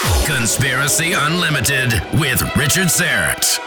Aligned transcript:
Conspiracy 0.00 1.12
Unlimited 1.12 1.92
with 2.18 2.40
Richard 2.56 2.88
Syrett. 2.88 3.58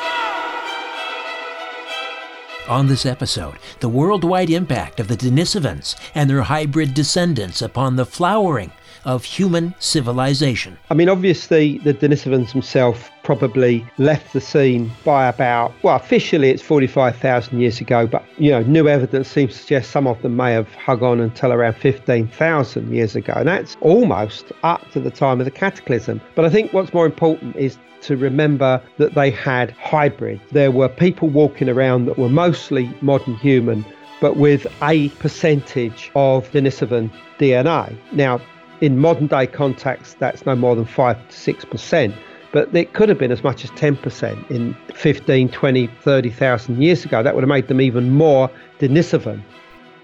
On 2.68 2.88
this 2.88 3.06
episode, 3.06 3.60
the 3.82 3.90
worldwide 3.90 4.50
impact 4.50 5.00
of 5.00 5.08
the 5.08 5.16
Denisovans 5.16 5.96
and 6.16 6.28
their 6.28 6.42
hybrid 6.42 6.96
descendants 6.96 7.62
upon 7.62 7.98
the 7.98 8.06
flowering 8.06 8.72
of 9.06 9.24
human 9.24 9.74
civilization. 9.80 10.78
I 10.90 10.94
mean, 10.94 11.10
obviously, 11.10 11.80
the 11.80 11.94
Denisovans 11.94 12.52
themselves 12.52 13.00
probably 13.24 13.86
left 13.98 14.34
the 14.34 14.42
scene 14.42 14.92
by 15.06 15.28
about, 15.28 15.74
well, 15.84 15.96
officially 15.96 16.50
it's 16.50 16.62
45,000 16.62 17.60
years 17.60 17.80
ago, 17.80 18.06
but, 18.06 18.24
you 18.38 18.52
know, 18.52 18.62
new 18.64 18.88
evidence 18.88 19.30
seems 19.30 19.54
to 19.54 19.60
suggest 19.60 19.92
some 19.92 20.08
of 20.08 20.22
them 20.22 20.36
may 20.36 20.52
have 20.52 20.74
hung 20.76 21.02
on 21.04 21.20
until 21.20 21.54
around 21.54 21.76
15,000 21.76 22.94
years 22.94 23.16
ago. 23.16 23.34
And 23.36 23.48
that's 23.48 23.78
almost 23.82 24.52
up 24.64 24.90
to 24.92 25.00
the 25.00 25.12
time 25.12 25.40
of 25.40 25.46
the 25.46 25.52
cataclysm. 25.52 26.22
But 26.36 26.46
I 26.46 26.50
think 26.50 26.74
what's 26.74 26.94
more 26.94 27.06
important 27.06 27.56
is 27.56 27.78
to 28.02 28.18
remember 28.18 28.82
that 28.98 29.16
they 29.16 29.32
had 29.32 29.72
hybrid. 29.72 30.42
There 30.52 30.72
were 30.72 30.90
people 30.90 31.30
walking 31.30 31.70
around 31.70 32.06
that 32.06 32.18
were 32.18 32.30
mostly 32.30 32.94
modern 33.02 33.36
human, 33.36 33.86
but 34.20 34.36
with 34.36 34.68
a 34.82 35.10
percentage 35.10 36.12
of 36.16 36.50
Denisovan 36.52 37.10
DNA. 37.40 37.96
Now, 38.12 38.42
in 38.82 39.00
modern 39.00 39.28
day 39.28 39.48
context, 39.48 40.20
that's 40.20 40.46
no 40.46 40.56
more 40.56 40.76
than 40.76 40.86
5 40.86 41.30
to 41.30 41.54
6%. 41.54 42.16
But 42.52 42.76
it 42.76 42.94
could 42.94 43.10
have 43.10 43.18
been 43.18 43.32
as 43.32 43.44
much 43.44 43.64
as 43.64 43.72
10% 43.72 44.52
in 44.52 44.78
15, 44.94 45.50
20, 45.50 45.88
30,000 45.88 46.82
years 46.82 47.04
ago. 47.04 47.24
That 47.24 47.34
would 47.34 47.44
have 47.44 47.50
made 47.50 47.68
them 47.68 47.82
even 47.82 48.12
more 48.12 48.50
Denisovan. 48.80 49.42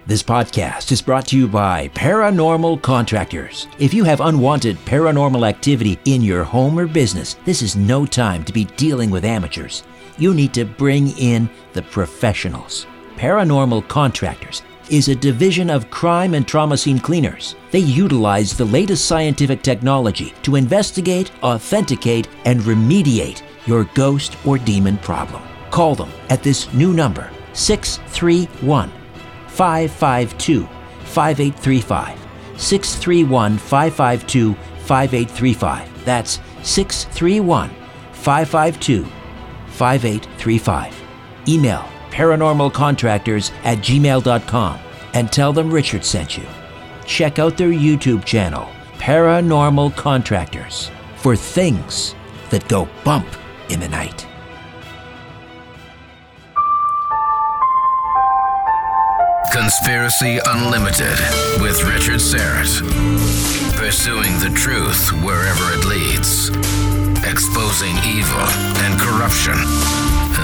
This 0.07 0.23
podcast 0.23 0.91
is 0.91 1.03
brought 1.03 1.27
to 1.27 1.37
you 1.37 1.47
by 1.47 1.89
Paranormal 1.89 2.81
Contractors. 2.81 3.67
If 3.77 3.93
you 3.93 4.03
have 4.05 4.21
unwanted 4.21 4.77
paranormal 4.77 5.47
activity 5.47 5.99
in 6.05 6.23
your 6.23 6.43
home 6.43 6.79
or 6.79 6.87
business, 6.87 7.35
this 7.45 7.61
is 7.61 7.75
no 7.75 8.07
time 8.07 8.43
to 8.45 8.53
be 8.53 8.65
dealing 8.65 9.11
with 9.11 9.23
amateurs. 9.23 9.83
You 10.17 10.33
need 10.33 10.51
to 10.55 10.65
bring 10.65 11.09
in 11.19 11.47
the 11.73 11.83
professionals. 11.83 12.87
Paranormal 13.17 13.87
Contractors 13.87 14.63
is 14.89 15.07
a 15.07 15.15
division 15.15 15.69
of 15.69 15.89
crime 15.89 16.33
and 16.33 16.47
trauma 16.47 16.77
scene 16.77 16.99
cleaners. 16.99 17.55
They 17.71 17.79
utilize 17.79 18.55
the 18.55 18.65
latest 18.65 19.05
scientific 19.05 19.61
technology 19.61 20.33
to 20.43 20.55
investigate, 20.55 21.31
authenticate, 21.43 22.27
and 22.45 22.61
remediate 22.61 23.41
your 23.65 23.83
ghost 23.93 24.35
or 24.45 24.57
demon 24.57 24.97
problem. 24.97 25.41
Call 25.71 25.95
them 25.95 26.11
at 26.29 26.43
this 26.43 26.71
new 26.73 26.93
number 26.93 27.31
631 27.53 28.91
552 29.47 30.67
5835. 31.03 32.19
631 32.57 33.57
552 33.57 34.53
5835. 34.53 36.05
That's 36.05 36.39
631 36.63 37.69
552 38.11 39.05
5835. 39.67 41.01
Email 41.47 41.98
paranormalcontractors 42.19 43.51
at 43.63 43.77
gmail.com 43.77 44.79
and 45.13 45.31
tell 45.31 45.53
them 45.53 45.71
Richard 45.71 46.03
sent 46.03 46.37
you. 46.37 46.45
Check 47.05 47.39
out 47.39 47.55
their 47.55 47.69
YouTube 47.69 48.25
channel, 48.25 48.67
Paranormal 48.97 49.95
Contractors, 49.95 50.91
for 51.15 51.37
things 51.37 52.15
that 52.49 52.67
go 52.67 52.89
bump 53.05 53.25
in 53.69 53.79
the 53.79 53.87
night. 53.87 54.27
Conspiracy 59.53 60.39
Unlimited 60.45 61.17
with 61.61 61.81
Richard 61.85 62.19
Syrett. 62.19 62.81
Pursuing 63.77 64.33
the 64.39 64.53
truth 64.55 65.09
wherever 65.23 65.71
it 65.71 65.85
leads. 65.85 66.49
Exposing 67.25 67.95
evil 68.05 68.45
and 68.83 68.99
corruption 68.99 70.28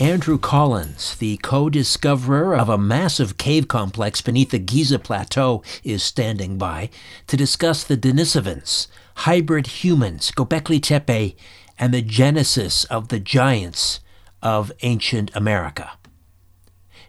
Andrew 0.00 0.38
Collins, 0.38 1.16
the 1.16 1.38
co 1.38 1.68
discoverer 1.68 2.54
of 2.54 2.68
a 2.68 2.78
massive 2.78 3.36
cave 3.36 3.66
complex 3.66 4.20
beneath 4.20 4.50
the 4.50 4.60
Giza 4.60 5.00
Plateau, 5.00 5.60
is 5.82 6.04
standing 6.04 6.56
by 6.56 6.90
to 7.26 7.36
discuss 7.36 7.82
the 7.82 7.96
Denisovans, 7.96 8.86
hybrid 9.16 9.66
humans, 9.66 10.30
Gobekli 10.30 10.80
Tepe, 10.80 11.34
and 11.80 11.92
the 11.92 12.00
genesis 12.00 12.84
of 12.84 13.08
the 13.08 13.18
giants 13.18 13.98
of 14.40 14.70
ancient 14.82 15.34
America. 15.34 15.90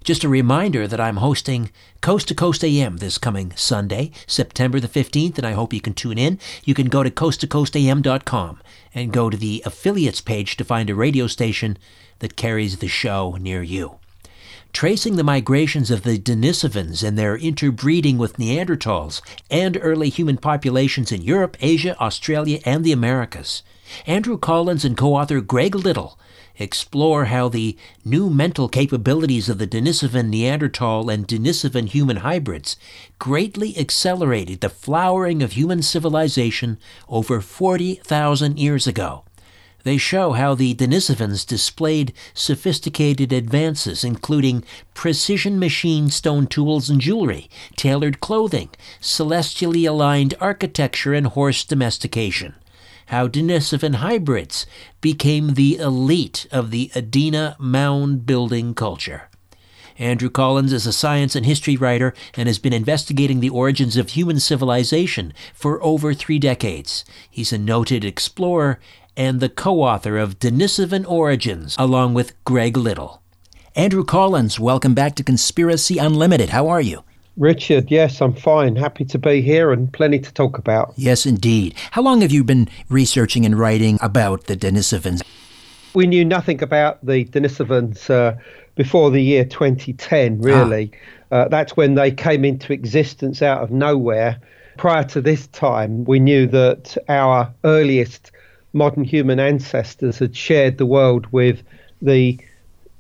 Just 0.04 0.24
a 0.24 0.30
reminder 0.30 0.88
that 0.88 1.00
I'm 1.00 1.18
hosting 1.18 1.70
Coast 2.02 2.28
to 2.30 2.34
Coast 2.34 2.64
AM 2.64 2.98
this 2.98 3.20
coming 3.20 3.54
Sunday, 3.56 4.10
September 4.26 4.80
the 4.80 4.88
15th, 4.88 5.38
and 5.38 5.46
I 5.46 5.52
hope 5.52 5.74
you 5.74 5.82
can 5.82 5.94
tune 5.94 6.18
in. 6.18 6.40
You 6.64 6.74
can 6.74 6.88
go 6.88 7.04
to 7.04 7.12
coasttocoastam.com 7.12 8.62
and 8.96 9.14
go 9.14 9.30
to 9.30 9.38
the 9.38 9.62
affiliates 9.64 10.22
page 10.22 10.58
to 10.58 10.64
find 10.64 10.90
a 10.90 10.96
radio 10.96 11.28
station 11.28 11.78
that 12.20 12.36
carries 12.36 12.78
the 12.78 12.88
show 12.88 13.38
near 13.40 13.64
you. 13.64 13.96
Tracing 14.72 15.16
the 15.16 15.24
migrations 15.24 15.90
of 15.90 16.04
the 16.04 16.20
Denisovans 16.20 17.04
and 17.04 17.18
their 17.18 17.36
interbreeding 17.36 18.18
with 18.18 18.38
Neanderthals 18.38 19.22
and 19.50 19.78
early 19.82 20.10
human 20.10 20.38
populations 20.38 21.12
in 21.12 21.24
Europe, 21.24 21.58
Asia, 21.60 22.00
Australia, 22.00 22.60
and 22.66 22.84
the 22.84 22.92
Americas. 22.92 23.64
Andrew 24.06 24.38
Collins 24.38 24.86
and 24.86 24.96
co 24.96 25.16
author 25.16 25.42
Greg 25.42 25.74
Little 25.74 26.20
explore 26.60 27.26
how 27.26 27.50
the 27.50 27.78
new 28.06 28.30
mental 28.30 28.68
capabilities 28.68 29.50
of 29.50 29.58
the 29.58 29.68
Denisovan 29.68 30.30
Neanderthal 30.30 31.10
and 31.10 31.28
Denisovan 31.28 31.88
human 31.88 32.18
hybrids 32.18 32.76
greatly 33.18 33.78
accelerated 33.78 34.62
the 34.62 34.70
flowering 34.70 35.42
of 35.42 35.54
human 35.54 35.82
civilization 35.82 36.78
over 37.08 37.42
40,000 37.42 38.60
years 38.60 38.86
ago. 38.86 39.24
They 39.84 39.98
show 39.98 40.34
how 40.34 40.56
the 40.56 40.76
Denisovans 40.76 41.46
displayed 41.46 42.14
sophisticated 42.34 43.32
advances, 43.32 44.04
including 44.04 44.64
precision 44.94 45.58
machine 45.60 46.10
stone 46.10 46.48
tools 46.48 46.90
and 46.90 47.00
jewelry, 47.00 47.50
tailored 47.76 48.20
clothing, 48.20 48.70
celestially 49.00 49.86
aligned 49.86 50.36
architecture, 50.40 51.14
and 51.14 51.28
horse 51.28 51.64
domestication 51.64 52.56
how 53.10 53.28
Denisovan 53.28 53.96
hybrids 53.96 54.68
became 55.02 55.56
the 55.56 55.78
elite 55.78 56.46
of 56.52 56.70
the 56.70 56.92
Adena 56.94 57.56
mound 57.60 58.28
building 58.28 58.76
culture. 58.76 59.30
Andrew 59.98 60.30
Collins 60.30 60.72
is 60.72 60.86
a 60.86 60.94
science 60.94 61.36
and 61.36 61.46
history 61.46 61.76
writer 61.76 62.14
and 62.36 62.48
has 62.48 62.60
been 62.60 62.72
investigating 62.72 63.40
the 63.40 63.50
origins 63.50 63.98
of 63.98 64.10
human 64.10 64.40
civilization 64.40 65.34
for 65.56 65.84
over 65.84 66.14
three 66.14 66.38
decades. 66.38 67.04
He's 67.30 67.52
a 67.52 67.58
noted 67.58 68.06
explorer 68.06 68.80
and 69.20 69.42
the 69.42 69.50
co 69.50 69.82
author 69.84 70.18
of 70.18 70.40
Denisovan 70.40 71.06
Origins, 71.06 71.76
along 71.78 72.14
with 72.14 72.42
Greg 72.46 72.78
Little. 72.78 73.22
Andrew 73.76 74.06
Collins, 74.06 74.62
welcome 74.62 74.94
back 74.94 75.16
to 75.16 75.24
Conspiracy 75.24 75.98
Unlimited. 75.98 76.52
How 76.52 76.70
are 76.70 76.80
you? 76.80 77.04
Richard, 77.36 77.92
yes, 77.92 78.22
I'm 78.22 78.34
fine. 78.34 78.78
Happy 78.78 79.04
to 79.04 79.20
be 79.20 79.42
here 79.42 79.74
and 79.74 79.92
plenty 79.92 80.20
to 80.20 80.34
talk 80.34 80.58
about. 80.58 80.94
Yes, 80.96 81.26
indeed. 81.26 81.76
How 81.92 82.02
long 82.02 82.22
have 82.22 82.32
you 82.32 82.46
been 82.46 82.70
researching 82.88 83.46
and 83.46 83.60
writing 83.60 84.00
about 84.02 84.46
the 84.46 84.56
Denisovans? 84.56 85.22
We 85.94 86.08
knew 86.08 86.24
nothing 86.24 86.64
about 86.64 87.06
the 87.06 87.26
Denisovans 87.26 88.10
uh, 88.10 88.38
before 88.76 89.12
the 89.12 89.22
year 89.22 89.44
2010, 89.44 90.40
really. 90.40 90.92
Ah. 91.32 91.36
Uh, 91.36 91.48
that's 91.50 91.76
when 91.76 91.96
they 91.96 92.10
came 92.10 92.46
into 92.46 92.72
existence 92.72 93.42
out 93.42 93.62
of 93.64 93.70
nowhere. 93.70 94.40
Prior 94.78 95.04
to 95.06 95.20
this 95.20 95.48
time, 95.48 96.06
we 96.06 96.22
knew 96.22 96.48
that 96.48 96.98
our 97.10 97.54
earliest 97.66 98.32
modern 98.74 99.04
human 99.04 99.40
ancestors 99.40 100.20
had 100.20 100.36
shared 100.36 100.78
the 100.78 100.86
world 100.86 101.28
with 101.32 101.64
the 102.02 102.40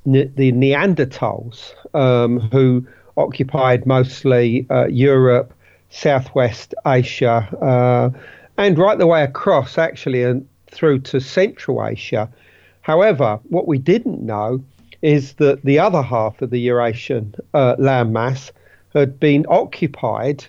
the 0.05 0.51
Neanderthals, 0.51 1.73
um, 1.93 2.39
who 2.51 2.87
occupied 3.17 3.85
mostly 3.85 4.65
uh, 4.71 4.87
Europe, 4.87 5.53
Southwest 5.89 6.73
Asia, 6.87 7.47
uh, 7.61 8.09
and 8.57 8.77
right 8.77 8.97
the 8.97 9.05
way 9.05 9.23
across, 9.23 9.77
actually, 9.77 10.23
and 10.23 10.47
through 10.67 10.99
to 10.99 11.19
Central 11.19 11.85
Asia. 11.85 12.29
However, 12.81 13.39
what 13.49 13.67
we 13.67 13.77
didn't 13.77 14.21
know 14.21 14.63
is 15.01 15.33
that 15.33 15.63
the 15.63 15.79
other 15.79 16.01
half 16.01 16.41
of 16.41 16.49
the 16.49 16.59
Eurasian 16.59 17.35
uh, 17.53 17.75
landmass 17.75 18.51
had 18.93 19.19
been 19.19 19.45
occupied 19.49 20.45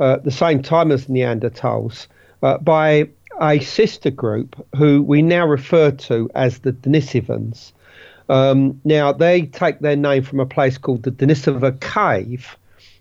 uh, 0.00 0.14
at 0.14 0.24
the 0.24 0.30
same 0.30 0.62
time 0.62 0.90
as 0.90 1.06
Neanderthals 1.06 2.06
uh, 2.42 2.58
by 2.58 3.08
a 3.40 3.60
sister 3.60 4.10
group 4.10 4.66
who 4.76 5.02
we 5.02 5.22
now 5.22 5.46
refer 5.46 5.90
to 5.90 6.30
as 6.34 6.60
the 6.60 6.72
Denisovans. 6.72 7.72
Um, 8.28 8.80
now, 8.84 9.12
they 9.12 9.42
take 9.42 9.80
their 9.80 9.96
name 9.96 10.22
from 10.22 10.40
a 10.40 10.46
place 10.46 10.78
called 10.78 11.02
the 11.02 11.10
Denisova 11.10 11.78
Cave 11.80 12.56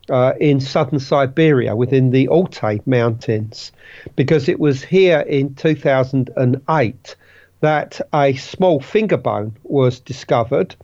uh, 0.10 0.34
in 0.40 0.60
southern 0.60 1.00
Siberia 1.00 1.76
within 1.76 2.12
the 2.12 2.28
Altai 2.28 2.80
Mountains, 2.86 3.72
because 4.16 4.50
it 4.50 4.60
was 4.60 4.84
here 4.84 5.22
in 5.22 5.56
2008 5.56 7.16
that 7.62 8.02
a 8.14 8.36
small 8.36 8.82
finger 8.82 9.18
bone 9.18 9.56
was 9.64 10.00
discovered. 10.02 10.76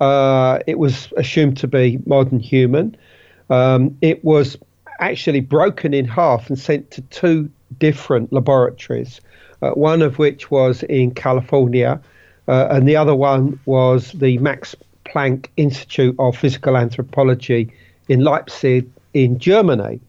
Uh, 0.00 0.60
it 0.66 0.78
was 0.78 1.12
assumed 1.16 1.56
to 1.56 1.66
be 1.66 1.98
modern 2.06 2.38
human. 2.38 2.96
Um, 3.50 3.96
it 4.00 4.24
was 4.24 4.56
actually 5.00 5.40
broken 5.40 5.92
in 5.92 6.04
half 6.04 6.48
and 6.48 6.58
sent 6.58 6.92
to 6.92 7.02
two 7.02 7.50
different 7.78 8.32
laboratories, 8.32 9.20
uh, 9.62 9.70
one 9.70 10.02
of 10.02 10.18
which 10.18 10.50
was 10.50 10.82
in 10.84 11.12
California, 11.12 12.00
uh, 12.48 12.68
and 12.70 12.88
the 12.88 12.96
other 12.96 13.14
one 13.14 13.58
was 13.66 14.12
the 14.12 14.38
Max 14.38 14.74
Planck 15.04 15.48
Institute 15.56 16.16
of 16.18 16.36
Physical 16.36 16.76
Anthropology 16.76 17.72
in 18.08 18.20
Leipzig 18.20 18.88
in 19.14 19.38
Germany. 19.38 20.00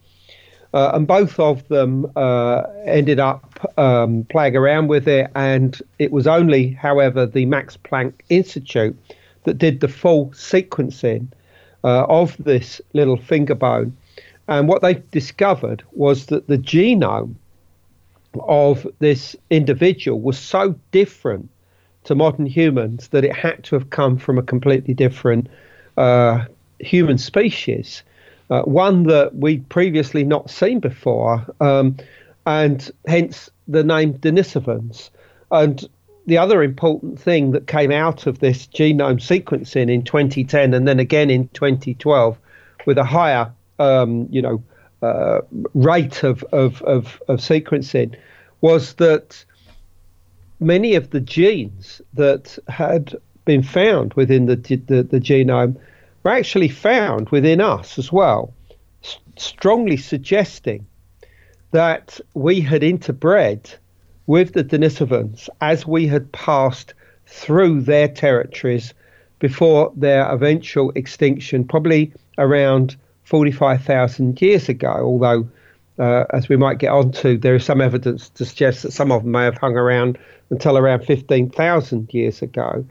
Uh, 0.72 0.90
and 0.94 1.06
both 1.06 1.38
of 1.38 1.66
them 1.68 2.10
uh, 2.16 2.64
ended 2.84 3.20
up 3.20 3.64
um, 3.78 4.24
playing 4.28 4.56
around 4.56 4.88
with 4.88 5.06
it. 5.06 5.30
And 5.36 5.80
it 6.00 6.10
was 6.10 6.26
only, 6.26 6.72
however, 6.72 7.26
the 7.26 7.46
Max 7.46 7.76
Planck 7.76 8.12
Institute 8.28 8.98
that 9.44 9.58
did 9.58 9.80
the 9.80 9.88
full 9.88 10.30
sequencing 10.30 11.28
uh, 11.84 12.06
of 12.06 12.36
this 12.38 12.80
little 12.92 13.16
finger 13.16 13.54
bone. 13.54 13.96
And 14.48 14.66
what 14.66 14.82
they 14.82 14.94
discovered 15.12 15.84
was 15.92 16.26
that 16.26 16.48
the 16.48 16.58
genome 16.58 17.36
of 18.42 18.86
this 18.98 19.36
individual 19.50 20.20
was 20.20 20.38
so 20.38 20.74
different 20.90 21.48
to 22.04 22.14
modern 22.14 22.46
humans 22.46 23.08
that 23.08 23.24
it 23.24 23.34
had 23.34 23.64
to 23.64 23.74
have 23.74 23.90
come 23.90 24.18
from 24.18 24.38
a 24.38 24.42
completely 24.42 24.94
different 24.94 25.48
uh, 25.96 26.44
human 26.78 27.18
species, 27.18 28.02
uh, 28.50 28.62
one 28.62 29.04
that 29.04 29.34
we'd 29.34 29.68
previously 29.68 30.24
not 30.24 30.50
seen 30.50 30.80
before, 30.80 31.44
um, 31.60 31.96
and 32.46 32.90
hence 33.06 33.50
the 33.68 33.82
name 33.82 34.14
Denisovans. 34.14 35.10
And 35.50 35.88
the 36.26 36.38
other 36.38 36.62
important 36.62 37.18
thing 37.18 37.52
that 37.52 37.66
came 37.66 37.92
out 37.92 38.26
of 38.26 38.38
this 38.38 38.66
genome 38.66 39.20
sequencing 39.20 39.90
in 39.90 40.02
2010 40.02 40.74
and 40.74 40.88
then 40.88 40.98
again 40.98 41.30
in 41.30 41.48
2012 41.48 42.38
with 42.86 42.98
a 42.98 43.04
higher, 43.04 43.52
um, 43.78 44.28
you 44.30 44.42
know, 44.42 44.62
uh, 45.04 45.40
rate 45.74 46.22
of, 46.22 46.42
of, 46.44 46.80
of, 46.82 47.22
of 47.28 47.38
sequencing 47.40 48.16
was 48.60 48.94
that 48.94 49.44
many 50.60 50.94
of 50.94 51.10
the 51.10 51.20
genes 51.20 52.00
that 52.14 52.58
had 52.68 53.14
been 53.44 53.62
found 53.62 54.14
within 54.14 54.46
the, 54.46 54.56
the, 54.56 55.02
the 55.02 55.20
genome 55.20 55.76
were 56.22 56.30
actually 56.30 56.68
found 56.68 57.28
within 57.28 57.60
us 57.60 57.98
as 57.98 58.10
well, 58.10 58.54
strongly 59.36 59.98
suggesting 59.98 60.86
that 61.72 62.18
we 62.32 62.60
had 62.60 62.82
interbred 62.82 63.74
with 64.26 64.54
the 64.54 64.64
Denisovans 64.64 65.48
as 65.60 65.86
we 65.86 66.06
had 66.06 66.32
passed 66.32 66.94
through 67.26 67.82
their 67.82 68.08
territories 68.08 68.94
before 69.38 69.92
their 69.96 70.24
eventual 70.30 70.92
extinction, 70.94 71.64
probably 71.64 72.12
around 72.38 72.96
45,000 73.24 74.40
years 74.40 74.68
ago, 74.68 74.92
although, 74.92 75.48
uh, 75.98 76.24
as 76.30 76.48
we 76.48 76.56
might 76.56 76.78
get 76.78 76.90
onto, 76.90 77.38
there 77.38 77.54
is 77.54 77.64
some 77.64 77.80
evidence 77.80 78.28
to 78.30 78.44
suggest 78.44 78.82
that 78.82 78.92
some 78.92 79.10
of 79.10 79.22
them 79.22 79.32
may 79.32 79.44
have 79.44 79.56
hung 79.56 79.76
around 79.76 80.18
until 80.50 80.76
around 80.76 81.04
15,000 81.04 82.12
years 82.12 82.42
ago. 82.42 82.84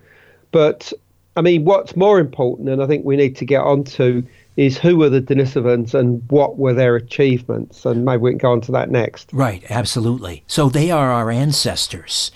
But 0.52 0.94
I 1.36 1.42
mean, 1.42 1.66
what's 1.66 1.96
more 1.96 2.20
important, 2.20 2.70
and 2.70 2.82
I 2.82 2.86
think 2.86 3.06
we 3.06 3.16
need 3.16 3.36
to 3.38 3.46
get 3.46 3.62
onto, 3.62 4.24
is 4.56 4.78
who 4.78 4.98
were 4.98 5.10
the 5.10 5.22
Denisovans 5.22 5.94
and 5.94 6.22
what 6.30 6.58
were 6.60 6.74
their 6.74 6.96
achievements, 6.96 7.86
and 7.86 8.06
maybe 8.06 8.22
we 8.22 8.32
can 8.32 8.38
go 8.38 8.52
on 8.52 8.62
to 8.62 8.72
that 8.74 8.92
next. 8.92 9.32
Right, 9.34 9.64
absolutely. 9.70 10.44
So 10.46 10.70
they 10.70 10.92
are 10.92 11.12
our 11.12 11.32
ancestors. 11.32 12.32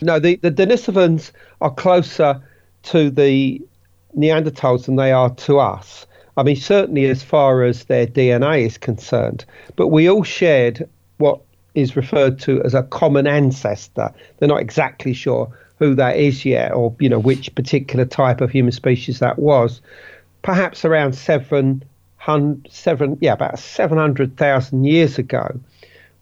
No, 0.00 0.20
the, 0.20 0.36
the 0.36 0.52
Denisovans 0.52 1.32
are 1.60 1.72
closer 1.72 2.40
to 2.84 3.10
the 3.10 3.60
Neanderthals 4.16 4.86
than 4.86 4.94
they 4.94 5.10
are 5.10 5.30
to 5.30 5.58
us. 5.58 6.06
I 6.38 6.44
mean, 6.44 6.54
certainly 6.54 7.06
as 7.06 7.20
far 7.20 7.64
as 7.64 7.86
their 7.86 8.06
DNA 8.06 8.64
is 8.64 8.78
concerned, 8.78 9.44
but 9.74 9.88
we 9.88 10.08
all 10.08 10.22
shared 10.22 10.88
what 11.16 11.40
is 11.74 11.96
referred 11.96 12.38
to 12.40 12.62
as 12.62 12.74
a 12.74 12.84
common 12.84 13.26
ancestor. 13.26 14.14
They're 14.38 14.48
not 14.48 14.60
exactly 14.60 15.14
sure 15.14 15.52
who 15.80 15.96
that 15.96 16.16
is 16.16 16.44
yet, 16.44 16.72
or 16.72 16.94
you 17.00 17.08
know 17.08 17.18
which 17.18 17.52
particular 17.56 18.04
type 18.04 18.40
of 18.40 18.52
human 18.52 18.70
species 18.70 19.18
that 19.18 19.40
was. 19.40 19.80
Perhaps 20.42 20.84
around 20.84 21.14
seven 21.14 21.82
hundred, 22.18 22.70
seven, 22.70 23.18
yeah, 23.20 23.32
about 23.32 23.58
seven 23.58 23.98
hundred 23.98 24.36
thousand 24.36 24.84
years 24.84 25.18
ago, 25.18 25.58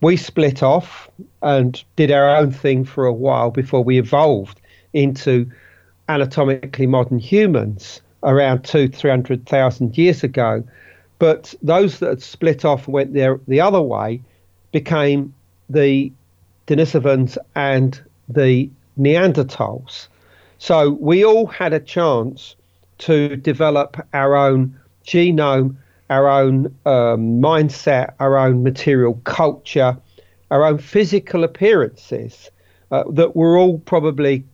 we 0.00 0.16
split 0.16 0.62
off 0.62 1.10
and 1.42 1.84
did 1.96 2.10
our 2.10 2.34
own 2.34 2.52
thing 2.52 2.86
for 2.86 3.04
a 3.04 3.12
while 3.12 3.50
before 3.50 3.84
we 3.84 3.98
evolved 3.98 4.62
into 4.94 5.46
anatomically 6.08 6.86
modern 6.86 7.18
humans 7.18 8.00
around 8.26 8.64
two, 8.64 8.88
three 8.88 9.10
hundred 9.10 9.46
thousand 9.46 9.96
years 9.96 10.22
ago. 10.22 10.62
But 11.18 11.54
those 11.62 12.00
that 12.00 12.20
split 12.20 12.64
off 12.64 12.86
and 12.86 12.92
went 12.94 13.14
there 13.14 13.40
the 13.48 13.62
other 13.62 13.80
way 13.80 14.20
became 14.72 15.32
the 15.70 16.12
Denisovans 16.66 17.38
and 17.54 17.98
the 18.28 18.68
Neanderthals. 18.98 20.08
So 20.58 20.90
we 21.00 21.24
all 21.24 21.46
had 21.46 21.72
a 21.72 21.80
chance 21.80 22.56
to 22.98 23.36
develop 23.36 23.96
our 24.12 24.34
own 24.34 24.78
genome, 25.04 25.76
our 26.10 26.28
own 26.28 26.66
um, 26.86 27.40
mindset, 27.40 28.14
our 28.20 28.36
own 28.36 28.62
material 28.62 29.20
culture, 29.24 29.96
our 30.50 30.64
own 30.64 30.78
physical 30.78 31.44
appearances 31.44 32.50
uh, 32.90 33.04
that 33.10 33.36
were 33.36 33.56
all 33.58 33.78
probably 33.78 34.44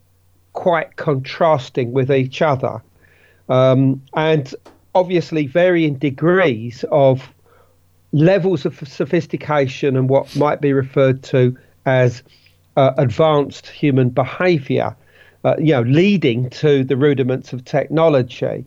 quite 0.53 0.97
contrasting 0.97 1.93
with 1.93 2.11
each 2.11 2.43
other. 2.43 2.83
Um, 3.53 4.03
and 4.15 4.55
obviously 4.95 5.47
varying 5.47 5.97
degrees 5.97 6.87
of 6.91 7.31
levels 8.13 8.65
of 8.65 8.77
sophistication 8.89 9.95
and 9.95 10.09
what 10.09 10.35
might 10.37 10.63
be 10.63 10.73
referred 10.73 11.23
to 11.25 11.55
as 11.85 12.23
uh, 12.79 12.93
advanced 12.97 13.67
human 13.67 14.09
behavior, 14.09 14.97
uh, 15.45 15.55
you 15.59 15.75
know, 15.75 15.83
leading 15.83 16.49
to 16.49 16.83
the 16.83 16.97
rudiments 16.97 17.53
of 17.53 17.63
technology. 17.67 18.65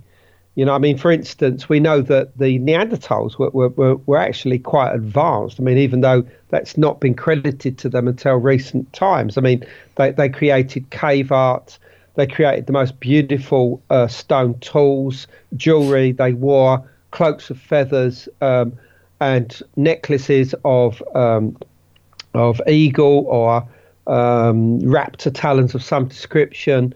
You 0.54 0.66
know, 0.66 0.76
I 0.76 0.78
mean, 0.78 1.00
for 1.00 1.12
instance, 1.12 1.68
we 1.68 1.80
know 1.80 2.02
that 2.02 2.38
the 2.38 2.60
Neanderthals 2.60 3.40
were, 3.40 3.50
were, 3.50 3.96
were 3.96 4.18
actually 4.20 4.60
quite 4.60 4.94
advanced. 4.94 5.60
I 5.60 5.64
mean, 5.64 5.80
even 5.80 6.02
though 6.02 6.24
that's 6.50 6.78
not 6.78 7.02
been 7.02 7.16
credited 7.16 7.80
to 7.80 7.90
them 7.90 8.08
until 8.08 8.36
recent 8.36 8.94
times. 8.94 9.36
I 9.36 9.42
mean, 9.42 9.66
they, 9.96 10.12
they 10.12 10.30
created 10.30 10.92
cave 10.92 11.32
art, 11.32 11.80
they 12.16 12.28
created 12.28 12.66
the 12.66 12.74
most 12.74 13.00
beautiful 13.00 13.82
uh, 13.90 14.08
stone 14.08 14.58
tools, 14.60 15.28
jewelry, 15.56 16.12
they 16.12 16.34
wore 16.34 16.84
cloaks 17.12 17.50
of 17.50 17.60
feathers 17.60 18.28
um, 18.42 18.74
and 19.20 19.62
necklaces 19.76 20.56
of, 20.64 21.04
um, 21.14 21.58
of 22.34 22.62
eagle 22.68 23.26
or 23.28 23.68
um, 24.08 24.80
raptor 24.82 25.32
talons 25.34 25.76
of 25.76 25.84
some 25.84 26.08
description. 26.08 26.94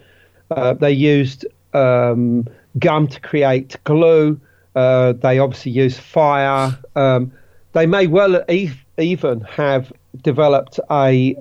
Uh, 0.51 0.73
they 0.73 0.91
used 0.91 1.45
um, 1.73 2.47
gum 2.77 3.07
to 3.07 3.19
create 3.21 3.77
glue. 3.83 4.39
Uh, 4.75 5.13
they 5.13 5.39
obviously 5.39 5.71
used 5.71 5.99
fire. 5.99 6.77
Um, 6.95 7.31
they 7.73 7.85
may 7.85 8.07
well 8.07 8.43
e- 8.49 8.71
even 8.97 9.41
have 9.41 9.91
developed 10.21 10.79
a 10.89 11.35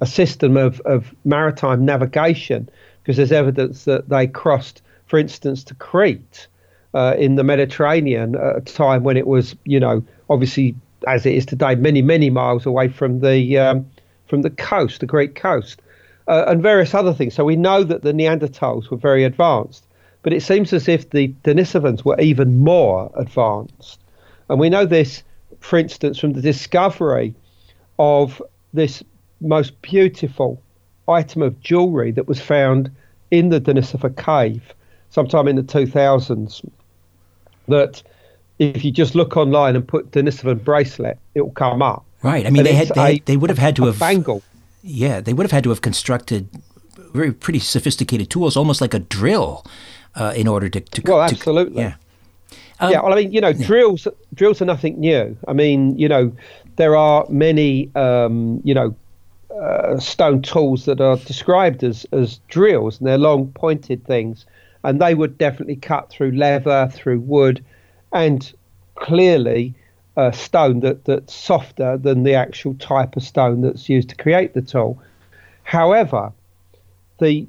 a 0.00 0.06
system 0.06 0.56
of, 0.56 0.80
of 0.80 1.14
maritime 1.24 1.84
navigation 1.84 2.68
because 3.02 3.16
there's 3.16 3.32
evidence 3.32 3.84
that 3.84 4.08
they 4.08 4.26
crossed, 4.26 4.82
for 5.06 5.18
instance, 5.18 5.64
to 5.64 5.74
Crete 5.74 6.46
uh, 6.94 7.14
in 7.18 7.36
the 7.36 7.44
Mediterranean 7.44 8.36
at 8.36 8.56
a 8.56 8.60
time 8.60 9.02
when 9.02 9.16
it 9.16 9.26
was, 9.26 9.56
you 9.64 9.80
know, 9.80 10.04
obviously 10.28 10.74
as 11.08 11.26
it 11.26 11.34
is 11.34 11.46
today, 11.46 11.74
many 11.74 12.02
many 12.02 12.30
miles 12.30 12.66
away 12.66 12.88
from 12.88 13.20
the 13.20 13.58
um, 13.58 13.86
from 14.26 14.42
the 14.42 14.50
coast, 14.50 15.00
the 15.00 15.06
Greek 15.06 15.34
coast, 15.34 15.82
uh, 16.28 16.44
and 16.46 16.62
various 16.62 16.94
other 16.94 17.12
things. 17.12 17.34
So 17.34 17.44
we 17.44 17.56
know 17.56 17.82
that 17.84 18.02
the 18.02 18.12
Neanderthals 18.12 18.90
were 18.90 18.96
very 18.96 19.24
advanced, 19.24 19.86
but 20.22 20.32
it 20.32 20.42
seems 20.42 20.72
as 20.72 20.88
if 20.88 21.10
the 21.10 21.28
Denisovans 21.44 22.04
were 22.04 22.20
even 22.20 22.58
more 22.58 23.10
advanced. 23.16 24.00
And 24.48 24.60
we 24.60 24.70
know 24.70 24.86
this, 24.86 25.22
for 25.60 25.78
instance, 25.78 26.18
from 26.18 26.32
the 26.32 26.40
discovery 26.40 27.34
of 27.98 28.40
this 28.72 29.02
most 29.40 29.80
beautiful 29.82 30.62
item 31.08 31.42
of 31.42 31.60
jewelry 31.60 32.10
that 32.12 32.28
was 32.28 32.40
found 32.40 32.90
in 33.30 33.48
the 33.48 33.60
Denisova 33.60 34.14
cave 34.16 34.74
sometime 35.10 35.48
in 35.48 35.56
the 35.56 35.62
2000s. 35.62 36.64
That 37.68 38.02
if 38.58 38.84
you 38.84 38.90
just 38.90 39.14
look 39.14 39.36
online 39.36 39.76
and 39.76 39.86
put 39.86 40.10
Denisovan 40.10 40.62
bracelet, 40.62 41.18
it 41.34 41.42
will 41.42 41.52
come 41.52 41.82
up. 41.82 42.04
Right. 42.22 42.46
I 42.46 42.50
mean, 42.50 42.64
they 42.64 42.74
had, 42.74 42.88
they, 42.88 43.14
a, 43.14 43.18
they 43.20 43.36
would 43.36 43.50
have 43.50 43.58
had 43.58 43.76
to 43.76 43.86
have 43.86 43.98
bangle. 43.98 44.42
Yeah, 44.82 45.20
they 45.20 45.32
would 45.32 45.44
have 45.44 45.52
had 45.52 45.64
to 45.64 45.70
have 45.70 45.80
constructed 45.80 46.48
very 47.12 47.32
pretty 47.32 47.58
sophisticated 47.58 48.30
tools, 48.30 48.56
almost 48.56 48.80
like 48.80 48.94
a 48.94 48.98
drill, 48.98 49.64
uh, 50.14 50.32
in 50.36 50.48
order 50.48 50.68
to, 50.68 50.80
to 50.80 51.02
well, 51.04 51.26
to- 51.26 51.34
absolutely. 51.34 51.82
yeah. 51.82 51.94
yeah, 52.80 53.00
well, 53.00 53.12
I 53.12 53.16
mean, 53.16 53.32
you 53.32 53.40
know, 53.40 53.52
drills 53.52 54.08
drills 54.34 54.60
are 54.60 54.64
nothing 54.64 54.98
new. 54.98 55.36
I 55.46 55.52
mean, 55.52 55.98
you 55.98 56.08
know, 56.08 56.32
there 56.76 56.96
are 56.96 57.26
many, 57.28 57.90
um, 57.94 58.60
you 58.64 58.74
know, 58.74 58.94
uh, 59.60 59.98
stone 59.98 60.42
tools 60.42 60.84
that 60.86 61.00
are 61.00 61.16
described 61.16 61.82
as 61.84 62.06
as 62.12 62.40
drills, 62.48 62.98
and 62.98 63.06
they're 63.06 63.18
long 63.18 63.52
pointed 63.52 64.04
things, 64.04 64.46
and 64.84 65.00
they 65.00 65.14
would 65.14 65.38
definitely 65.38 65.76
cut 65.76 66.10
through 66.10 66.32
leather, 66.32 66.88
through 66.92 67.20
wood, 67.20 67.64
and 68.12 68.52
clearly 68.94 69.74
uh, 70.16 70.30
stone 70.30 70.80
that 70.80 71.04
that's 71.04 71.34
softer 71.34 71.96
than 71.96 72.22
the 72.22 72.34
actual 72.34 72.74
type 72.74 73.16
of 73.16 73.22
stone 73.22 73.62
that's 73.62 73.88
used 73.88 74.08
to 74.08 74.16
create 74.16 74.54
the 74.54 74.62
tool. 74.62 75.00
However, 75.62 76.32
the 77.18 77.46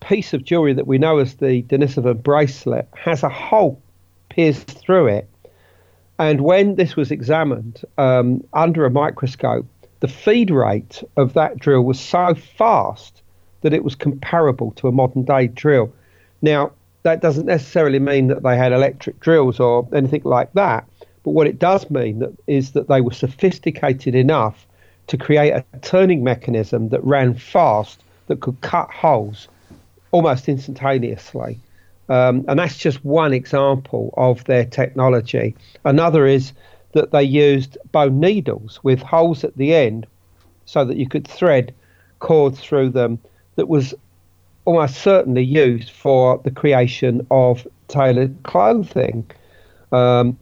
piece 0.00 0.32
of 0.32 0.44
jewelry 0.44 0.72
that 0.72 0.86
we 0.86 0.98
know 0.98 1.18
as 1.18 1.34
the 1.34 1.62
Denisovan 1.62 2.22
bracelet 2.22 2.88
has 2.94 3.22
a 3.22 3.28
hole 3.28 3.80
pierced 4.28 4.70
through 4.70 5.06
it. 5.08 5.28
And 6.18 6.42
when 6.42 6.74
this 6.74 6.96
was 6.96 7.10
examined 7.10 7.82
um, 7.98 8.44
under 8.52 8.84
a 8.84 8.90
microscope, 8.90 9.66
the 10.00 10.08
feed 10.08 10.50
rate 10.50 11.02
of 11.16 11.34
that 11.34 11.58
drill 11.58 11.82
was 11.82 12.00
so 12.00 12.34
fast 12.34 13.22
that 13.60 13.74
it 13.74 13.84
was 13.84 13.94
comparable 13.94 14.72
to 14.72 14.88
a 14.88 14.92
modern 14.92 15.24
day 15.24 15.46
drill. 15.46 15.92
Now, 16.42 16.72
that 17.02 17.20
doesn't 17.20 17.46
necessarily 17.46 17.98
mean 17.98 18.28
that 18.28 18.42
they 18.42 18.56
had 18.56 18.72
electric 18.72 19.20
drills 19.20 19.60
or 19.60 19.88
anything 19.92 20.22
like 20.24 20.52
that, 20.54 20.86
but 21.22 21.30
what 21.30 21.46
it 21.46 21.58
does 21.58 21.90
mean 21.90 22.18
that 22.20 22.32
is 22.46 22.72
that 22.72 22.88
they 22.88 23.00
were 23.00 23.12
sophisticated 23.12 24.14
enough 24.14 24.66
to 25.06 25.16
create 25.16 25.50
a 25.52 25.64
turning 25.80 26.22
mechanism 26.22 26.88
that 26.90 27.02
ran 27.04 27.34
fast 27.34 28.00
that 28.26 28.40
could 28.40 28.60
cut 28.60 28.90
holes 28.90 29.48
almost 30.12 30.48
instantaneously. 30.48 31.58
Um, 32.08 32.44
and 32.48 32.58
that's 32.58 32.76
just 32.76 33.04
one 33.04 33.32
example 33.32 34.12
of 34.16 34.44
their 34.44 34.64
technology. 34.64 35.54
Another 35.84 36.26
is 36.26 36.52
that 36.92 37.12
they 37.12 37.22
used 37.22 37.78
bone 37.92 38.20
needles 38.20 38.80
with 38.82 39.00
holes 39.00 39.44
at 39.44 39.56
the 39.56 39.74
end 39.74 40.06
so 40.64 40.84
that 40.84 40.96
you 40.96 41.08
could 41.08 41.26
thread 41.26 41.74
cords 42.18 42.60
through 42.60 42.90
them 42.90 43.18
that 43.56 43.68
was 43.68 43.94
almost 44.64 44.96
certainly 44.96 45.42
used 45.42 45.90
for 45.90 46.38
the 46.44 46.50
creation 46.50 47.26
of 47.30 47.66
tailored 47.88 48.36
clothing. 48.42 49.28
Um, 49.92 50.38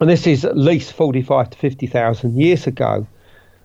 and 0.00 0.10
this 0.10 0.26
is 0.26 0.44
at 0.44 0.56
least 0.56 0.92
45 0.92 1.50
to 1.50 1.58
50,000 1.58 2.36
years 2.36 2.66
ago. 2.66 3.06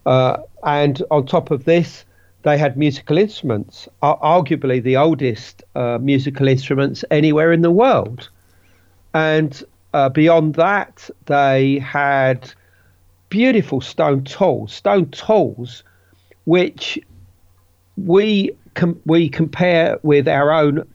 Uh, 0.06 0.38
and 0.64 1.02
on 1.10 1.26
top 1.26 1.52
of 1.52 1.66
this, 1.66 2.06
they 2.44 2.58
had 2.58 2.78
musical 2.78 3.18
instruments, 3.18 3.90
arguably 4.04 4.82
the 4.82 4.96
oldest 4.96 5.64
uh, 5.76 5.98
musical 6.00 6.48
instruments 6.48 7.04
anywhere 7.10 7.52
in 7.52 7.62
the 7.62 7.72
world. 7.72 8.30
And 9.14 9.64
uh, 9.94 10.10
beyond 10.10 10.56
that, 10.56 11.10
they 11.26 11.80
had 11.80 12.52
beautiful 13.30 13.82
stone 13.82 14.24
tools, 14.24 14.74
stone 14.74 15.10
tools, 15.12 15.84
which 16.46 17.00
we 17.98 18.52
com- 18.74 19.00
we 19.06 19.30
compare 19.30 20.00
with 20.04 20.28
our 20.28 20.52
own 20.52 20.88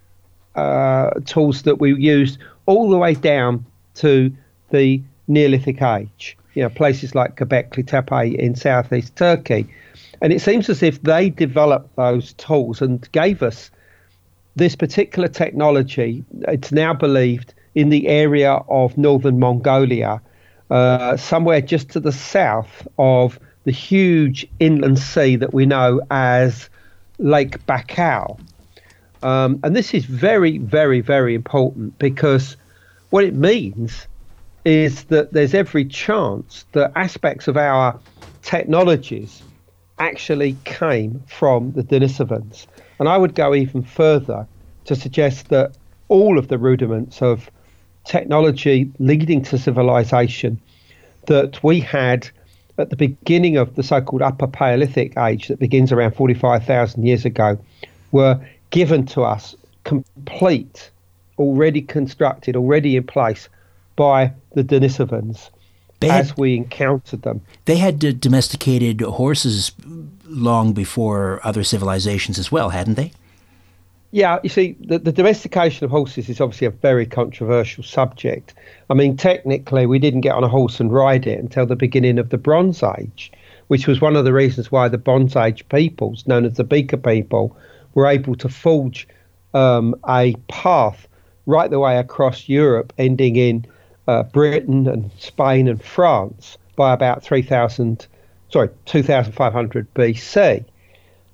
uh, 0.55 1.11
tools 1.27 1.63
that 1.63 1.81
we 1.81 1.95
used 1.95 2.39
all 2.67 2.91
the 2.91 2.99
way 2.99 3.15
down 3.15 3.65
to 3.95 4.33
the 4.71 5.03
Neolithic 5.29 5.83
age. 5.83 6.37
You 6.55 6.63
know, 6.63 6.69
places 6.69 7.15
like 7.15 7.37
Göbekli 7.37 7.87
Tepe 7.87 8.35
in 8.39 8.55
southeast 8.55 9.17
Turkey. 9.17 9.67
And 10.21 10.33
it 10.33 10.41
seems 10.41 10.69
as 10.69 10.83
if 10.83 11.03
they 11.03 11.31
developed 11.31 11.97
those 11.97 12.35
tools 12.35 12.81
and 12.83 13.11
gave 13.13 13.43
us 13.43 13.71
this 14.55 14.77
particular 14.77 15.29
technology. 15.29 16.25
It's 16.43 16.71
now 16.71 16.93
believed 16.93 17.55
in 17.75 17.89
the 17.89 18.09
area 18.09 18.53
of 18.69 18.97
northern 18.99 19.39
Mongolia, 19.39 20.21
uh, 20.71 21.17
somewhere 21.17 21.61
just 21.61 21.91
to 21.91 22.01
the 22.01 22.13
south 22.13 22.87
of 22.99 23.39
the 23.65 23.71
huge 23.71 24.47
inland 24.59 24.99
sea 24.99 25.37
that 25.37 25.55
we 25.55 25.67
know 25.67 26.01
as 26.11 26.69
Lake 27.19 27.65
Baikal. 27.67 28.41
Um, 29.23 29.61
and 29.63 29.77
this 29.77 29.95
is 29.95 30.05
very, 30.05 30.59
very, 30.59 31.01
very 31.01 31.35
important 31.35 31.99
because 31.99 32.57
what 33.11 33.25
it 33.25 33.35
means 33.35 34.07
is 34.65 35.05
that 35.05 35.33
there's 35.33 35.55
every 35.55 35.85
chance 35.85 36.65
that 36.73 36.93
aspects 36.97 37.49
of 37.49 37.57
our 37.57 37.99
technologies 38.43 39.43
actually 39.99 40.57
came 40.65 41.23
from 41.27 41.73
the 41.73 41.83
Denisovans. 41.83 42.67
And 42.99 43.09
I 43.09 43.17
would 43.17 43.35
go 43.35 43.55
even 43.55 43.83
further 43.83 44.47
to 44.87 44.97
suggest 44.97 45.49
that 45.49 45.77
all 46.09 46.39
of 46.39 46.49
the 46.49 46.59
rudiments 46.59 47.23
of 47.23 47.51
technology 48.05 48.91
leading 48.99 49.43
to 49.43 49.59
civilization 49.59 50.61
that 51.27 51.63
we 51.63 51.81
had 51.81 52.29
at 52.79 52.91
the 52.91 52.97
beginning 52.97 53.57
of 53.57 53.75
the 53.75 53.83
so 53.83 54.01
called 54.01 54.23
Upper 54.23 54.47
Paleolithic 54.47 55.17
age, 55.19 55.49
that 55.49 55.59
begins 55.59 55.93
around 55.93 56.15
45,000 56.15 57.05
years 57.05 57.25
ago, 57.25 57.59
were 58.13 58.41
given 58.71 59.07
to 59.07 59.23
us 59.23 59.55
complete, 59.85 60.91
already 61.39 61.83
constructed, 61.83 62.57
already 62.57 62.97
in 62.97 63.05
place 63.05 63.49
by 63.97 64.33
the 64.55 64.65
Denisovans 64.65 65.51
They 66.01 66.09
as 66.11 66.31
had, 66.31 66.39
we 66.39 66.57
encountered 66.57 67.23
them. 67.23 67.43
they 67.67 67.77
had 67.77 67.99
d- 67.99 68.13
domesticated 68.13 69.01
horses 69.03 69.73
long 70.25 70.73
before 70.73 71.41
other 71.45 71.63
civilizations 71.63 72.39
as 72.39 72.51
well, 72.51 72.71
hadn't 72.71 72.95
they? 72.95 73.13
Yeah, 74.15 74.41
you 74.43 74.51
see, 74.51 74.77
the, 74.79 74.99
the 74.99 75.11
domestication 75.11 75.87
of 75.87 75.91
horses 75.91 76.29
is 76.29 76.39
obviously 76.39 76.67
a 76.67 76.71
very 76.71 77.07
controversial 77.07 77.83
subject. 77.83 78.53
I 78.91 78.95
mean, 78.95 79.17
technically, 79.17 79.87
we 79.87 79.99
didn't 79.99 80.21
get 80.21 80.35
on 80.35 80.45
a 80.45 80.49
horse 80.49 80.81
and 80.81 80.93
ride 80.93 81.27
it 81.27 81.39
until 81.39 81.65
the 81.65 81.77
beginning 81.77 82.19
of 82.19 82.29
the 82.29 82.37
Bronze 82.37 82.83
Age, 82.83 83.33
which 83.69 83.87
was 83.87 84.03
one 84.03 84.15
of 84.15 84.27
the 84.27 84.35
reasons 84.35 84.71
why 84.71 84.89
the 84.89 84.99
Bronze 84.99 85.35
Age 85.35 85.67
peoples, 85.71 86.27
known 86.27 86.45
as 86.45 86.59
the 86.59 86.65
Beaker 86.65 86.99
people, 86.99 87.57
were 87.95 88.07
able 88.07 88.35
to 88.35 88.51
forge 88.51 89.09
um, 89.55 89.95
a 90.07 90.35
path 90.47 91.09
right 91.47 91.71
the 91.71 91.81
way 91.81 91.97
across 91.97 92.51
Europe, 92.51 92.93
ending 92.99 93.37
in 93.37 93.65
uh, 94.09 94.25
Britain 94.25 94.87
and 94.89 95.11
Spain 95.19 95.69
and 95.69 95.83
France 95.83 96.59
by 96.77 96.93
about 96.93 97.23
3,000, 97.23 98.07
sorry, 98.51 98.69
2,500 98.85 99.95
BC. 99.95 100.67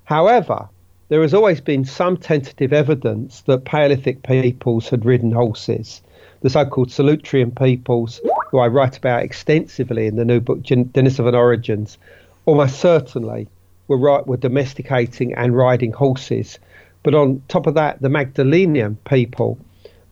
However, 0.04 0.68
there 1.08 1.22
has 1.22 1.32
always 1.32 1.60
been 1.60 1.84
some 1.84 2.16
tentative 2.16 2.72
evidence 2.72 3.40
that 3.42 3.64
Paleolithic 3.64 4.22
peoples 4.22 4.88
had 4.88 5.04
ridden 5.04 5.32
horses. 5.32 6.02
The 6.40 6.50
so 6.50 6.64
called 6.66 6.88
Solutrean 6.88 7.50
peoples, 7.56 8.20
who 8.50 8.58
I 8.58 8.68
write 8.68 8.96
about 8.96 9.22
extensively 9.22 10.06
in 10.06 10.16
the 10.16 10.24
new 10.24 10.40
book, 10.40 10.62
Denisovan 10.62 11.34
Origins, 11.34 11.98
almost 12.46 12.78
certainly 12.78 13.48
were, 13.88 13.96
right, 13.96 14.26
were 14.26 14.36
domesticating 14.36 15.34
and 15.34 15.56
riding 15.56 15.92
horses. 15.92 16.58
But 17.02 17.14
on 17.14 17.42
top 17.48 17.66
of 17.66 17.74
that, 17.74 18.00
the 18.02 18.08
Magdalenian 18.08 18.98
people 19.04 19.58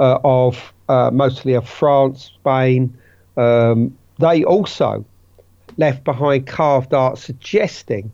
uh, 0.00 0.18
of 0.24 0.72
uh, 0.88 1.10
mostly 1.12 1.54
of 1.54 1.68
France, 1.68 2.30
Spain, 2.40 2.96
um, 3.36 3.96
they 4.18 4.44
also 4.44 5.04
left 5.76 6.04
behind 6.04 6.46
carved 6.46 6.94
art 6.94 7.18
suggesting 7.18 8.10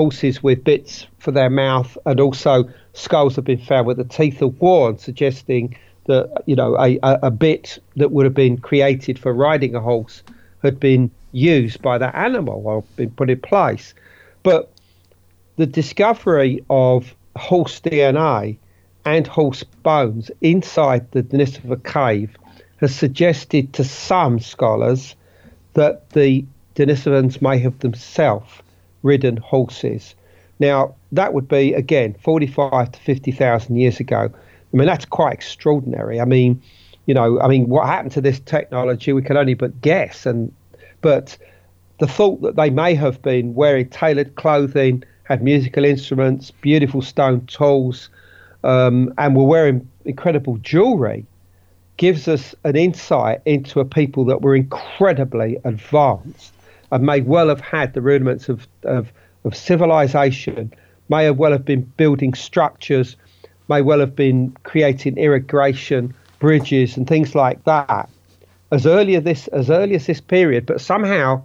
horses 0.00 0.42
with 0.42 0.64
bits 0.64 1.06
for 1.18 1.30
their 1.30 1.50
mouth, 1.50 1.98
and 2.06 2.20
also 2.20 2.64
skulls 2.94 3.36
have 3.36 3.44
been 3.44 3.58
found 3.58 3.84
where 3.84 3.94
the 3.94 4.02
teeth 4.02 4.40
are 4.40 4.46
worn, 4.46 4.96
suggesting 4.96 5.76
that 6.06 6.42
you 6.46 6.56
know 6.56 6.74
a, 6.78 6.98
a, 7.02 7.18
a 7.24 7.30
bit 7.30 7.78
that 7.96 8.10
would 8.10 8.24
have 8.24 8.32
been 8.32 8.56
created 8.56 9.18
for 9.18 9.34
riding 9.34 9.74
a 9.74 9.80
horse 9.80 10.22
had 10.62 10.80
been 10.80 11.10
used 11.32 11.82
by 11.82 11.98
that 11.98 12.14
animal 12.14 12.62
or 12.64 12.82
been 12.96 13.10
put 13.10 13.28
in 13.28 13.38
place. 13.40 13.92
But 14.42 14.72
the 15.56 15.66
discovery 15.66 16.64
of 16.70 17.14
horse 17.36 17.78
DNA 17.80 18.56
and 19.04 19.26
horse 19.26 19.64
bones 19.82 20.30
inside 20.40 21.10
the 21.10 21.22
Denisova 21.22 21.76
cave 21.84 22.38
has 22.78 22.94
suggested 22.94 23.74
to 23.74 23.84
some 23.84 24.40
scholars 24.40 25.14
that 25.74 26.08
the 26.10 26.46
Denisovans 26.74 27.42
may 27.42 27.58
have 27.58 27.78
themselves 27.80 28.62
ridden 29.02 29.36
horses. 29.38 30.14
Now, 30.58 30.94
that 31.12 31.32
would 31.32 31.48
be, 31.48 31.72
again, 31.72 32.14
45 32.22 32.92
to 32.92 33.00
50,000 33.00 33.76
years 33.76 33.98
ago. 33.98 34.30
I 34.72 34.76
mean, 34.76 34.86
that's 34.86 35.06
quite 35.06 35.32
extraordinary. 35.32 36.20
I 36.20 36.24
mean, 36.24 36.62
you 37.06 37.14
know, 37.14 37.40
I 37.40 37.48
mean, 37.48 37.68
what 37.68 37.86
happened 37.86 38.12
to 38.12 38.20
this 38.20 38.38
technology, 38.40 39.12
we 39.12 39.22
can 39.22 39.36
only 39.36 39.54
but 39.54 39.80
guess. 39.80 40.26
And 40.26 40.52
But 41.00 41.36
the 41.98 42.06
thought 42.06 42.42
that 42.42 42.56
they 42.56 42.70
may 42.70 42.94
have 42.94 43.20
been 43.22 43.54
wearing 43.54 43.88
tailored 43.88 44.34
clothing, 44.36 45.02
had 45.24 45.42
musical 45.42 45.84
instruments, 45.84 46.50
beautiful 46.50 47.02
stone 47.02 47.46
tools, 47.46 48.10
um, 48.62 49.14
and 49.16 49.34
were 49.34 49.44
wearing 49.44 49.88
incredible 50.04 50.58
jewelry 50.58 51.24
gives 51.96 52.28
us 52.28 52.54
an 52.64 52.76
insight 52.76 53.40
into 53.44 53.78
a 53.78 53.84
people 53.84 54.24
that 54.24 54.40
were 54.40 54.56
incredibly 54.56 55.58
advanced 55.64 56.52
and 56.90 57.04
may 57.04 57.20
well 57.20 57.48
have 57.48 57.60
had 57.60 57.94
the 57.94 58.00
rudiments 58.00 58.48
of, 58.48 58.66
of, 58.84 59.12
of 59.44 59.56
civilization 59.56 60.72
may 61.08 61.24
have 61.24 61.38
well 61.38 61.52
have 61.52 61.64
been 61.64 61.82
building 61.96 62.34
structures, 62.34 63.16
may 63.68 63.82
well 63.82 63.98
have 64.00 64.14
been 64.14 64.56
creating 64.62 65.18
irrigation, 65.18 66.14
bridges, 66.38 66.96
and 66.96 67.06
things 67.06 67.34
like 67.34 67.62
that 67.64 68.08
as 68.70 68.86
early 68.86 69.16
as 69.16 69.24
this 69.24 69.48
as 69.48 69.70
early 69.70 69.94
as 69.96 70.06
this 70.06 70.20
period. 70.20 70.66
But 70.66 70.80
somehow, 70.80 71.42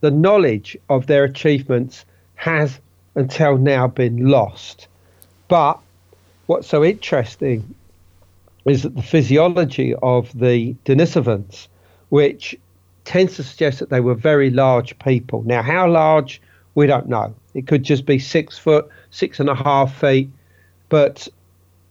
the 0.00 0.10
knowledge 0.10 0.76
of 0.88 1.06
their 1.06 1.24
achievements 1.24 2.04
has 2.34 2.78
until 3.14 3.58
now 3.58 3.86
been 3.86 4.28
lost. 4.28 4.86
But 5.48 5.78
what's 6.46 6.68
so 6.68 6.84
interesting 6.84 7.74
is 8.64 8.82
that 8.82 8.94
the 8.94 9.02
physiology 9.02 9.94
of 10.02 10.38
the 10.38 10.74
Denisovans, 10.84 11.68
which 12.10 12.56
tends 13.04 13.36
to 13.36 13.42
suggest 13.42 13.78
that 13.78 13.90
they 13.90 14.00
were 14.00 14.14
very 14.14 14.50
large 14.50 14.98
people. 14.98 15.42
Now, 15.44 15.62
how 15.62 15.88
large, 15.88 16.40
we 16.74 16.86
don't 16.86 17.08
know. 17.08 17.34
It 17.54 17.66
could 17.66 17.82
just 17.82 18.06
be 18.06 18.18
six 18.18 18.58
foot, 18.58 18.88
six 19.10 19.40
and 19.40 19.48
a 19.48 19.54
half 19.54 19.98
feet, 20.00 20.30
but 20.88 21.26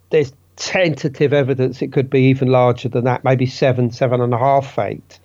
there's 0.09 0.33
tentative 0.55 1.33
evidence 1.33 1.81
it 1.81 1.91
could 1.91 2.09
be 2.09 2.21
even 2.23 2.49
larger 2.49 2.89
than 2.89 3.05
that, 3.05 3.23
maybe 3.23 3.45
seven, 3.45 3.91
seven 3.91 4.21
and 4.21 4.33
a 4.33 4.37
half 4.37 4.75
feet. 4.75 5.19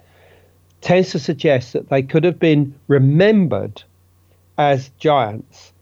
Tends 0.80 1.10
to 1.10 1.18
suggest 1.18 1.72
that 1.72 1.88
they 1.88 2.02
could 2.02 2.24
have 2.24 2.38
been 2.38 2.74
remembered 2.88 3.82
as 4.58 4.90
giants 4.98 5.72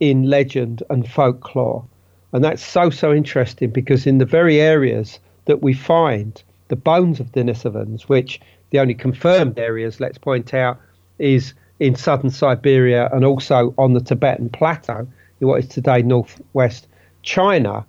in 0.00 0.24
legend 0.24 0.82
and 0.90 1.08
folklore. 1.08 1.84
And 2.32 2.44
that's 2.44 2.64
so, 2.64 2.90
so 2.90 3.12
interesting 3.12 3.70
because 3.70 4.06
in 4.06 4.18
the 4.18 4.26
very 4.26 4.60
areas 4.60 5.18
that 5.46 5.62
we 5.62 5.72
find 5.72 6.42
the 6.68 6.76
bones 6.76 7.20
of 7.20 7.32
Denisovans, 7.32 8.02
which 8.02 8.40
the 8.70 8.78
only 8.78 8.94
confirmed 8.94 9.58
areas, 9.58 10.00
let's 10.00 10.18
point 10.18 10.54
out, 10.54 10.78
is 11.18 11.54
in 11.80 11.94
southern 11.94 12.30
Siberia 12.30 13.08
and 13.12 13.24
also 13.24 13.74
on 13.78 13.94
the 13.94 14.00
Tibetan 14.00 14.50
Plateau, 14.50 15.06
in 15.40 15.48
what 15.48 15.60
is 15.60 15.68
today 15.68 16.02
northwest 16.02 16.86
China, 17.22 17.84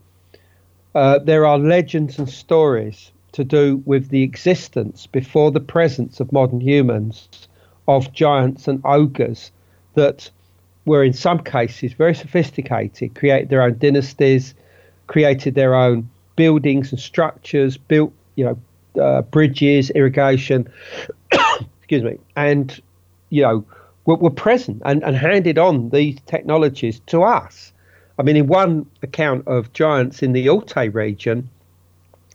uh, 0.95 1.19
there 1.19 1.45
are 1.45 1.57
legends 1.57 2.17
and 2.19 2.29
stories 2.29 3.11
to 3.31 3.43
do 3.43 3.81
with 3.85 4.09
the 4.09 4.23
existence 4.23 5.07
before 5.07 5.51
the 5.51 5.59
presence 5.59 6.19
of 6.19 6.31
modern 6.31 6.61
humans 6.61 7.29
of 7.87 8.11
giants 8.13 8.67
and 8.67 8.81
ogres 8.83 9.51
that 9.95 10.29
were 10.85 11.03
in 11.03 11.13
some 11.13 11.39
cases 11.39 11.93
very 11.93 12.15
sophisticated, 12.15 13.13
created 13.15 13.49
their 13.49 13.61
own 13.61 13.77
dynasties, 13.77 14.53
created 15.07 15.55
their 15.55 15.75
own 15.75 16.09
buildings 16.35 16.91
and 16.91 16.99
structures, 16.99 17.77
built 17.77 18.13
you 18.35 18.45
know 18.45 18.57
uh, 18.99 19.21
bridges, 19.23 19.89
irrigation, 19.91 20.67
excuse 21.79 22.03
me, 22.03 22.17
and 22.35 22.81
you 23.29 23.41
know 23.41 23.65
were, 24.05 24.15
were 24.15 24.29
present 24.29 24.81
and, 24.85 25.03
and 25.03 25.15
handed 25.15 25.57
on 25.57 25.89
these 25.89 26.17
technologies 26.25 26.99
to 27.07 27.23
us. 27.23 27.71
I 28.17 28.23
mean, 28.23 28.35
in 28.35 28.47
one 28.47 28.85
account 29.01 29.47
of 29.47 29.71
giants 29.73 30.21
in 30.21 30.33
the 30.33 30.49
Altai 30.49 30.85
region, 30.85 31.49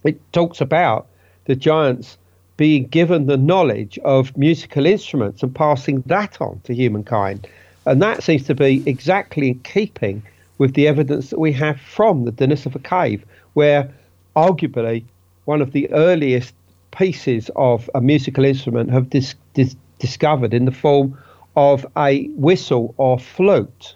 it 0.03 0.21
talks 0.33 0.61
about 0.61 1.07
the 1.45 1.55
giants 1.55 2.17
being 2.57 2.87
given 2.87 3.27
the 3.27 3.37
knowledge 3.37 3.99
of 4.05 4.37
musical 4.37 4.87
instruments 4.87 5.43
and 5.43 5.55
passing 5.55 6.03
that 6.07 6.41
on 6.41 6.61
to 6.65 6.75
humankind. 6.75 7.47
And 7.87 8.01
that 8.01 8.23
seems 8.23 8.45
to 8.45 8.55
be 8.55 8.83
exactly 8.87 9.49
in 9.49 9.59
keeping 9.61 10.23
with 10.59 10.75
the 10.75 10.87
evidence 10.87 11.31
that 11.31 11.41
we 11.41 11.53
have 11.53 11.81
from 11.81 12.25
the 12.25 12.33
Denisova 12.33 12.83
cave, 12.83 13.25
where 13.55 13.93
arguably 14.37 15.05
one 15.45 15.63
of 15.63 15.73
the 15.73 15.91
earliest 15.93 16.55
pieces 16.91 17.51
of 17.57 17.91
a 17.95 18.01
musical 18.01 18.45
instrument 18.45 18.91
have 18.91 19.11
dis- 19.11 19.35
dis- 19.55 19.77
discovered 19.99 20.55
in 20.55 20.65
the 20.65 20.73
form 20.73 21.19
of 21.57 21.87
a 21.97 22.27
whistle 22.29 22.95
or 22.97 23.19
flute. 23.19 23.95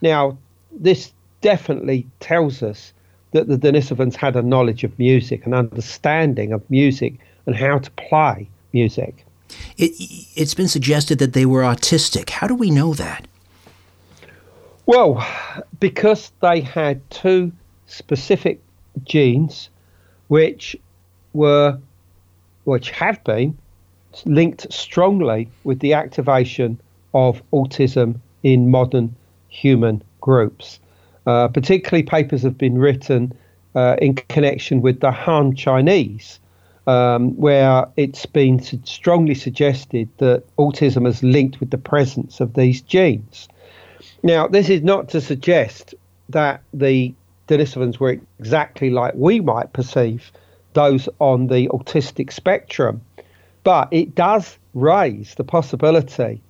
Now, 0.00 0.38
this 0.72 1.12
definitely 1.40 2.06
tells 2.20 2.62
us 2.62 2.92
that 3.32 3.48
the 3.48 3.56
Denisovans 3.56 4.16
had 4.16 4.36
a 4.36 4.42
knowledge 4.42 4.84
of 4.84 4.98
music, 4.98 5.46
an 5.46 5.54
understanding 5.54 6.52
of 6.52 6.68
music, 6.70 7.14
and 7.46 7.54
how 7.54 7.78
to 7.78 7.90
play 7.92 8.48
music. 8.72 9.24
It, 9.76 9.92
it's 10.36 10.54
been 10.54 10.68
suggested 10.68 11.18
that 11.18 11.32
they 11.32 11.46
were 11.46 11.62
autistic. 11.62 12.30
How 12.30 12.46
do 12.46 12.54
we 12.54 12.70
know 12.70 12.94
that? 12.94 13.26
Well, 14.86 15.26
because 15.78 16.32
they 16.40 16.60
had 16.60 17.08
two 17.10 17.52
specific 17.86 18.60
genes 19.04 19.70
which 20.30 20.76
were, 21.32 21.76
which 22.62 22.90
have 22.90 23.22
been 23.24 23.58
linked 24.24 24.72
strongly 24.72 25.48
with 25.64 25.80
the 25.80 25.92
activation 25.92 26.78
of 27.14 27.42
autism 27.52 28.14
in 28.44 28.70
modern 28.70 29.12
human 29.48 30.00
groups. 30.20 30.78
Uh, 31.26 31.48
particularly, 31.48 32.04
papers 32.04 32.42
have 32.42 32.56
been 32.56 32.78
written 32.78 33.32
uh, 33.74 33.96
in 34.00 34.14
connection 34.14 34.80
with 34.82 35.00
the 35.00 35.10
Han 35.10 35.56
Chinese, 35.56 36.38
um, 36.86 37.36
where 37.36 37.86
it's 37.96 38.24
been 38.24 38.62
strongly 38.84 39.34
suggested 39.34 40.08
that 40.18 40.44
autism 40.58 41.08
is 41.08 41.24
linked 41.24 41.58
with 41.58 41.70
the 41.70 41.78
presence 41.78 42.38
of 42.38 42.54
these 42.54 42.80
genes. 42.82 43.48
Now, 44.22 44.46
this 44.46 44.68
is 44.68 44.82
not 44.82 45.08
to 45.08 45.20
suggest 45.20 45.92
that 46.28 46.62
the 46.72 47.12
Denisovans 47.50 47.98
were 47.98 48.16
exactly 48.38 48.90
like 48.90 49.12
we 49.16 49.40
might 49.40 49.72
perceive 49.72 50.30
those 50.74 51.08
on 51.18 51.48
the 51.48 51.66
autistic 51.68 52.32
spectrum, 52.32 53.00
but 53.64 53.88
it 53.90 54.14
does 54.14 54.56
raise 54.72 55.34
the 55.34 55.42
possibility 55.42 56.40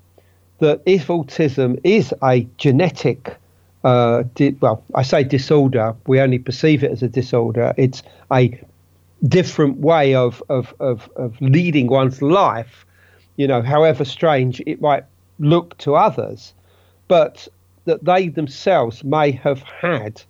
that 0.59 0.83
if 0.85 1.07
autism 1.07 1.81
is 1.85 2.13
a 2.23 2.47
genetic 2.59 3.35
uh, 3.83 4.25
di- 4.35 4.55
well, 4.61 4.85
I 4.95 5.03
say 5.03 5.25
disorder, 5.25 5.97
we 6.07 6.21
only 6.21 6.39
perceive 6.39 6.85
it 6.85 6.91
as 6.91 7.03
a 7.03 7.09
disorder. 7.09 7.73
It's 7.79 8.03
a 8.31 8.61
different 9.27 9.79
way 9.79 10.15
of, 10.15 10.43
of, 10.51 10.75
of, 10.81 11.09
of 11.17 11.41
leading 11.41 11.87
one's 11.87 12.21
life, 12.21 12.85
you 13.37 13.47
know, 13.47 13.63
however 13.63 14.05
strange 14.05 14.61
it 14.67 14.83
might 14.83 15.05
look 15.39 15.79
to 15.79 15.95
others, 15.95 16.53
but 17.09 17.49
that 17.87 18.05
they 18.05 18.29
themselves 18.29 19.03
may 19.03 19.31
have 19.31 19.63
had 19.63 20.23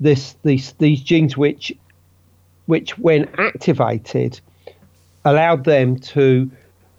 this 0.00 0.36
these 0.42 0.72
these 0.74 1.00
genes 1.00 1.36
which 1.36 1.72
which 2.66 2.98
when 2.98 3.28
activated 3.38 4.40
allowed 5.24 5.64
them 5.64 5.98
to 5.98 6.50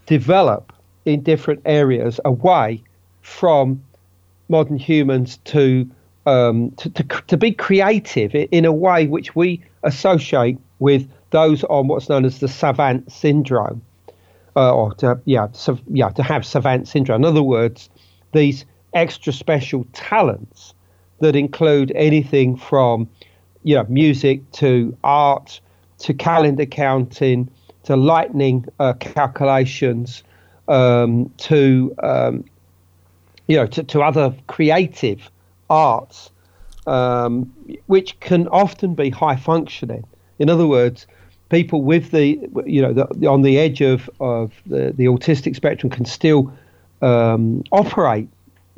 develop 0.05 0.73
in 1.05 1.21
different 1.21 1.61
areas 1.65 2.19
away 2.25 2.81
from 3.21 3.81
modern 4.49 4.77
humans 4.77 5.37
to 5.45 5.89
um, 6.25 6.71
to, 6.71 6.89
to, 6.89 7.03
to 7.27 7.37
be 7.37 7.51
creative 7.51 8.35
in 8.35 8.65
a 8.65 8.73
way 8.73 9.07
which 9.07 9.35
we 9.35 9.61
associate 9.83 10.57
with 10.79 11.09
those 11.31 11.63
on 11.65 11.87
what's 11.87 12.09
known 12.09 12.25
as 12.25 12.39
the 12.39 12.47
savant 12.47 13.11
syndrome, 13.11 13.81
uh, 14.55 14.73
or 14.73 14.93
to, 14.95 15.19
yeah, 15.25 15.47
so, 15.53 15.77
yeah, 15.87 16.09
to 16.09 16.23
have 16.23 16.45
savant 16.45 16.87
syndrome. 16.87 17.21
In 17.21 17.25
other 17.25 17.43
words, 17.43 17.89
these 18.31 18.65
extra 18.93 19.31
special 19.31 19.85
talents 19.93 20.73
that 21.19 21.35
include 21.35 21.91
anything 21.95 22.55
from 22.57 23.07
you 23.63 23.75
know 23.75 23.85
music 23.89 24.49
to 24.51 24.95
art 25.03 25.59
to 25.99 26.13
calendar 26.13 26.65
counting 26.65 27.49
to 27.83 27.95
lightning 27.95 28.65
uh, 28.79 28.93
calculations 28.93 30.23
um, 30.67 31.31
to 31.37 31.93
um, 32.03 32.43
you 33.49 33.55
know, 33.55 33.65
to, 33.65 33.83
to 33.83 34.01
other 34.01 34.33
creative 34.45 35.29
arts, 35.71 36.29
um, 36.85 37.51
which 37.87 38.17
can 38.19 38.47
often 38.49 38.93
be 38.93 39.09
high 39.09 39.35
functioning. 39.35 40.05
In 40.37 40.51
other 40.51 40.67
words, 40.67 41.07
people 41.49 41.81
with 41.81 42.11
the, 42.11 42.39
you 42.67 42.79
know, 42.79 42.93
the, 42.93 43.27
on 43.27 43.41
the 43.41 43.57
edge 43.57 43.81
of, 43.81 44.07
of 44.19 44.53
the, 44.67 44.93
the 44.95 45.05
autistic 45.05 45.55
spectrum 45.55 45.89
can 45.89 46.05
still 46.05 46.53
um, 47.01 47.63
operate 47.71 48.29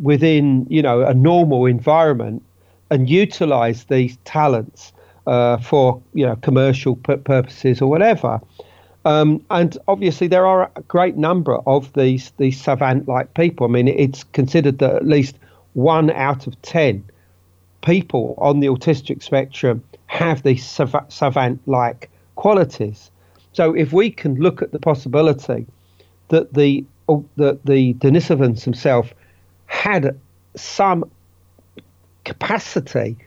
within, 0.01 0.65
you 0.69 0.81
know, 0.81 1.01
a 1.01 1.13
normal 1.13 1.65
environment 1.65 2.43
and 2.89 3.09
utilize 3.09 3.85
these 3.85 4.17
talents 4.25 4.91
uh, 5.27 5.57
for, 5.57 6.01
you 6.13 6.25
know, 6.25 6.35
commercial 6.37 6.95
purposes 6.95 7.81
or 7.81 7.89
whatever. 7.89 8.41
Um, 9.05 9.43
and 9.49 9.77
obviously, 9.87 10.27
there 10.27 10.45
are 10.45 10.71
a 10.75 10.81
great 10.81 11.17
number 11.17 11.57
of 11.67 11.91
these 11.93 12.31
these 12.37 12.61
savant-like 12.61 13.33
people. 13.33 13.65
I 13.65 13.69
mean, 13.69 13.87
it's 13.87 14.23
considered 14.25 14.79
that 14.79 14.95
at 14.95 15.07
least 15.07 15.37
one 15.73 16.11
out 16.11 16.45
of 16.45 16.61
ten 16.61 17.03
people 17.81 18.35
on 18.37 18.59
the 18.59 18.67
autistic 18.67 19.23
spectrum 19.23 19.83
have 20.05 20.43
these 20.43 20.63
sav- 20.63 21.05
savant-like 21.09 22.11
qualities. 22.35 23.09
So, 23.53 23.73
if 23.73 23.91
we 23.91 24.11
can 24.11 24.35
look 24.35 24.61
at 24.61 24.71
the 24.71 24.79
possibility 24.79 25.65
that 26.27 26.53
the 26.53 26.85
that 27.37 27.65
the 27.65 27.95
Denisovans 27.95 28.63
themselves 28.63 29.11
had 29.71 30.19
some 30.55 31.09
capacity 32.25 33.17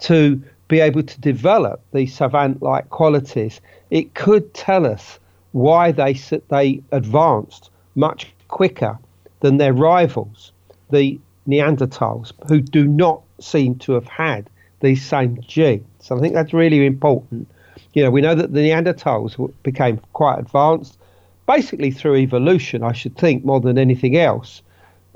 to 0.00 0.40
be 0.68 0.78
able 0.78 1.02
to 1.02 1.20
develop 1.20 1.80
these 1.92 2.14
savant-like 2.14 2.90
qualities, 2.90 3.60
it 3.90 4.14
could 4.14 4.52
tell 4.54 4.86
us 4.86 5.18
why 5.52 5.92
they 5.92 6.12
they 6.48 6.82
advanced 6.92 7.70
much 7.94 8.32
quicker 8.48 8.98
than 9.40 9.56
their 9.56 9.72
rivals, 9.72 10.52
the 10.90 11.18
Neanderthals, 11.48 12.32
who 12.48 12.60
do 12.60 12.86
not 12.86 13.22
seem 13.40 13.76
to 13.76 13.92
have 13.92 14.06
had 14.06 14.48
these 14.80 15.04
same 15.04 15.40
genes. 15.40 16.10
I 16.10 16.18
think 16.20 16.34
that's 16.34 16.52
really 16.52 16.84
important. 16.84 17.48
You 17.94 18.02
know, 18.02 18.10
we 18.10 18.20
know 18.20 18.34
that 18.34 18.52
the 18.52 18.60
Neanderthals 18.60 19.52
became 19.62 20.00
quite 20.12 20.38
advanced, 20.38 20.98
basically 21.46 21.90
through 21.90 22.16
evolution, 22.16 22.82
I 22.82 22.92
should 22.92 23.16
think, 23.16 23.44
more 23.44 23.60
than 23.60 23.78
anything 23.78 24.16
else. 24.16 24.62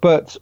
But 0.01 0.37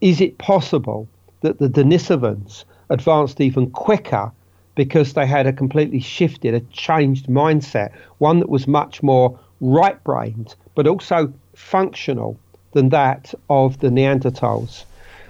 is 0.00 0.20
it 0.20 0.38
possible 0.38 1.08
that 1.40 1.58
the 1.58 1.68
Denisovans 1.68 2.64
advanced 2.90 3.40
even 3.40 3.70
quicker 3.70 4.30
because 4.74 5.14
they 5.14 5.26
had 5.26 5.46
a 5.46 5.52
completely 5.52 6.00
shifted, 6.00 6.54
a 6.54 6.60
changed 6.72 7.26
mindset, 7.26 7.92
one 8.18 8.38
that 8.38 8.48
was 8.48 8.68
much 8.68 9.02
more 9.02 9.38
right 9.60 10.02
brained, 10.04 10.54
but 10.74 10.86
also 10.86 11.32
functional 11.54 12.38
than 12.72 12.90
that 12.90 13.34
of 13.50 13.80
the 13.80 13.88
Neanderthals. 13.88 14.84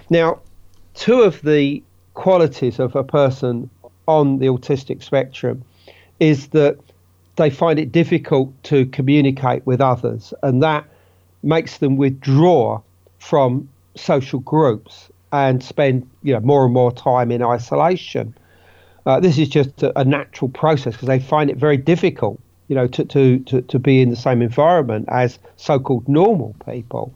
Now, 0.09 0.39
two 0.93 1.21
of 1.21 1.41
the 1.41 1.81
qualities 2.13 2.79
of 2.79 2.95
a 2.95 3.03
person 3.03 3.69
on 4.07 4.39
the 4.39 4.47
autistic 4.47 5.01
spectrum 5.01 5.63
is 6.19 6.47
that 6.49 6.77
they 7.37 7.49
find 7.49 7.79
it 7.79 7.91
difficult 7.91 8.51
to 8.63 8.85
communicate 8.87 9.65
with 9.65 9.81
others, 9.81 10.33
and 10.43 10.61
that 10.61 10.85
makes 11.41 11.77
them 11.77 11.95
withdraw 11.95 12.81
from 13.19 13.67
social 13.99 14.39
groups 14.39 15.09
and 15.31 15.63
spend 15.63 16.09
you 16.23 16.33
know 16.33 16.39
more 16.39 16.65
and 16.65 16.73
more 16.73 16.91
time 16.91 17.31
in 17.31 17.43
isolation. 17.43 18.33
Uh, 19.05 19.19
this 19.19 19.37
is 19.37 19.49
just 19.49 19.83
a, 19.83 19.97
a 19.99 20.03
natural 20.03 20.49
process 20.49 20.93
because 20.93 21.07
they 21.07 21.19
find 21.19 21.49
it 21.49 21.57
very 21.57 21.77
difficult, 21.77 22.39
you 22.67 22.75
know, 22.75 22.85
to, 22.85 23.05
to, 23.05 23.39
to, 23.39 23.61
to 23.61 23.79
be 23.79 24.01
in 24.01 24.09
the 24.09 24.15
same 24.15 24.41
environment 24.41 25.05
as 25.09 25.39
so-called 25.55 26.07
normal 26.07 26.55
people. 26.65 27.11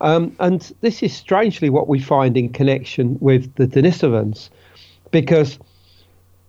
Um, 0.00 0.36
and 0.38 0.72
this 0.80 1.02
is 1.02 1.16
strangely 1.16 1.70
what 1.70 1.88
we 1.88 1.98
find 1.98 2.36
in 2.36 2.52
connection 2.52 3.16
with 3.20 3.54
the 3.54 3.66
Denisovans, 3.66 4.50
because 5.10 5.58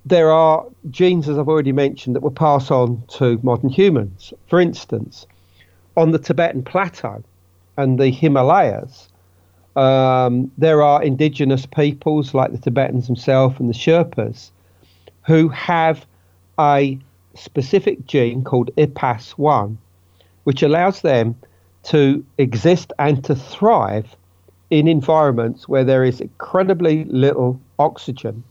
there 0.06 0.32
are 0.32 0.66
genes, 0.92 1.30
as 1.30 1.38
I've 1.40 1.48
already 1.48 1.72
mentioned, 1.72 2.16
that 2.16 2.22
will 2.22 2.32
pass 2.32 2.70
on 2.70 3.02
to 3.18 3.40
modern 3.42 3.70
humans. 3.70 4.34
For 4.48 4.60
instance, 4.60 5.26
on 5.98 6.12
the 6.12 6.20
Tibetan 6.20 6.64
Plateau 6.64 7.24
and 7.78 8.00
the 8.00 8.10
Himalayas, 8.10 9.08
um, 9.76 10.52
there 10.58 10.82
are 10.82 11.04
indigenous 11.04 11.66
peoples 11.66 12.34
like 12.34 12.52
the 12.52 12.58
Tibetans 12.58 13.08
themselves 13.08 13.60
and 13.60 13.70
the 13.70 13.74
Sherpas 13.74 14.52
who 15.26 15.50
have 15.50 16.06
a 16.60 16.98
specific 17.36 18.06
gene 18.06 18.44
called 18.44 18.70
EPAS1, 18.78 19.76
which 20.44 20.64
allows 20.64 21.02
them 21.02 21.36
to 21.84 22.26
exist 22.38 22.94
and 23.00 23.24
to 23.26 23.36
thrive 23.36 24.16
in 24.70 24.88
environments 24.88 25.68
where 25.68 25.84
there 25.84 26.04
is 26.04 26.22
incredibly 26.22 27.04
little 27.06 27.60
oxygen. 27.78 28.44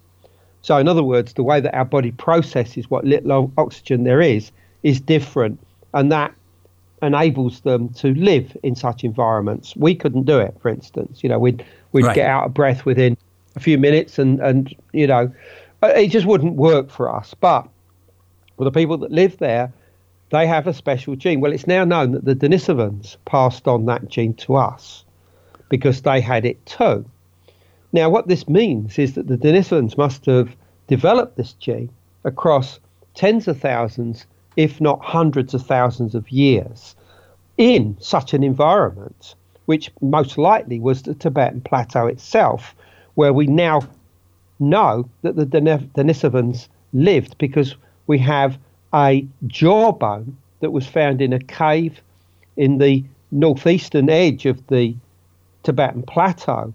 So, 0.62 0.76
in 0.78 0.88
other 0.88 1.02
words, 1.02 1.34
the 1.34 1.42
way 1.42 1.60
that 1.60 1.74
our 1.74 1.84
body 1.84 2.12
processes 2.12 2.90
what 2.90 3.04
little 3.04 3.52
oxygen 3.58 4.04
there 4.04 4.20
is 4.20 4.50
is 4.82 5.00
different, 5.00 5.58
and 5.92 6.10
that 6.12 6.34
enables 7.04 7.60
them 7.60 7.88
to 7.90 8.14
live 8.14 8.56
in 8.62 8.74
such 8.74 9.04
environments. 9.04 9.76
We 9.76 9.94
couldn't 9.94 10.24
do 10.24 10.38
it, 10.38 10.56
for 10.60 10.68
instance. 10.68 11.22
You 11.22 11.28
know, 11.28 11.38
we'd 11.38 11.64
we'd 11.92 12.04
right. 12.04 12.14
get 12.14 12.28
out 12.28 12.44
of 12.44 12.54
breath 12.54 12.84
within 12.84 13.16
a 13.56 13.60
few 13.60 13.78
minutes, 13.78 14.18
and 14.18 14.40
and 14.40 14.74
you 14.92 15.06
know, 15.06 15.32
uh, 15.82 15.88
it 15.88 16.08
just 16.08 16.26
wouldn't 16.26 16.54
work 16.54 16.90
for 16.90 17.14
us. 17.14 17.34
But 17.34 17.68
for 18.56 18.64
the 18.64 18.70
people 18.70 18.96
that 18.98 19.10
live 19.10 19.38
there, 19.38 19.72
they 20.30 20.46
have 20.46 20.66
a 20.66 20.74
special 20.74 21.16
gene. 21.16 21.40
Well, 21.40 21.52
it's 21.52 21.66
now 21.66 21.84
known 21.84 22.12
that 22.12 22.24
the 22.24 22.34
Denisovans 22.34 23.16
passed 23.24 23.68
on 23.68 23.86
that 23.86 24.08
gene 24.08 24.34
to 24.34 24.56
us 24.56 25.04
because 25.68 26.02
they 26.02 26.20
had 26.20 26.44
it 26.44 26.64
too. 26.66 27.04
Now, 27.92 28.10
what 28.10 28.26
this 28.26 28.48
means 28.48 28.98
is 28.98 29.14
that 29.14 29.28
the 29.28 29.38
Denisovans 29.38 29.96
must 29.96 30.26
have 30.26 30.56
developed 30.88 31.36
this 31.36 31.52
gene 31.52 31.90
across 32.24 32.80
tens 33.14 33.46
of 33.46 33.60
thousands, 33.60 34.26
if 34.56 34.80
not 34.80 35.04
hundreds 35.04 35.54
of 35.54 35.66
thousands 35.66 36.14
of 36.14 36.30
years 36.30 36.94
in 37.56 37.96
such 38.00 38.34
an 38.34 38.42
environment, 38.42 39.34
which 39.66 39.90
most 40.00 40.38
likely 40.38 40.80
was 40.80 41.02
the 41.02 41.14
Tibetan 41.14 41.60
plateau 41.60 42.06
itself, 42.06 42.74
where 43.14 43.32
we 43.32 43.46
now 43.46 43.82
know 44.58 45.08
that 45.22 45.36
the 45.36 45.46
Denisovans 45.46 46.68
lived 46.92 47.36
because 47.38 47.74
we 48.06 48.18
have 48.18 48.58
a 48.92 49.26
jawbone 49.46 50.36
that 50.60 50.70
was 50.70 50.86
found 50.86 51.20
in 51.20 51.32
a 51.32 51.38
cave 51.38 52.00
in 52.56 52.78
the 52.78 53.04
northeastern 53.30 54.08
edge 54.08 54.46
of 54.46 54.64
the 54.68 54.94
Tibetan 55.64 56.02
plateau 56.02 56.72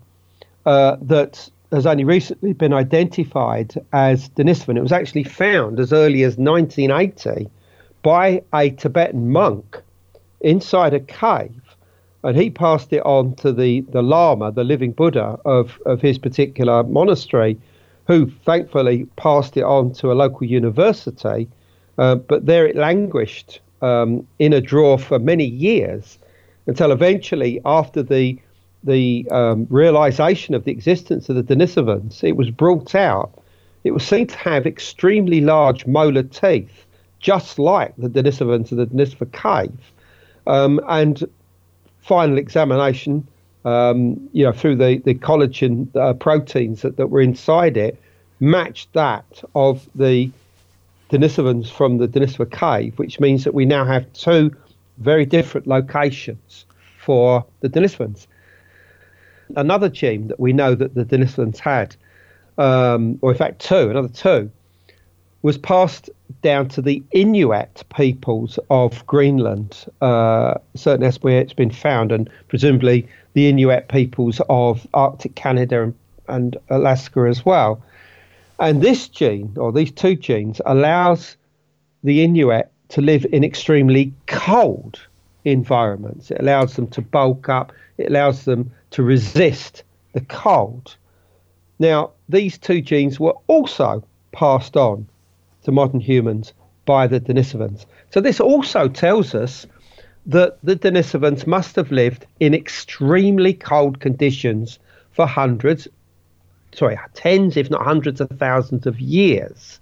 uh, 0.66 0.98
that 1.02 1.50
has 1.72 1.86
only 1.86 2.04
recently 2.04 2.52
been 2.54 2.74
identified 2.74 3.74
as 3.94 4.30
Denisovan. 4.30 4.78
It 4.78 4.82
was 4.82 4.92
actually 4.92 5.24
found 5.24 5.80
as 5.80 5.94
early 5.94 6.24
as 6.24 6.38
1980 6.38 7.50
by 8.02 8.44
a 8.54 8.72
Tibetan 8.72 9.32
monk 9.32 9.82
inside 10.42 10.94
a 10.94 11.00
cave. 11.00 11.76
And 12.24 12.36
he 12.36 12.50
passed 12.50 12.92
it 12.92 13.02
on 13.06 13.36
to 13.36 13.54
the, 13.54 13.82
the 13.82 14.02
Lama, 14.02 14.52
the 14.52 14.64
living 14.64 14.92
Buddha 14.92 15.40
of, 15.46 15.80
of 15.86 16.02
his 16.02 16.18
particular 16.18 16.84
monastery, 16.84 17.58
who 18.08 18.30
thankfully 18.46 19.06
passed 19.16 19.56
it 19.56 19.64
on 19.64 19.94
to 19.94 20.12
a 20.12 20.14
local 20.14 20.46
university. 20.46 21.48
Uh, 21.98 22.16
but 22.16 22.46
there 22.46 22.68
it 22.68 22.76
languished 22.76 23.62
um, 23.82 24.28
in 24.40 24.52
a 24.52 24.62
drawer 24.62 24.98
for 24.98 25.20
many 25.20 25.46
years 25.46 26.20
until 26.68 26.92
eventually, 26.92 27.62
after 27.66 28.04
the 28.04 28.40
the 28.84 29.28
um, 29.30 29.68
realization 29.70 30.56
of 30.56 30.64
the 30.64 30.72
existence 30.72 31.28
of 31.28 31.36
the 31.36 31.44
Denisovans, 31.44 32.24
it 32.24 32.38
was 32.38 32.50
brought 32.50 32.96
out. 32.96 33.32
It 33.84 33.92
was 33.92 34.08
seen 34.08 34.28
to 34.28 34.38
have 34.38 34.66
extremely 34.66 35.42
large 35.42 35.86
molar 35.86 36.24
teeth, 36.24 36.86
just 37.20 37.60
like 37.60 37.94
the 37.98 38.10
Denisovans 38.10 38.72
of 38.72 38.78
the 38.78 38.88
Denisova 38.88 39.32
cave. 39.32 39.92
Um, 40.48 40.82
and 40.88 41.24
final 42.02 42.38
examination 42.38 43.28
um, 43.66 44.30
you 44.32 44.44
know, 44.44 44.52
through 44.52 44.76
the, 44.76 45.02
the 45.06 45.16
collagen 45.16 45.94
uh, 45.96 46.14
proteins 46.14 46.82
that, 46.82 46.98
that 46.98 47.08
were 47.08 47.22
inside 47.22 47.78
it, 47.78 48.02
matched 48.40 48.92
that 48.94 49.44
of 49.54 49.88
the 49.96 50.32
Denisovans 51.10 51.70
from 51.70 51.98
the 51.98 52.08
Denisova 52.08 52.50
cave, 52.50 52.98
which 52.98 53.20
means 53.20 53.44
that 53.44 53.54
we 53.54 53.66
now 53.66 53.84
have 53.84 54.12
two 54.14 54.56
very 54.98 55.26
different 55.26 55.68
locations 55.68 56.66
for 57.00 57.46
the 57.62 57.70
Denisovans. 57.70 58.28
Another 59.56 59.90
gene 59.90 60.28
that 60.28 60.40
we 60.40 60.54
know 60.54 60.76
that 60.76 60.94
the 60.94 61.04
Denisovans 61.04 61.58
had, 61.58 61.96
um, 62.58 63.18
or 63.22 63.32
in 63.32 63.38
fact 63.38 63.60
two, 63.60 63.90
another 63.90 64.08
two, 64.10 64.52
was 65.42 65.58
passed 65.58 66.10
down 66.42 66.70
to 66.70 66.82
the 66.82 67.04
Inuit 67.12 67.84
peoples 67.96 68.60
of 68.70 69.06
Greenland. 69.08 69.86
Uh, 70.02 70.56
certain 70.76 71.06
as 71.06 71.22
where 71.22 71.40
it's 71.40 71.54
been 71.54 71.72
found, 71.72 72.12
and 72.12 72.30
presumably 72.48 73.08
the 73.34 73.50
Inuit 73.50 73.88
peoples 73.88 74.42
of 74.50 74.88
Arctic 74.94 75.36
Canada 75.36 75.84
and, 75.84 75.96
and 76.28 76.58
Alaska 76.70 77.26
as 77.28 77.46
well. 77.46 77.82
And 78.60 78.82
this 78.82 79.08
gene, 79.08 79.54
or 79.58 79.72
these 79.72 79.92
two 79.92 80.16
genes, 80.16 80.62
allows 80.66 81.38
the 82.04 82.24
Inuit 82.24 82.72
to 82.90 83.02
live 83.02 83.26
in 83.32 83.44
extremely 83.44 84.14
cold 84.28 85.00
environments. 85.46 86.32
It 86.32 86.40
allows 86.40 86.76
them 86.76 86.88
to 86.88 87.02
bulk 87.02 87.50
up, 87.50 87.72
it 87.98 88.10
allows 88.10 88.46
them 88.46 88.72
to 88.92 89.04
resist 89.04 89.84
the 90.14 90.22
cold. 90.22 90.96
Now, 91.78 92.12
these 92.28 92.58
two 92.58 92.82
genes 92.82 93.20
were 93.20 93.36
also 93.48 94.04
passed 94.32 94.76
on 94.76 95.08
to 95.64 95.72
modern 95.72 96.00
humans 96.00 96.54
by 96.86 97.08
the 97.08 97.20
Denisovans. 97.20 97.86
So, 98.12 98.22
this 98.22 98.40
also 98.40 98.88
tells 98.88 99.36
us 99.36 99.66
that 100.26 100.58
the 100.64 100.76
Denisovans 100.76 101.48
must 101.48 101.76
have 101.76 101.92
lived 101.92 102.26
in 102.40 102.54
extremely 102.54 103.54
cold 103.54 104.00
conditions 104.00 104.80
for 105.12 105.26
hundreds, 105.26 105.88
sorry, 106.74 106.98
tens, 107.14 107.58
if 107.58 107.70
not 107.70 107.84
hundreds 107.84 108.22
of 108.22 108.30
thousands 108.38 108.86
of 108.86 109.00
years. 109.00 109.80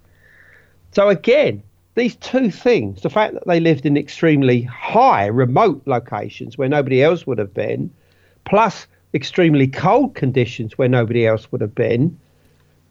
So 0.92 1.08
again, 1.08 1.62
these 1.94 2.16
two 2.16 2.50
things, 2.50 3.02
the 3.02 3.10
fact 3.10 3.34
that 3.34 3.46
they 3.46 3.60
lived 3.60 3.84
in 3.84 3.96
extremely 3.96 4.62
high, 4.62 5.26
remote 5.26 5.82
locations 5.86 6.56
where 6.56 6.68
nobody 6.68 7.02
else 7.02 7.26
would 7.26 7.38
have 7.38 7.52
been, 7.52 7.90
plus 8.44 8.86
extremely 9.14 9.66
cold 9.66 10.14
conditions 10.14 10.78
where 10.78 10.88
nobody 10.88 11.26
else 11.26 11.50
would 11.52 11.60
have 11.60 11.74
been, 11.74 12.18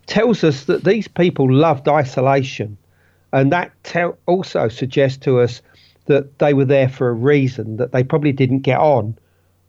tells 0.07 0.43
us 0.43 0.63
that 0.65 0.83
these 0.83 1.07
people 1.07 1.51
loved 1.51 1.87
isolation. 1.87 2.77
And 3.33 3.51
that 3.51 3.71
also 4.25 4.69
suggests 4.69 5.17
to 5.25 5.39
us 5.39 5.61
that 6.05 6.39
they 6.39 6.53
were 6.53 6.65
there 6.65 6.89
for 6.89 7.09
a 7.09 7.13
reason, 7.13 7.77
that 7.77 7.91
they 7.91 8.03
probably 8.03 8.31
didn't 8.31 8.59
get 8.59 8.79
on 8.79 9.17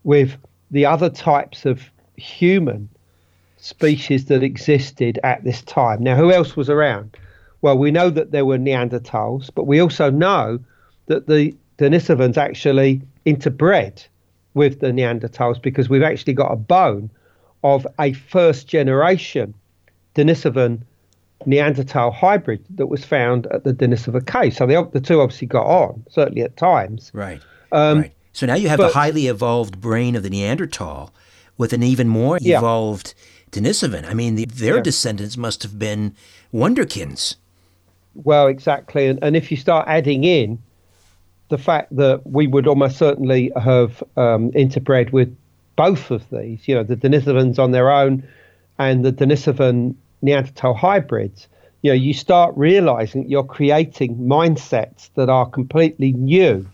with 0.04 0.36
the 0.70 0.86
other 0.86 1.10
types 1.10 1.66
of 1.66 1.90
human 2.16 2.88
species 3.56 4.26
that 4.26 4.42
existed 4.42 5.18
at 5.24 5.42
this 5.42 5.62
time. 5.62 6.02
Now, 6.02 6.16
who 6.16 6.32
else 6.32 6.56
was 6.56 6.70
around? 6.70 7.16
Well, 7.60 7.76
we 7.76 7.90
know 7.90 8.08
that 8.10 8.30
there 8.30 8.44
were 8.44 8.58
Neanderthals, 8.58 9.50
but 9.52 9.66
we 9.66 9.80
also 9.80 10.10
know 10.10 10.60
that 11.06 11.26
the 11.26 11.54
Denisovans 11.78 12.36
actually 12.36 13.02
interbred 13.26 14.06
with 14.54 14.78
the 14.78 14.92
Neanderthals 14.92 15.60
because 15.60 15.88
we've 15.88 16.02
actually 16.02 16.34
got 16.34 16.52
a 16.52 16.56
bone 16.56 17.10
of 17.64 17.86
a 17.98 18.12
first 18.12 18.68
generation 18.68 19.54
Denisovan 20.18 20.80
Neanderthal 21.46 22.10
hybrid 22.10 22.64
that 22.70 22.88
was 22.88 23.04
found 23.04 23.46
at 23.46 23.62
the 23.62 23.72
Denisova 23.72 24.26
cave. 24.26 24.54
So 24.54 24.66
the, 24.66 24.88
the 24.92 25.00
two 25.00 25.20
obviously 25.20 25.46
got 25.46 25.66
on, 25.66 26.04
certainly 26.10 26.42
at 26.42 26.56
times. 26.56 27.12
Right. 27.14 27.40
Um, 27.70 28.00
right. 28.00 28.12
So 28.32 28.46
now 28.46 28.54
you 28.54 28.68
have 28.68 28.78
but, 28.78 28.88
the 28.88 28.94
highly 28.94 29.28
evolved 29.28 29.80
brain 29.80 30.16
of 30.16 30.24
the 30.24 30.30
Neanderthal 30.30 31.12
with 31.56 31.72
an 31.72 31.84
even 31.84 32.08
more 32.08 32.38
yeah. 32.40 32.58
evolved 32.58 33.14
Denisovan. 33.52 34.04
I 34.04 34.14
mean, 34.14 34.34
the, 34.34 34.46
their 34.46 34.76
yeah. 34.76 34.82
descendants 34.82 35.36
must 35.36 35.62
have 35.62 35.78
been 35.78 36.14
wonderkins. 36.52 37.36
Well, 38.14 38.48
exactly. 38.48 39.06
And, 39.06 39.20
and 39.22 39.36
if 39.36 39.50
you 39.52 39.56
start 39.56 39.86
adding 39.86 40.24
in 40.24 40.58
the 41.50 41.58
fact 41.58 41.94
that 41.96 42.26
we 42.26 42.48
would 42.48 42.66
almost 42.66 42.98
certainly 42.98 43.52
have 43.56 44.02
um, 44.16 44.50
interbred 44.52 45.12
with 45.12 45.34
both 45.76 46.10
of 46.10 46.28
these, 46.30 46.66
you 46.66 46.74
know, 46.74 46.82
the 46.82 46.96
Denisovans 46.96 47.60
on 47.60 47.70
their 47.70 47.90
own 47.90 48.26
and 48.78 49.04
the 49.04 49.12
Denisovan 49.12 49.94
Neanderthal 50.22 50.74
hybrids, 50.74 51.48
you 51.82 51.90
know, 51.90 51.94
you 51.94 52.12
start 52.12 52.54
realizing 52.56 53.28
you're 53.28 53.44
creating 53.44 54.16
mindsets 54.16 55.10
that 55.14 55.28
are 55.28 55.48
completely 55.48 56.12
new 56.12 56.66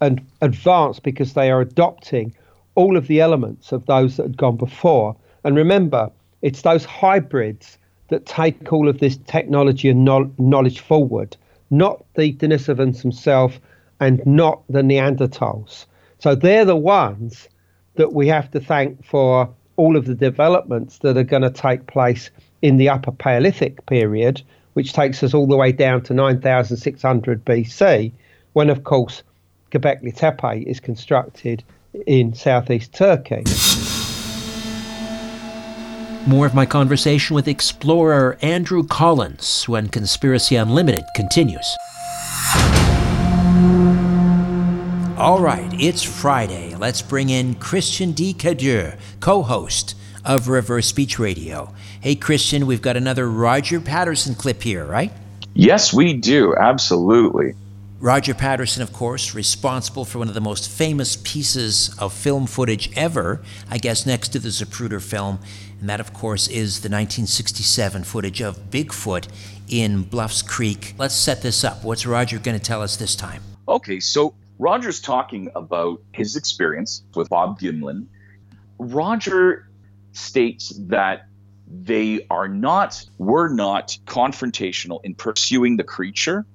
and 0.00 0.24
advanced 0.40 1.02
because 1.02 1.32
they 1.32 1.50
are 1.50 1.60
adopting 1.60 2.34
all 2.74 2.96
of 2.96 3.08
the 3.08 3.20
elements 3.20 3.72
of 3.72 3.86
those 3.86 4.16
that 4.16 4.24
had 4.24 4.36
gone 4.36 4.56
before. 4.56 5.16
And 5.42 5.56
remember, 5.56 6.10
it's 6.42 6.62
those 6.62 6.84
hybrids 6.84 7.78
that 8.08 8.26
take 8.26 8.72
all 8.72 8.88
of 8.88 9.00
this 9.00 9.16
technology 9.26 9.88
and 9.88 10.04
knowledge 10.38 10.80
forward, 10.80 11.36
not 11.70 12.04
the 12.14 12.32
Denisovans 12.34 13.02
themselves 13.02 13.58
and 13.98 14.24
not 14.26 14.62
the 14.68 14.82
Neanderthals. 14.82 15.86
So 16.18 16.34
they're 16.34 16.64
the 16.64 16.76
ones 16.76 17.48
that 17.96 18.12
we 18.12 18.28
have 18.28 18.50
to 18.52 18.60
thank 18.60 19.04
for 19.04 19.52
all 19.76 19.96
of 19.96 20.04
the 20.04 20.14
developments 20.14 20.98
that 20.98 21.16
are 21.16 21.24
going 21.24 21.42
to 21.42 21.50
take 21.50 21.86
place 21.86 22.30
in 22.62 22.76
the 22.76 22.88
Upper 22.88 23.12
Paleolithic 23.12 23.84
period, 23.86 24.42
which 24.74 24.92
takes 24.92 25.22
us 25.22 25.34
all 25.34 25.46
the 25.46 25.56
way 25.56 25.72
down 25.72 26.02
to 26.02 26.14
9600 26.14 27.44
BC, 27.44 28.12
when, 28.52 28.70
of 28.70 28.84
course, 28.84 29.22
Göbekli 29.70 30.14
Tepe 30.14 30.66
is 30.66 30.80
constructed 30.80 31.62
in 32.06 32.34
southeast 32.34 32.92
Turkey. 32.92 33.44
More 36.26 36.46
of 36.46 36.54
my 36.54 36.66
conversation 36.66 37.34
with 37.34 37.46
explorer 37.46 38.36
Andrew 38.42 38.82
Collins 38.82 39.68
when 39.68 39.88
Conspiracy 39.88 40.56
Unlimited 40.56 41.04
continues. 41.14 41.76
All 45.16 45.40
right, 45.40 45.70
it's 45.80 46.02
Friday. 46.02 46.74
Let's 46.74 47.00
bring 47.00 47.30
in 47.30 47.54
Christian 47.54 48.12
D. 48.12 48.34
Cadieux, 48.34 48.92
co 49.20 49.42
host 49.42 49.94
of 50.24 50.48
Reverse 50.48 50.88
Speech 50.88 51.18
Radio. 51.18 51.72
Hey, 52.06 52.14
Christian, 52.14 52.66
we've 52.66 52.82
got 52.82 52.96
another 52.96 53.28
Roger 53.28 53.80
Patterson 53.80 54.36
clip 54.36 54.62
here, 54.62 54.84
right? 54.84 55.10
Yes, 55.54 55.92
we 55.92 56.12
do. 56.12 56.54
Absolutely. 56.54 57.54
Roger 57.98 58.32
Patterson, 58.32 58.80
of 58.80 58.92
course, 58.92 59.34
responsible 59.34 60.04
for 60.04 60.20
one 60.20 60.28
of 60.28 60.34
the 60.34 60.40
most 60.40 60.70
famous 60.70 61.16
pieces 61.16 61.92
of 61.98 62.12
film 62.12 62.46
footage 62.46 62.96
ever, 62.96 63.42
I 63.68 63.78
guess 63.78 64.06
next 64.06 64.28
to 64.28 64.38
the 64.38 64.50
Zapruder 64.50 65.02
film, 65.02 65.40
and 65.80 65.88
that, 65.88 65.98
of 65.98 66.12
course, 66.12 66.46
is 66.46 66.82
the 66.82 66.88
1967 66.88 68.04
footage 68.04 68.40
of 68.40 68.70
Bigfoot 68.70 69.26
in 69.68 70.02
Bluffs 70.02 70.42
Creek. 70.42 70.94
Let's 70.98 71.16
set 71.16 71.42
this 71.42 71.64
up. 71.64 71.82
What's 71.82 72.06
Roger 72.06 72.38
going 72.38 72.56
to 72.56 72.64
tell 72.64 72.82
us 72.82 72.96
this 72.96 73.16
time? 73.16 73.42
Okay, 73.66 73.98
so 73.98 74.32
Roger's 74.60 75.00
talking 75.00 75.50
about 75.56 76.00
his 76.12 76.36
experience 76.36 77.02
with 77.16 77.28
Bob 77.30 77.58
Gimlin. 77.58 78.06
Roger 78.78 79.68
states 80.12 80.72
that 80.86 81.26
they 81.66 82.26
are 82.30 82.48
not, 82.48 83.04
were 83.18 83.48
not 83.48 83.98
confrontational 84.06 85.00
in 85.04 85.14
pursuing 85.14 85.76
the 85.76 85.84
creature 85.84 86.46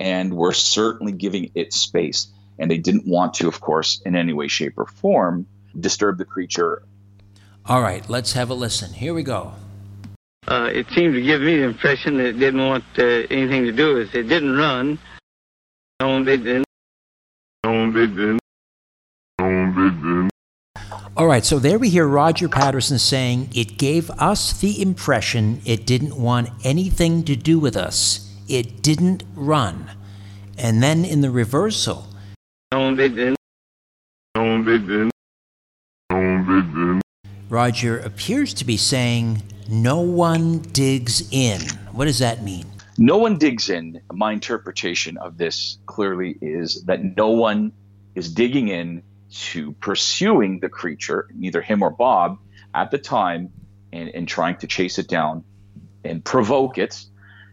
and 0.00 0.34
were 0.34 0.52
certainly 0.52 1.12
giving 1.12 1.50
it 1.54 1.72
space. 1.72 2.28
And 2.58 2.70
they 2.70 2.78
didn't 2.78 3.06
want 3.06 3.34
to, 3.34 3.48
of 3.48 3.60
course, 3.60 4.00
in 4.04 4.14
any 4.16 4.32
way, 4.32 4.48
shape, 4.48 4.74
or 4.76 4.86
form, 4.86 5.46
disturb 5.78 6.18
the 6.18 6.24
creature. 6.24 6.82
All 7.66 7.80
right, 7.80 8.08
let's 8.08 8.32
have 8.34 8.50
a 8.50 8.54
listen. 8.54 8.92
Here 8.92 9.14
we 9.14 9.22
go. 9.22 9.54
Uh, 10.46 10.68
it 10.72 10.86
seemed 10.94 11.14
to 11.14 11.22
give 11.22 11.40
me 11.40 11.56
the 11.56 11.64
impression 11.64 12.18
that 12.18 12.26
it 12.26 12.38
didn't 12.38 12.66
want 12.66 12.84
uh, 12.98 13.02
anything 13.02 13.64
to 13.64 13.72
do 13.72 13.94
with 13.94 14.14
it. 14.14 14.20
It 14.20 14.28
didn't 14.28 14.56
run. 14.56 14.98
No, 16.00 16.20
it 16.20 16.24
didn't. 16.24 16.64
No, 17.64 17.88
it 17.88 17.92
didn't. 17.92 18.40
All 21.16 21.26
right, 21.26 21.44
so 21.44 21.58
there 21.58 21.78
we 21.78 21.90
hear 21.90 22.06
Roger 22.06 22.48
Patterson 22.48 22.98
saying 22.98 23.50
it 23.54 23.78
gave 23.78 24.10
us 24.12 24.52
the 24.60 24.82
impression 24.82 25.60
it 25.64 25.86
didn't 25.86 26.16
want 26.16 26.50
anything 26.64 27.24
to 27.24 27.36
do 27.36 27.58
with 27.58 27.76
us 27.76 28.24
it 28.48 28.82
didn't 28.82 29.22
run. 29.34 29.90
And 30.58 30.82
then 30.82 31.04
in 31.04 31.20
the 31.20 31.30
reversal, 31.30 32.06
Roger 37.48 37.98
appears 37.98 38.54
to 38.54 38.64
be 38.64 38.76
saying, 38.76 39.42
No 39.68 40.00
one 40.00 40.58
digs 40.58 41.28
in. 41.32 41.60
What 41.92 42.06
does 42.06 42.18
that 42.18 42.42
mean? 42.42 42.66
No 42.96 43.16
one 43.18 43.38
digs 43.38 43.70
in. 43.70 44.00
My 44.12 44.32
interpretation 44.32 45.16
of 45.18 45.36
this 45.36 45.78
clearly 45.86 46.36
is 46.40 46.84
that 46.84 47.16
no 47.16 47.28
one 47.30 47.72
is 48.14 48.32
digging 48.32 48.68
in 48.68 49.02
to 49.34 49.72
pursuing 49.72 50.60
the 50.60 50.68
creature, 50.68 51.28
neither 51.34 51.60
him 51.60 51.82
or 51.82 51.90
Bob, 51.90 52.38
at 52.74 52.90
the 52.90 52.98
time, 52.98 53.52
and, 53.92 54.08
and 54.10 54.28
trying 54.28 54.56
to 54.58 54.66
chase 54.66 54.98
it 54.98 55.08
down 55.08 55.44
and 56.04 56.24
provoke 56.24 56.78
it 56.78 57.04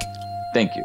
Thank 0.53 0.75
you. 0.75 0.83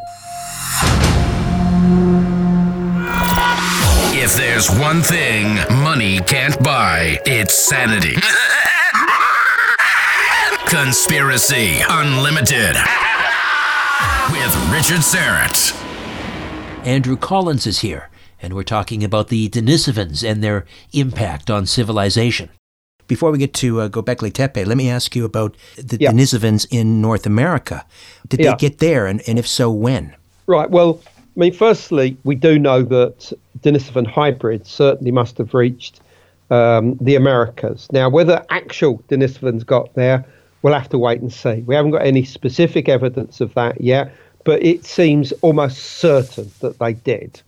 If 4.20 4.36
there's 4.36 4.68
one 4.78 5.00
thing 5.02 5.56
money 5.82 6.20
can't 6.20 6.62
buy, 6.62 7.18
it's 7.26 7.54
sanity. 7.54 8.14
Conspiracy 10.70 11.78
Unlimited 11.88 12.76
with 14.30 14.70
Richard 14.70 15.00
Syrett. 15.00 15.74
Andrew 16.86 17.16
Collins 17.16 17.66
is 17.66 17.78
here 17.80 18.10
and 18.42 18.52
we're 18.52 18.62
talking 18.62 19.02
about 19.02 19.28
the 19.28 19.48
Denisovans 19.48 20.28
and 20.28 20.44
their 20.44 20.66
impact 20.92 21.50
on 21.50 21.64
civilization. 21.64 22.50
Before 23.06 23.30
we 23.30 23.38
get 23.38 23.54
to 23.54 23.80
uh, 23.80 23.88
Göbekli 23.88 24.30
Tepe, 24.30 24.66
let 24.66 24.76
me 24.76 24.90
ask 24.90 25.16
you 25.16 25.24
about 25.24 25.56
the 25.78 25.96
yeah. 25.98 26.12
Denisovans 26.12 26.66
in 26.70 27.00
North 27.00 27.24
America. 27.24 27.86
Did 28.28 28.40
yeah. 28.40 28.50
they 28.50 28.56
get 28.58 28.78
there, 28.78 29.06
and, 29.06 29.22
and 29.26 29.38
if 29.38 29.46
so, 29.46 29.70
when? 29.70 30.14
Right. 30.46 30.70
Well, 30.70 31.00
I 31.06 31.40
mean, 31.40 31.54
firstly, 31.54 32.18
we 32.24 32.34
do 32.34 32.58
know 32.58 32.82
that 32.82 33.32
Denisovan 33.60 34.06
hybrids 34.06 34.70
certainly 34.70 35.12
must 35.12 35.38
have 35.38 35.54
reached 35.54 36.00
um, 36.50 36.98
the 37.00 37.14
Americas. 37.16 37.88
Now, 37.90 38.10
whether 38.10 38.44
actual 38.50 38.98
Denisovans 39.08 39.64
got 39.64 39.94
there, 39.94 40.26
we'll 40.62 40.74
have 40.74 40.88
to 40.90 40.98
wait 40.98 41.20
and 41.20 41.32
see. 41.32 41.62
We 41.66 41.74
haven't 41.74 41.92
got 41.92 42.04
any 42.04 42.24
specific 42.24 42.88
evidence 42.88 43.40
of 43.40 43.54
that 43.54 43.80
yet, 43.80 44.12
but 44.44 44.62
it 44.62 44.84
seems 44.84 45.32
almost 45.42 45.78
certain 45.78 46.50
that 46.60 46.78
they 46.78 46.94
did. 46.94 47.40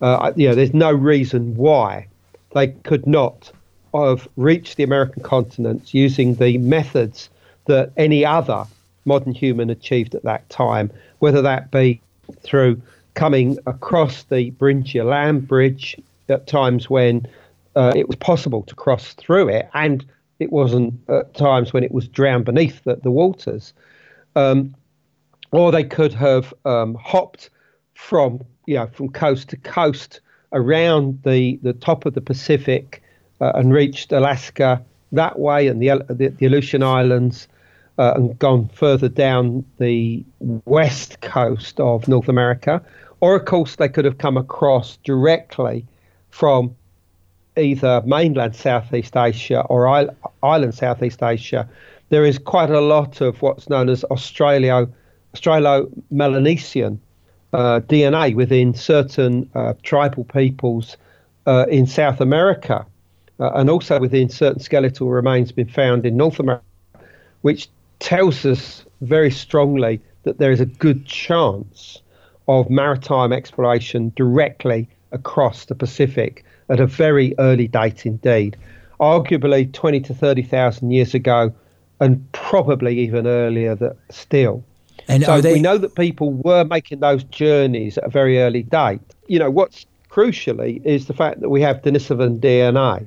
Uh, 0.00 0.32
you 0.36 0.48
know, 0.48 0.54
there's 0.54 0.74
no 0.74 0.92
reason 0.92 1.54
why 1.56 2.06
they 2.54 2.68
could 2.68 3.06
not 3.06 3.52
have 3.94 4.28
reached 4.36 4.76
the 4.76 4.82
American 4.82 5.22
continent 5.22 5.94
using 5.94 6.34
the 6.34 6.58
methods 6.58 7.28
that 7.66 7.92
any 7.96 8.24
other 8.24 8.66
modern 9.04 9.32
human 9.32 9.70
achieved 9.70 10.14
at 10.14 10.22
that 10.22 10.48
time, 10.48 10.90
whether 11.18 11.42
that 11.42 11.70
be 11.70 12.00
through 12.42 12.80
coming 13.14 13.58
across 13.66 14.24
the 14.24 14.50
Beringia 14.52 15.04
land 15.04 15.46
bridge 15.46 15.96
at 16.28 16.46
times 16.46 16.88
when 16.88 17.26
uh, 17.76 17.92
it 17.94 18.08
was 18.08 18.16
possible 18.16 18.62
to 18.62 18.74
cross 18.74 19.12
through 19.14 19.48
it, 19.48 19.68
and 19.74 20.04
it 20.42 20.52
wasn't 20.52 20.94
at 21.08 21.34
times 21.34 21.72
when 21.72 21.84
it 21.84 21.92
was 21.92 22.08
drowned 22.08 22.44
beneath 22.44 22.82
the, 22.84 22.96
the 22.96 23.10
waters. 23.10 23.72
Um, 24.36 24.74
or 25.52 25.70
they 25.70 25.84
could 25.84 26.12
have 26.14 26.52
um, 26.64 26.94
hopped 26.94 27.50
from 27.94 28.40
you 28.66 28.74
know 28.74 28.86
from 28.88 29.08
coast 29.10 29.50
to 29.50 29.56
coast 29.58 30.20
around 30.52 31.22
the 31.24 31.58
the 31.62 31.72
top 31.72 32.04
of 32.06 32.14
the 32.14 32.20
Pacific 32.20 33.02
uh, 33.40 33.52
and 33.54 33.72
reached 33.72 34.12
Alaska 34.12 34.82
that 35.12 35.38
way 35.38 35.68
and 35.68 35.80
the 35.80 36.04
the, 36.08 36.28
the 36.28 36.46
Aleutian 36.46 36.82
Islands 36.82 37.48
uh, 37.98 38.14
and 38.16 38.38
gone 38.38 38.68
further 38.68 39.08
down 39.08 39.64
the 39.78 40.24
west 40.64 41.20
coast 41.20 41.78
of 41.78 42.08
North 42.08 42.28
America, 42.28 42.82
or 43.20 43.36
of 43.36 43.44
course 43.44 43.76
they 43.76 43.88
could 43.88 44.04
have 44.04 44.18
come 44.18 44.36
across 44.36 44.96
directly 45.04 45.86
from 46.30 46.74
either 47.56 48.02
mainland 48.06 48.56
Southeast 48.56 49.16
Asia 49.16 49.62
or 49.68 49.86
island 50.42 50.74
Southeast 50.74 51.22
Asia. 51.22 51.68
There 52.08 52.24
is 52.24 52.38
quite 52.38 52.70
a 52.70 52.80
lot 52.80 53.20
of 53.20 53.40
what's 53.42 53.68
known 53.68 53.88
as 53.88 54.04
Australio, 54.10 54.90
Australo-Melanesian 55.34 57.00
uh, 57.52 57.80
DNA 57.80 58.34
within 58.34 58.74
certain 58.74 59.48
uh, 59.54 59.74
tribal 59.82 60.24
peoples 60.24 60.96
uh, 61.46 61.66
in 61.68 61.86
South 61.86 62.20
America, 62.20 62.86
uh, 63.40 63.50
and 63.54 63.68
also 63.68 63.98
within 63.98 64.28
certain 64.28 64.60
skeletal 64.60 65.10
remains 65.10 65.52
been 65.52 65.68
found 65.68 66.06
in 66.06 66.16
North 66.16 66.38
America, 66.38 66.64
which 67.42 67.68
tells 67.98 68.44
us 68.44 68.84
very 69.00 69.30
strongly 69.30 70.00
that 70.24 70.38
there 70.38 70.52
is 70.52 70.60
a 70.60 70.66
good 70.66 71.04
chance 71.04 72.00
of 72.48 72.70
maritime 72.70 73.32
exploration 73.32 74.12
directly 74.16 74.88
across 75.12 75.66
the 75.66 75.74
Pacific 75.74 76.44
at 76.72 76.80
a 76.80 76.86
very 76.86 77.34
early 77.38 77.68
date 77.68 78.06
indeed, 78.06 78.56
arguably 78.98 79.70
20 79.72 80.00
to 80.00 80.14
30,000 80.14 80.90
years 80.90 81.14
ago, 81.14 81.52
and 82.00 82.32
probably 82.32 82.98
even 82.98 83.26
earlier 83.26 83.74
that 83.76 83.96
still. 84.10 84.64
And 85.06 85.22
so 85.22 85.40
they... 85.40 85.52
we 85.52 85.60
know 85.60 85.76
that 85.76 85.94
people 85.94 86.32
were 86.32 86.64
making 86.64 87.00
those 87.00 87.24
journeys 87.24 87.98
at 87.98 88.04
a 88.04 88.08
very 88.08 88.40
early 88.40 88.62
date. 88.62 89.00
You 89.28 89.38
know, 89.38 89.50
what's 89.50 89.84
crucially 90.10 90.84
is 90.84 91.06
the 91.06 91.14
fact 91.14 91.40
that 91.40 91.50
we 91.50 91.60
have 91.60 91.82
Denisovan 91.82 92.40
DNA 92.40 93.06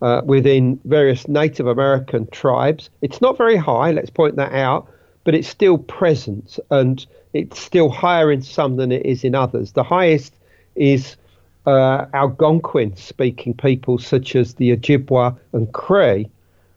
uh, 0.00 0.22
within 0.24 0.78
various 0.84 1.26
Native 1.26 1.66
American 1.66 2.28
tribes. 2.28 2.88
It's 3.02 3.20
not 3.20 3.36
very 3.36 3.56
high, 3.56 3.90
let's 3.90 4.10
point 4.10 4.36
that 4.36 4.52
out, 4.52 4.88
but 5.24 5.34
it's 5.34 5.48
still 5.48 5.78
present 5.78 6.58
and 6.70 7.04
it's 7.32 7.58
still 7.58 7.88
higher 7.88 8.30
in 8.30 8.42
some 8.42 8.76
than 8.76 8.92
it 8.92 9.04
is 9.04 9.24
in 9.24 9.34
others. 9.34 9.72
The 9.72 9.82
highest 9.82 10.34
is 10.76 11.16
uh, 11.66 12.06
Algonquin 12.12 12.96
speaking 12.96 13.54
people 13.54 13.98
such 13.98 14.34
as 14.34 14.54
the 14.54 14.76
Ojibwa 14.76 15.36
and 15.52 15.72
Cree, 15.72 16.28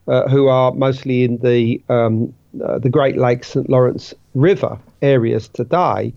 uh, 0.08 0.28
who 0.30 0.48
are 0.48 0.72
mostly 0.72 1.24
in 1.24 1.38
the 1.40 1.82
um, 1.90 2.34
uh, 2.64 2.80
the 2.80 2.90
Great 2.90 3.18
Lakes 3.18 3.50
St. 3.50 3.70
Lawrence 3.70 4.14
River 4.34 4.78
areas 5.02 5.48
today. 5.50 6.14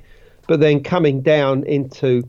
But 0.47 0.61
then 0.61 0.83
coming 0.83 1.21
down 1.21 1.65
into 1.65 2.29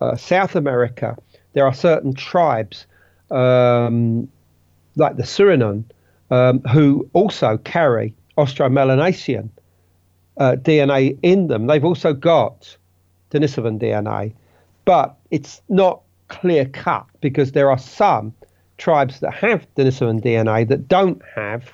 uh, 0.00 0.16
South 0.16 0.54
America, 0.54 1.16
there 1.52 1.66
are 1.66 1.74
certain 1.74 2.14
tribes 2.14 2.86
um, 3.30 4.28
like 4.96 5.16
the 5.16 5.22
Surinan 5.22 5.84
um, 6.30 6.60
who 6.60 7.08
also 7.12 7.58
carry 7.58 8.14
Austromelanesian 8.38 9.50
uh, 10.36 10.56
DNA 10.56 11.18
in 11.22 11.48
them. 11.48 11.66
They've 11.66 11.84
also 11.84 12.12
got 12.12 12.76
Denisovan 13.30 13.80
DNA, 13.80 14.32
but 14.84 15.16
it's 15.30 15.60
not 15.68 16.02
clear 16.28 16.64
cut 16.64 17.06
because 17.20 17.52
there 17.52 17.70
are 17.70 17.78
some 17.78 18.32
tribes 18.78 19.20
that 19.20 19.34
have 19.34 19.66
Denisovan 19.74 20.22
DNA 20.22 20.66
that 20.68 20.88
don't 20.88 21.20
have 21.34 21.72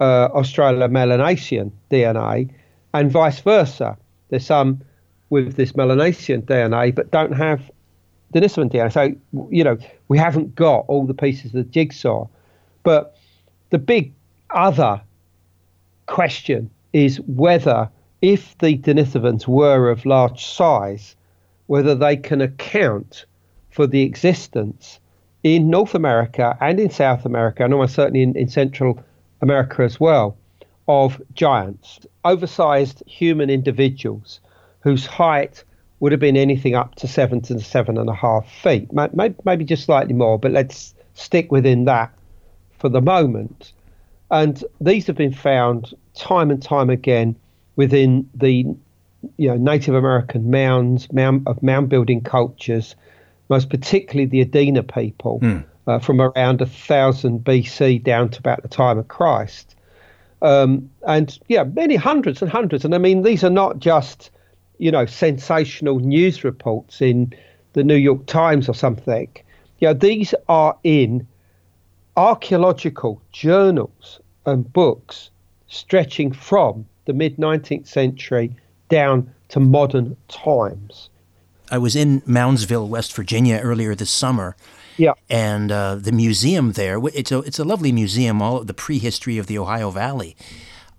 uh, 0.00 0.28
Australo-Melanesian 0.28 1.72
DNA, 1.90 2.50
and 2.94 3.10
vice 3.10 3.40
versa. 3.40 3.96
There's 4.28 4.46
some 4.46 4.82
with 5.30 5.56
this 5.56 5.76
Melanesian 5.76 6.42
DNA 6.42 6.94
but 6.94 7.10
don't 7.10 7.32
have 7.32 7.70
Denisovan 8.32 8.70
DNA. 8.70 8.92
So, 8.92 9.14
you 9.50 9.64
know, 9.64 9.78
we 10.08 10.18
haven't 10.18 10.54
got 10.54 10.84
all 10.88 11.06
the 11.06 11.14
pieces 11.14 11.46
of 11.46 11.52
the 11.52 11.64
jigsaw. 11.64 12.28
But 12.82 13.16
the 13.70 13.78
big 13.78 14.12
other 14.50 15.00
question 16.06 16.70
is 16.92 17.20
whether, 17.20 17.88
if 18.22 18.56
the 18.58 18.78
Denisovans 18.78 19.46
were 19.46 19.90
of 19.90 20.06
large 20.06 20.44
size, 20.44 21.16
whether 21.68 21.94
they 21.94 22.16
can 22.16 22.40
account 22.40 23.24
for 23.70 23.86
the 23.86 24.02
existence 24.02 24.98
in 25.44 25.70
North 25.70 25.94
America 25.94 26.58
and 26.60 26.80
in 26.80 26.90
South 26.90 27.24
America, 27.24 27.64
and 27.64 27.72
almost 27.72 27.94
certainly 27.94 28.22
in, 28.22 28.36
in 28.36 28.48
Central 28.48 29.02
America 29.40 29.82
as 29.82 30.00
well, 30.00 30.36
of 30.88 31.22
giants, 31.34 32.00
oversized 32.24 33.02
human 33.06 33.50
individuals 33.50 34.40
whose 34.80 35.06
height 35.06 35.62
would 36.00 36.12
have 36.12 36.20
been 36.20 36.36
anything 36.36 36.74
up 36.74 36.94
to 36.96 37.06
seven 37.06 37.40
to 37.42 37.60
seven 37.60 37.98
and 37.98 38.08
a 38.08 38.14
half 38.14 38.50
feet, 38.50 38.90
maybe, 38.92 39.34
maybe 39.44 39.64
just 39.64 39.84
slightly 39.84 40.14
more, 40.14 40.38
but 40.38 40.52
let's 40.52 40.94
stick 41.14 41.52
within 41.52 41.84
that 41.84 42.10
for 42.78 42.88
the 42.88 43.00
moment. 43.00 43.72
And 44.30 44.64
these 44.80 45.06
have 45.06 45.16
been 45.16 45.32
found 45.32 45.94
time 46.14 46.50
and 46.50 46.62
time 46.62 46.90
again 46.90 47.36
within 47.76 48.28
the 48.34 48.64
you 49.36 49.48
know 49.48 49.56
Native 49.56 49.94
American 49.94 50.50
mounds, 50.50 51.12
mound 51.12 51.42
of 51.46 51.62
mound 51.62 51.88
building 51.88 52.20
cultures, 52.20 52.94
most 53.48 53.70
particularly 53.70 54.26
the 54.26 54.44
Adena 54.44 54.82
people, 54.82 55.40
mm. 55.40 55.64
uh, 55.86 55.98
from 55.98 56.20
around 56.20 56.58
thousand 56.66 57.44
BC 57.44 58.02
down 58.02 58.30
to 58.30 58.38
about 58.38 58.62
the 58.62 58.68
time 58.68 58.98
of 58.98 59.08
Christ, 59.08 59.74
um, 60.42 60.90
and 61.06 61.38
yeah, 61.48 61.64
many 61.64 61.96
hundreds 61.96 62.42
and 62.42 62.50
hundreds. 62.50 62.84
And 62.84 62.94
I 62.94 62.98
mean, 62.98 63.22
these 63.22 63.42
are 63.44 63.50
not 63.50 63.78
just 63.78 64.30
you 64.78 64.90
know 64.90 65.06
sensational 65.06 65.98
news 65.98 66.44
reports 66.44 67.00
in 67.00 67.32
the 67.72 67.84
New 67.84 67.96
York 67.96 68.26
Times 68.26 68.68
or 68.68 68.74
something. 68.74 69.28
Yeah, 69.80 69.92
these 69.92 70.34
are 70.48 70.76
in 70.82 71.26
archaeological 72.16 73.22
journals 73.30 74.20
and 74.44 74.72
books 74.72 75.30
stretching 75.68 76.32
from 76.32 76.86
the 77.04 77.12
mid 77.12 77.36
19th 77.36 77.86
century 77.86 78.56
down 78.88 79.32
to 79.48 79.60
modern 79.60 80.16
times. 80.28 81.10
I 81.70 81.78
was 81.78 81.96
in 81.96 82.22
Moundsville, 82.22 82.88
West 82.88 83.14
Virginia 83.14 83.60
earlier 83.62 83.94
this 83.94 84.10
summer. 84.10 84.56
Yeah. 84.96 85.12
And 85.30 85.70
uh, 85.70 85.96
the 85.96 86.12
museum 86.12 86.72
there, 86.72 86.98
it's 87.14 87.30
a, 87.30 87.38
it's 87.40 87.58
a 87.58 87.64
lovely 87.64 87.92
museum, 87.92 88.42
all 88.42 88.56
of 88.56 88.66
the 88.66 88.74
prehistory 88.74 89.38
of 89.38 89.46
the 89.46 89.56
Ohio 89.58 89.90
Valley. 89.90 90.36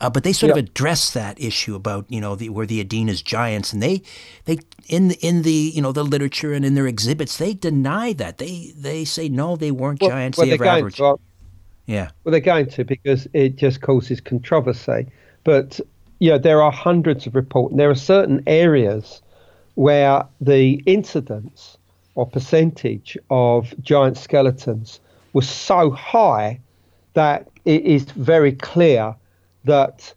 Uh, 0.01 0.09
but 0.09 0.23
they 0.23 0.31
sort 0.31 0.49
yeah. 0.49 0.53
of 0.53 0.65
address 0.65 1.11
that 1.11 1.39
issue 1.41 1.75
about 1.75 2.05
you 2.07 2.21
know 2.21 2.33
the, 2.35 2.47
where 2.47 2.65
the 2.65 2.79
Adena's 2.79 3.21
giants, 3.21 3.73
and 3.73 3.83
they 3.83 4.01
they 4.45 4.59
in 4.87 5.11
in 5.11 5.41
the 5.41 5.51
you 5.51 5.81
know 5.81 5.91
the 5.91 6.05
literature 6.05 6.53
and 6.53 6.63
in 6.63 6.73
their 6.73 6.87
exhibits 6.87 7.37
they 7.37 7.53
deny 7.53 8.13
that 8.13 8.37
they 8.37 8.71
they 8.77 9.03
say 9.03 9.27
no 9.27 9.57
they 9.57 9.71
weren't 9.71 9.99
well, 9.99 10.11
giants 10.11 10.37
well, 10.37 10.47
they 10.47 10.55
were 10.55 10.65
average. 10.65 10.95
To, 10.95 11.03
well, 11.03 11.19
yeah. 11.85 12.11
Well, 12.23 12.31
they're 12.31 12.39
going 12.39 12.69
to 12.69 12.85
because 12.85 13.27
it 13.33 13.57
just 13.57 13.81
causes 13.81 14.21
controversy. 14.21 15.07
But 15.43 15.81
you 16.19 16.31
know, 16.31 16.37
there 16.37 16.61
are 16.61 16.71
hundreds 16.71 17.25
of 17.27 17.35
reports. 17.35 17.75
There 17.75 17.89
are 17.89 17.95
certain 17.95 18.43
areas 18.45 19.21
where 19.75 20.25
the 20.41 20.83
incidence 20.85 21.77
or 22.15 22.27
percentage 22.27 23.17
of 23.29 23.73
giant 23.81 24.17
skeletons 24.17 24.99
was 25.31 25.47
so 25.47 25.91
high 25.91 26.59
that 27.13 27.47
it 27.65 27.83
is 27.85 28.03
very 28.03 28.51
clear 28.51 29.15
that 29.63 30.13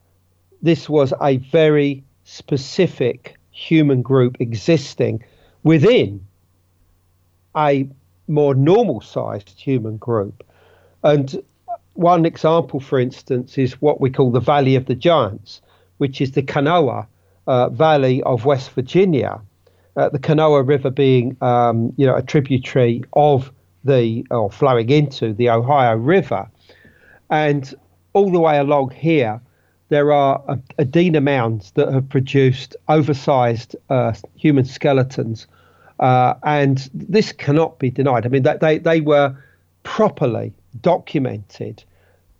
this 0.62 0.88
was 0.88 1.12
a 1.20 1.36
very 1.36 2.02
specific 2.24 3.36
human 3.50 4.02
group 4.02 4.36
existing 4.40 5.22
within 5.62 6.24
a 7.56 7.88
more 8.26 8.54
normal 8.54 9.00
sized 9.00 9.50
human 9.50 9.96
group. 9.98 10.44
And 11.04 11.42
one 11.94 12.24
example, 12.24 12.80
for 12.80 12.98
instance, 12.98 13.58
is 13.58 13.80
what 13.80 14.00
we 14.00 14.10
call 14.10 14.30
the 14.30 14.40
Valley 14.40 14.76
of 14.76 14.86
the 14.86 14.94
Giants, 14.94 15.60
which 16.02 16.20
is 16.20 16.32
the 16.32 16.42
Kanawha 16.42 17.06
uh, 17.46 17.68
Valley 17.68 18.24
of 18.24 18.44
West 18.44 18.72
Virginia. 18.72 19.40
Uh, 19.94 20.08
the 20.08 20.18
Kanawha 20.18 20.60
River 20.60 20.90
being, 20.90 21.36
um, 21.40 21.92
you 21.96 22.04
know, 22.04 22.16
a 22.16 22.22
tributary 22.22 23.04
of 23.12 23.52
the 23.84 24.26
or 24.32 24.50
flowing 24.50 24.90
into 24.90 25.32
the 25.32 25.48
Ohio 25.48 25.94
River, 25.94 26.50
and 27.30 27.72
all 28.14 28.32
the 28.32 28.40
way 28.40 28.58
along 28.58 28.90
here, 28.90 29.40
there 29.90 30.10
are 30.10 30.42
uh, 30.48 30.56
Adena 30.80 31.22
mounds 31.22 31.70
that 31.76 31.92
have 31.92 32.08
produced 32.08 32.74
oversized 32.88 33.76
uh, 33.88 34.12
human 34.34 34.64
skeletons, 34.64 35.46
uh, 36.00 36.34
and 36.42 36.90
this 36.92 37.30
cannot 37.30 37.78
be 37.78 37.90
denied. 37.90 38.26
I 38.26 38.28
mean, 38.28 38.42
that 38.42 38.58
they 38.58 38.78
they 38.78 39.00
were 39.00 39.36
properly 39.84 40.52
documented 40.80 41.84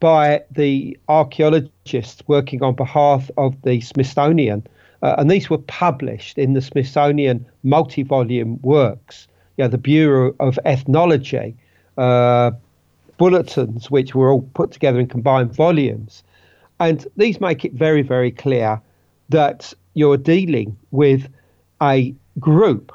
by 0.02 0.42
the 0.50 0.98
archaeologists 1.08 2.24
working 2.26 2.60
on 2.60 2.74
behalf 2.74 3.30
of 3.36 3.54
the 3.62 3.80
Smithsonian. 3.80 4.66
Uh, 5.00 5.14
and 5.16 5.30
these 5.30 5.48
were 5.48 5.58
published 5.58 6.38
in 6.38 6.54
the 6.54 6.60
Smithsonian 6.60 7.46
multi 7.62 8.02
volume 8.02 8.58
works, 8.62 9.28
you 9.56 9.62
know, 9.62 9.68
the 9.68 9.78
Bureau 9.78 10.34
of 10.40 10.58
Ethnology 10.64 11.54
uh, 11.98 12.50
bulletins, 13.16 13.92
which 13.92 14.12
were 14.12 14.32
all 14.32 14.42
put 14.54 14.72
together 14.72 14.98
in 14.98 15.06
combined 15.06 15.54
volumes. 15.54 16.24
And 16.80 17.06
these 17.16 17.40
make 17.40 17.64
it 17.64 17.72
very, 17.72 18.02
very 18.02 18.32
clear 18.32 18.82
that 19.28 19.72
you're 19.94 20.16
dealing 20.16 20.76
with 20.90 21.28
a 21.80 22.12
group 22.40 22.90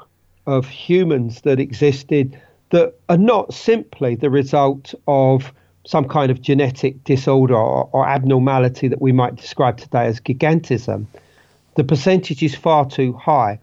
of 0.46 0.68
humans 0.68 1.40
that 1.40 1.58
existed 1.58 2.38
that 2.68 2.94
are 3.08 3.16
not 3.16 3.54
simply 3.54 4.14
the 4.14 4.28
result 4.28 4.94
of 5.06 5.54
some 5.88 6.06
kind 6.06 6.30
of 6.30 6.42
genetic 6.42 7.02
disorder 7.04 7.54
or, 7.54 7.88
or 7.92 8.06
abnormality 8.06 8.88
that 8.88 9.00
we 9.00 9.10
might 9.10 9.36
describe 9.36 9.78
today 9.78 10.04
as 10.04 10.20
gigantism. 10.20 11.06
The 11.76 11.84
percentage 11.84 12.42
is 12.42 12.54
far 12.54 12.84
too 12.84 13.14
high. 13.14 13.58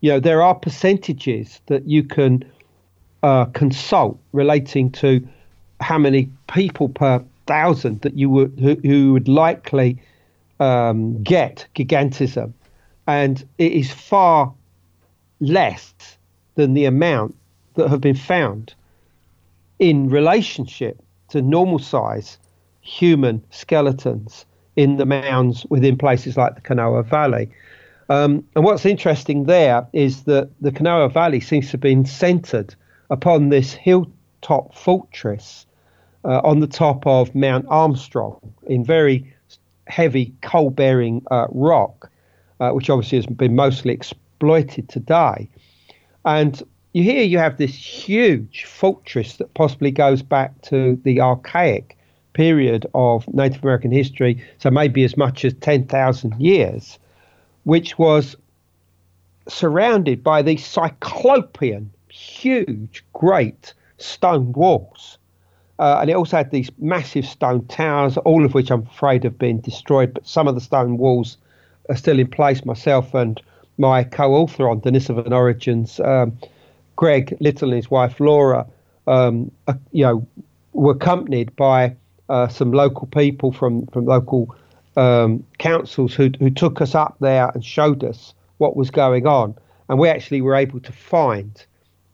You 0.00 0.12
know, 0.12 0.20
there 0.20 0.40
are 0.40 0.54
percentages 0.54 1.60
that 1.66 1.86
you 1.86 2.02
can 2.02 2.50
uh, 3.22 3.44
consult 3.46 4.18
relating 4.32 4.90
to 4.92 5.28
how 5.80 5.98
many 5.98 6.30
people 6.50 6.88
per 6.88 7.22
thousand 7.46 8.00
that 8.00 8.16
you 8.16 8.30
would 8.30 8.58
who, 8.58 8.76
who 8.76 9.12
would 9.12 9.28
likely 9.28 10.00
um, 10.58 11.22
get 11.22 11.66
gigantism, 11.74 12.54
and 13.06 13.46
it 13.58 13.72
is 13.72 13.92
far 13.92 14.50
less 15.40 15.92
than 16.54 16.72
the 16.72 16.86
amount 16.86 17.34
that 17.74 17.90
have 17.90 18.00
been 18.00 18.16
found 18.16 18.72
in 19.78 20.08
relationship 20.08 21.02
to 21.28 21.42
normal 21.42 21.78
size 21.78 22.38
human 22.80 23.42
skeletons 23.50 24.46
in 24.76 24.96
the 24.96 25.06
mounds 25.06 25.66
within 25.70 25.96
places 25.96 26.36
like 26.36 26.54
the 26.54 26.60
Kanawha 26.60 27.02
Valley. 27.02 27.50
Um, 28.08 28.44
and 28.54 28.64
what's 28.64 28.86
interesting 28.86 29.44
there 29.44 29.86
is 29.92 30.24
that 30.24 30.50
the 30.60 30.70
Kanawha 30.70 31.08
Valley 31.08 31.40
seems 31.40 31.66
to 31.66 31.72
have 31.72 31.80
been 31.80 32.04
centered 32.04 32.74
upon 33.10 33.48
this 33.48 33.72
hilltop 33.72 34.74
fortress 34.74 35.66
uh, 36.24 36.40
on 36.44 36.60
the 36.60 36.66
top 36.66 37.06
of 37.06 37.34
Mount 37.34 37.66
Armstrong 37.68 38.38
in 38.66 38.84
very 38.84 39.32
heavy 39.86 40.34
coal 40.42 40.70
bearing 40.70 41.22
uh, 41.30 41.46
rock, 41.50 42.10
uh, 42.60 42.70
which 42.70 42.90
obviously 42.90 43.18
has 43.18 43.26
been 43.26 43.54
mostly 43.54 43.92
exploited 43.92 44.88
today. 44.88 45.48
And 46.24 46.62
you 46.96 47.02
here 47.02 47.24
you 47.24 47.36
have 47.36 47.58
this 47.58 47.74
huge 47.74 48.64
fortress 48.64 49.36
that 49.36 49.52
possibly 49.52 49.90
goes 49.90 50.22
back 50.22 50.62
to 50.62 50.98
the 51.04 51.20
archaic 51.20 51.94
period 52.32 52.86
of 52.94 53.28
Native 53.34 53.62
American 53.62 53.90
history, 53.90 54.42
so 54.56 54.70
maybe 54.70 55.04
as 55.04 55.14
much 55.14 55.44
as 55.44 55.52
10,000 55.60 56.40
years, 56.40 56.98
which 57.64 57.98
was 57.98 58.34
surrounded 59.46 60.24
by 60.24 60.40
these 60.40 60.64
cyclopean, 60.64 61.90
huge, 62.08 63.04
great 63.12 63.74
stone 63.98 64.54
walls. 64.54 65.18
Uh, 65.78 65.98
and 66.00 66.08
it 66.08 66.14
also 66.14 66.38
had 66.38 66.50
these 66.50 66.70
massive 66.78 67.26
stone 67.26 67.66
towers, 67.66 68.16
all 68.18 68.42
of 68.42 68.54
which 68.54 68.70
I'm 68.70 68.86
afraid 68.86 69.22
have 69.24 69.38
been 69.38 69.60
destroyed, 69.60 70.14
but 70.14 70.26
some 70.26 70.48
of 70.48 70.54
the 70.54 70.62
stone 70.62 70.96
walls 70.96 71.36
are 71.90 71.96
still 71.96 72.18
in 72.18 72.28
place. 72.28 72.64
Myself 72.64 73.12
and 73.12 73.38
my 73.76 74.02
co 74.02 74.34
author 74.34 74.70
on 74.70 74.80
Denisovan 74.80 75.32
Origins, 75.32 76.00
um, 76.00 76.38
Greg 76.96 77.36
Little 77.40 77.68
and 77.68 77.76
his 77.76 77.90
wife 77.90 78.18
Laura, 78.20 78.66
um, 79.06 79.50
uh, 79.68 79.74
you 79.92 80.04
know, 80.04 80.26
were 80.72 80.92
accompanied 80.92 81.54
by 81.56 81.94
uh, 82.28 82.48
some 82.48 82.72
local 82.72 83.06
people 83.06 83.52
from 83.52 83.86
from 83.86 84.06
local 84.06 84.54
um, 84.96 85.44
councils 85.58 86.14
who 86.14 86.30
who 86.38 86.50
took 86.50 86.80
us 86.80 86.94
up 86.94 87.16
there 87.20 87.50
and 87.54 87.64
showed 87.64 88.02
us 88.02 88.34
what 88.58 88.76
was 88.76 88.90
going 88.90 89.26
on, 89.26 89.54
and 89.88 89.98
we 89.98 90.08
actually 90.08 90.40
were 90.40 90.54
able 90.54 90.80
to 90.80 90.92
find 90.92 91.64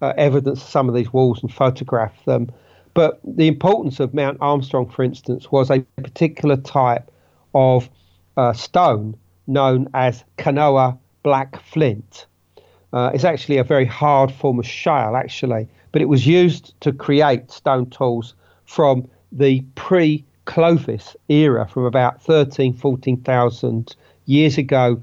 uh, 0.02 0.12
evidence 0.16 0.62
of 0.62 0.68
some 0.68 0.88
of 0.88 0.94
these 0.94 1.12
walls 1.12 1.40
and 1.42 1.52
photograph 1.52 2.24
them. 2.24 2.50
But 2.94 3.20
the 3.24 3.48
importance 3.48 4.00
of 4.00 4.12
Mount 4.12 4.36
Armstrong, 4.40 4.88
for 4.90 5.02
instance, 5.02 5.50
was 5.50 5.70
a 5.70 5.80
particular 5.96 6.56
type 6.56 7.10
of 7.54 7.88
uh, 8.36 8.52
stone 8.52 9.16
known 9.46 9.88
as 9.94 10.24
Kanawha 10.36 10.98
black 11.22 11.60
flint. 11.62 12.26
Uh, 12.92 13.10
it's 13.14 13.24
actually 13.24 13.58
a 13.58 13.64
very 13.64 13.86
hard 13.86 14.30
form 14.30 14.58
of 14.58 14.66
shale, 14.66 15.16
actually, 15.16 15.66
but 15.92 16.02
it 16.02 16.08
was 16.08 16.26
used 16.26 16.78
to 16.80 16.92
create 16.92 17.50
stone 17.50 17.88
tools 17.90 18.34
from 18.66 19.08
the 19.30 19.64
pre 19.74 20.24
Clovis 20.44 21.16
era, 21.28 21.68
from 21.68 21.84
about 21.84 22.20
13, 22.22 22.74
14,000 22.74 23.94
years 24.26 24.58
ago, 24.58 25.02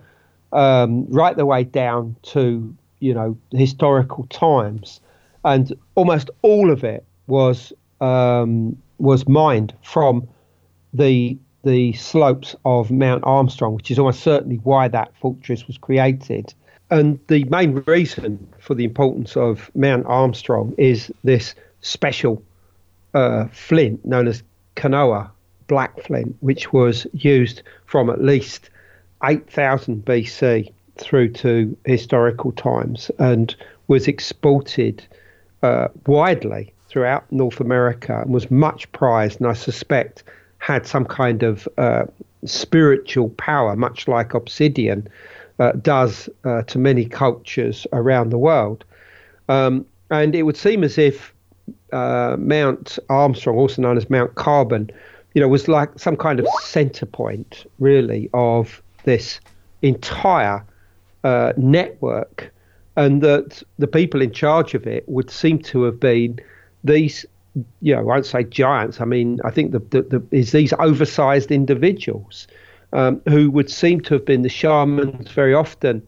um, 0.51 1.05
right 1.07 1.37
the 1.37 1.45
way 1.45 1.63
down 1.63 2.15
to, 2.23 2.75
you 2.99 3.13
know, 3.13 3.37
historical 3.51 4.25
times. 4.27 4.99
And 5.45 5.73
almost 5.95 6.29
all 6.41 6.71
of 6.71 6.83
it 6.83 7.05
was 7.27 7.71
um, 8.01 8.77
was 8.97 9.27
mined 9.27 9.73
from 9.83 10.27
the 10.93 11.37
the 11.63 11.93
slopes 11.93 12.55
of 12.63 12.89
Mount 12.89 13.23
Armstrong, 13.25 13.75
which 13.75 13.91
is 13.91 13.99
almost 13.99 14.21
certainly 14.21 14.57
why 14.63 14.87
that 14.87 15.13
fortress 15.17 15.67
was 15.67 15.77
created. 15.77 16.53
And 16.91 17.19
the 17.27 17.43
main 17.45 17.83
reason 17.85 18.47
for 18.59 18.73
the 18.73 18.83
importance 18.83 19.37
of 19.37 19.69
Mount 19.75 20.05
Armstrong 20.07 20.73
is 20.77 21.11
this 21.23 21.53
special 21.81 22.41
uh, 23.13 23.45
flint 23.51 24.03
known 24.05 24.27
as 24.27 24.43
Kanawha 24.75 25.31
black 25.67 26.01
flint, 26.01 26.35
which 26.39 26.73
was 26.73 27.05
used 27.13 27.61
from 27.85 28.09
at 28.09 28.23
least 28.23 28.69
8000 29.23 30.03
BC 30.03 30.71
through 30.97 31.29
to 31.29 31.77
historical 31.85 32.51
times 32.51 33.11
and 33.19 33.55
was 33.87 34.07
exported 34.07 35.05
uh, 35.63 35.87
widely 36.07 36.73
throughout 36.87 37.31
North 37.31 37.59
America 37.59 38.21
and 38.21 38.33
was 38.33 38.49
much 38.49 38.91
prized, 38.91 39.39
and 39.39 39.49
I 39.49 39.53
suspect 39.53 40.23
had 40.57 40.85
some 40.85 41.05
kind 41.05 41.43
of 41.43 41.67
uh, 41.77 42.05
spiritual 42.45 43.29
power, 43.31 43.75
much 43.75 44.07
like 44.07 44.33
obsidian 44.33 45.07
uh, 45.59 45.73
does 45.73 46.29
uh, 46.45 46.61
to 46.63 46.79
many 46.79 47.05
cultures 47.05 47.85
around 47.93 48.29
the 48.29 48.37
world. 48.37 48.83
Um, 49.47 49.85
and 50.09 50.35
it 50.35 50.43
would 50.43 50.57
seem 50.57 50.83
as 50.83 50.97
if 50.97 51.33
uh, 51.91 52.35
Mount 52.39 52.97
Armstrong, 53.09 53.57
also 53.57 53.81
known 53.81 53.97
as 53.97 54.09
Mount 54.09 54.35
Carbon, 54.35 54.89
you 55.33 55.41
know, 55.41 55.47
was 55.47 55.67
like 55.67 55.97
some 55.99 56.17
kind 56.17 56.39
of 56.39 56.47
center 56.61 57.05
point, 57.05 57.65
really, 57.79 58.29
of 58.33 58.81
this 59.03 59.39
entire 59.81 60.63
uh, 61.23 61.53
network, 61.57 62.51
and 62.95 63.21
that 63.21 63.61
the 63.77 63.87
people 63.87 64.21
in 64.21 64.31
charge 64.31 64.73
of 64.73 64.87
it 64.87 65.07
would 65.07 65.29
seem 65.29 65.59
to 65.59 65.83
have 65.83 65.99
been 65.99 66.39
these 66.83 67.25
you 67.81 67.93
know, 67.93 67.99
I 67.99 68.03
won't 68.03 68.25
say 68.25 68.43
giants. 68.43 69.01
I 69.01 69.05
mean, 69.05 69.39
I 69.43 69.51
think 69.51 69.71
the, 69.71 69.79
the, 69.79 70.01
the 70.03 70.23
is 70.31 70.51
these 70.51 70.73
oversized 70.73 71.51
individuals 71.51 72.47
um, 72.93 73.21
who 73.27 73.51
would 73.51 73.69
seem 73.69 74.01
to 74.01 74.13
have 74.15 74.25
been 74.25 74.41
the 74.41 74.49
shamans 74.49 75.31
very 75.31 75.53
often 75.53 76.05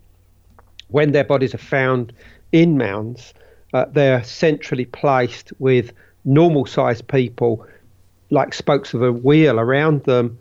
when 0.90 1.12
their 1.12 1.24
bodies 1.24 1.54
are 1.54 1.60
found 1.60 2.14
in 2.52 2.78
mounds. 2.78 3.34
Uh, 3.74 3.86
they're 3.92 4.24
centrally 4.24 4.86
placed 4.86 5.54
with 5.60 5.94
normal 6.26 6.66
sized 6.66 7.08
people 7.08 7.66
like 8.30 8.54
spokes 8.54 8.94
of 8.94 9.02
a 9.02 9.12
wheel 9.12 9.60
around 9.60 10.04
them. 10.04 10.38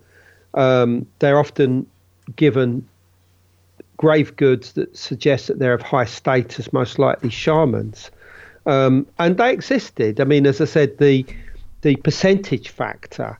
Um, 0.53 1.05
they're 1.19 1.39
often 1.39 1.85
given 2.35 2.87
grave 3.97 4.35
goods 4.35 4.73
that 4.73 4.95
suggest 4.97 5.47
that 5.47 5.59
they're 5.59 5.73
of 5.73 5.81
high 5.81 6.05
status, 6.05 6.73
most 6.73 6.99
likely 6.99 7.29
shamans. 7.29 8.11
Um, 8.65 9.07
and 9.19 9.37
they 9.37 9.53
existed. 9.53 10.19
I 10.19 10.23
mean, 10.23 10.45
as 10.45 10.59
I 10.61 10.65
said, 10.65 10.97
the 10.97 11.25
the 11.81 11.95
percentage 11.97 12.69
factor 12.69 13.39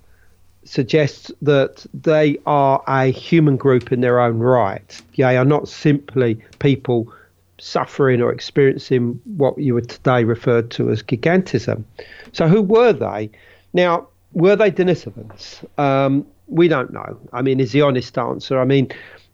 suggests 0.64 1.32
that 1.42 1.86
they 1.94 2.38
are 2.46 2.84
a 2.88 3.12
human 3.12 3.58
group 3.58 3.92
in 3.92 4.02
their 4.02 4.20
own 4.20 4.40
right. 4.40 5.02
They 5.18 5.38
are 5.38 5.46
not 5.46 5.68
simply 5.68 6.40
people 6.60 7.12
suffering 7.60 8.22
or 8.22 8.32
experiencing 8.32 9.20
what 9.38 9.58
you 9.58 9.74
would 9.74 9.90
today 9.90 10.24
refer 10.24 10.62
to 10.64 10.90
as 10.90 11.04
gigantism. 11.04 11.84
So, 12.32 12.48
who 12.48 12.62
were 12.62 12.94
they? 12.94 13.30
Now, 13.74 14.08
were 14.34 14.56
they 14.56 14.72
Denisovans? 14.72 15.64
Um, 15.80 16.26
we 16.48 16.68
don't 16.68 16.92
know. 16.92 17.18
I 17.34 17.42
mean, 17.42 17.60
is 17.60 17.72
the 17.72 17.82
honest 17.82 18.18
answer. 18.18 18.60
I 18.60 18.66
mean, 18.66 18.90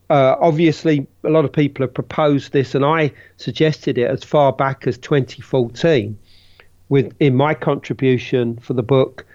uh, 0.10 0.36
obviously, 0.40 1.08
a 1.24 1.30
lot 1.30 1.46
of 1.46 1.52
people 1.52 1.84
have 1.84 1.94
proposed 1.94 2.54
this, 2.54 2.76
and 2.76 2.86
I 2.86 3.12
suggested 3.38 3.98
it 3.98 4.10
as 4.10 4.24
far 4.24 4.54
back 4.54 4.88
as 4.88 4.98
2014 4.98 6.18
with 6.90 7.14
in 7.20 7.36
my 7.36 7.54
contribution 7.54 8.58
for 8.58 8.74
the 8.74 8.84
book 8.84 9.26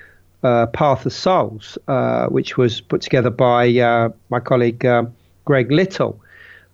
uh, 0.43 0.67
Path 0.67 1.07
of 1.07 1.13
Souls, 1.13 1.79
uh, 1.89 2.27
which 2.27 2.57
was 2.57 2.81
put 2.81 3.01
together 3.01 3.31
by 3.31 3.69
uh, 3.79 4.11
my 4.31 4.41
colleague 4.41 4.85
uh, 4.85 5.05
Greg 5.45 5.71
Little. 5.71 6.21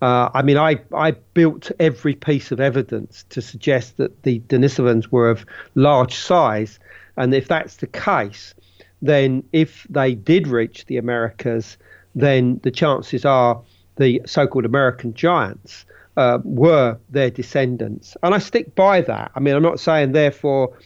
Uh, 0.01 0.31
I 0.33 0.43
mean, 0.43 0.57
I, 0.57 0.81
I 0.95 1.13
built 1.35 1.73
every 1.81 2.15
piece 2.15 2.53
of 2.53 2.61
evidence 2.61 3.25
to 3.31 3.43
suggest 3.43 3.97
that 3.97 4.23
the 4.23 4.41
Denisovans 4.41 5.11
were 5.11 5.29
of 5.29 5.45
large 5.75 6.15
size. 6.15 6.79
And 7.17 7.35
if 7.35 7.49
that's 7.49 7.77
the 7.77 7.89
case, 7.89 8.55
then 9.03 9.43
if 9.53 9.87
they 9.91 10.15
did 10.15 10.47
reach 10.47 10.87
the 10.87 10.99
Americas, 10.99 11.77
then 12.15 12.61
the 12.63 12.71
chances 12.71 13.25
are 13.25 13.61
the 13.97 14.23
so 14.25 14.47
called 14.47 14.65
American 14.65 15.15
giants 15.15 15.85
uh, 16.17 16.39
were 16.45 16.97
their 17.11 17.31
descendants. 17.31 18.17
And 18.23 18.35
I 18.35 18.39
stick 18.39 18.75
by 18.75 19.01
that. 19.03 19.33
I 19.35 19.41
mean, 19.41 19.55
I'm 19.55 19.63
not 19.63 19.81
saying, 19.81 20.13
therefore, 20.13 20.77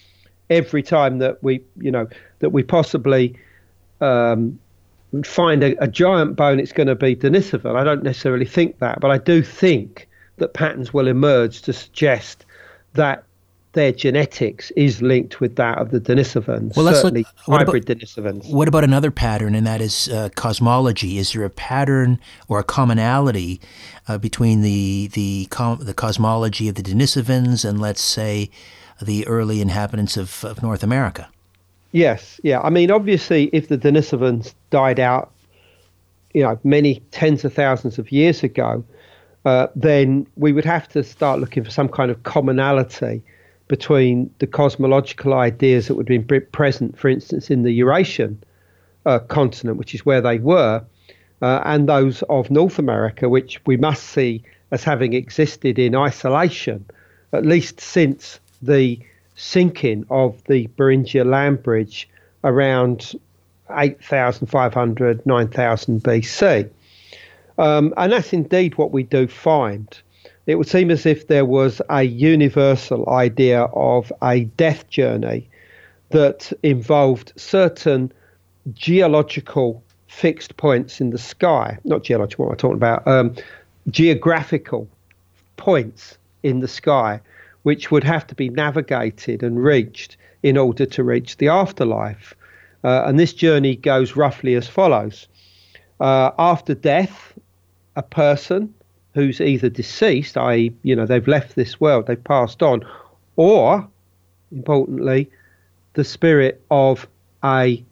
every 0.51 0.83
time 0.83 1.19
that 1.19 1.43
we, 1.43 1.63
you 1.79 1.91
know, 1.91 2.09
that 2.41 2.51
we 2.51 2.63
possibly 2.63 3.39
um, 4.01 4.59
find 5.25 5.63
a, 5.63 5.83
a, 5.83 5.89
giant 5.89 6.37
bone, 6.37 6.59
it's 6.59 6.73
going 6.73 6.89
to 6.89 6.95
be 6.95 7.15
Denisovan. 7.15 7.77
I 7.77 7.85
don't 7.85 8.03
necessarily 8.03 8.47
think 8.47 8.79
that, 8.81 9.01
but 9.01 9.11
I 9.11 9.19
do 9.19 9.43
think 9.43 10.09
that 10.39 10.55
patterns 10.55 10.93
will 10.93 11.09
emerge 11.09 11.63
to 11.63 11.73
suggest 11.73 12.45
that 12.95 13.25
their 13.73 13.93
genetics 13.93 14.71
is 14.73 15.01
linked 15.01 15.41
with 15.41 15.57
that 15.57 15.79
of 15.79 15.91
the 15.91 16.01
Denisovans, 16.01 16.77
well, 16.77 16.93
certainly 16.95 17.25
look, 17.49 17.61
hybrid 17.61 17.89
about, 17.89 17.99
Denisovans. 17.99 18.53
What 18.53 18.69
about 18.69 18.85
another 18.85 19.11
pattern, 19.11 19.55
and 19.55 19.67
that 19.67 19.81
is 19.81 20.09
uh, 20.09 20.29
cosmology? 20.37 21.19
Is 21.19 21.33
there 21.33 21.45
a 21.45 21.51
pattern 21.51 22.21
or 22.49 22.59
a 22.59 22.65
commonality 22.65 23.61
uh, 24.09 24.19
between 24.19 24.61
the 24.61 25.09
the 25.15 25.47
com- 25.51 25.79
the 25.83 25.95
cosmology 25.95 26.69
of 26.69 26.75
the 26.75 26.83
Denisovans 26.83 27.67
and, 27.67 27.81
let's 27.81 28.03
say, 28.03 28.51
the 29.03 29.27
early 29.27 29.61
inhabitants 29.61 30.17
of, 30.17 30.45
of 30.45 30.63
North 30.63 30.83
America? 30.83 31.29
Yes, 31.93 32.41
yeah. 32.43 32.61
I 32.61 32.71
mean, 32.71 32.91
obviously, 32.91 33.51
if 33.53 33.69
the 33.69 33.77
Denisovans 33.77 34.55
died 34.71 34.99
out, 34.99 35.31
you 36.33 36.43
know, 36.43 36.59
many 36.65 37.03
tens 37.11 37.45
of 37.45 37.53
thousands 37.53 37.99
of 37.99 38.11
years 38.11 38.43
ago, 38.43 38.83
uh, 39.45 39.67
then 39.75 40.27
we 40.37 40.53
would 40.53 40.65
have 40.65 40.89
to 40.89 41.05
start 41.05 41.41
looking 41.41 41.65
for 41.65 41.71
some 41.71 41.89
kind 41.89 42.11
of 42.11 42.23
commonality 42.23 43.23
between 43.69 44.33
the 44.39 44.47
cosmological 44.47 45.35
ideas 45.35 45.89
that 45.89 45.95
would 45.95 46.09
have 46.09 46.27
been 46.27 46.47
present, 46.53 46.99
for 46.99 47.09
instance, 47.09 47.51
in 47.51 47.63
the 47.63 47.73
Eurasian 47.73 48.43
uh, 49.05 49.19
continent, 49.19 49.79
which 49.79 49.95
is 49.95 50.07
where 50.07 50.21
they 50.21 50.39
were, 50.39 50.83
uh, 51.43 51.61
and 51.65 51.89
those 51.89 52.23
of 52.29 52.51
North 52.51 52.79
America, 52.79 53.29
which 53.29 53.61
we 53.67 53.77
must 53.77 54.05
see 54.05 54.43
as 54.71 54.85
having 54.85 55.13
existed 55.13 55.79
in 55.79 55.95
isolation, 55.95 56.85
at 57.33 57.45
least 57.45 57.81
since 57.81 58.41
the 58.63 58.99
sinking 59.35 60.07
of 60.11 60.43
the 60.45 60.69
Beringia 60.77 61.25
land 61.25 61.63
bridge 61.63 62.09
around 62.45 63.13
8,500, 63.71 65.27
9,000 65.27 66.03
BC. 66.03 66.71
Um, 67.59 67.93
and 67.97 68.13
that's 68.13 68.33
indeed 68.33 68.77
what 68.77 68.93
we 68.93 69.03
do 69.03 69.27
find 69.27 70.01
it 70.47 70.57
would 70.57 70.69
seem 70.69 70.91
as 70.91 71.07
if 71.07 71.29
there 71.29 71.45
was 71.45 71.81
a 71.89 72.03
universal 72.03 73.09
idea 73.09 73.63
of 73.63 74.13
a 74.23 74.45
death 74.45 74.89
journey 74.89 75.49
that 76.11 76.53
involved 76.63 77.33
certain 77.37 78.13
geological 78.75 79.83
fixed 80.09 80.57
points 80.57 81.01
in 81.01 81.11
the 81.11 81.19
sky. 81.19 81.79
Not 81.85 82.03
geological, 82.03 82.47
what 82.47 82.53
am 82.53 82.55
I 82.55 82.59
talking 82.59 82.77
about? 82.77 83.07
Um, 83.07 83.35
geographical 83.89 84.89
points 85.57 86.19
in 86.43 86.61
the 86.61 86.69
sky, 86.69 87.21
which 87.63 87.91
would 87.91 88.05
have 88.05 88.27
to 88.27 88.35
be 88.35 88.49
navigated 88.49 89.43
and 89.43 89.63
reached 89.63 90.17
in 90.43 90.57
order 90.57 90.85
to 90.87 91.05
reach 91.05 91.37
the 91.37 91.49
afterlife. 91.49 92.35
Uh, 92.85 93.05
and 93.07 93.19
this 93.19 93.33
journey 93.33 93.77
goes 93.77 94.17
roughly 94.17 94.55
as 94.55 94.67
follows. 94.67 95.29
Uh, 96.01 96.33
after 96.39 96.75
death, 96.75 97.33
a 97.95 98.03
person 98.03 98.75
who's 99.15 99.41
either 99.41 99.69
deceased, 99.69 100.37
i.e., 100.37 100.75
you 100.83 100.97
know, 100.97 101.07
they've 101.07 101.29
left 101.29 101.55
this 101.55 101.81
world, 101.81 102.07
they've 102.07 102.25
passed 102.25 102.63
on, 102.63 102.85
or, 103.37 103.87
importantly, 104.51 105.31
the 105.95 106.05
spirit 106.05 106.61
of 106.71 107.07
a 107.45 107.85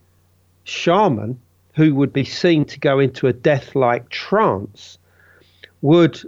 shaman 0.64 1.39
who 1.75 1.95
would 1.95 2.12
be 2.12 2.25
seen 2.25 2.64
to 2.64 2.81
go 2.81 2.99
into 2.99 3.27
a 3.27 3.33
death 3.33 3.75
like 3.75 4.09
trance 4.09 4.99
would 5.83 6.21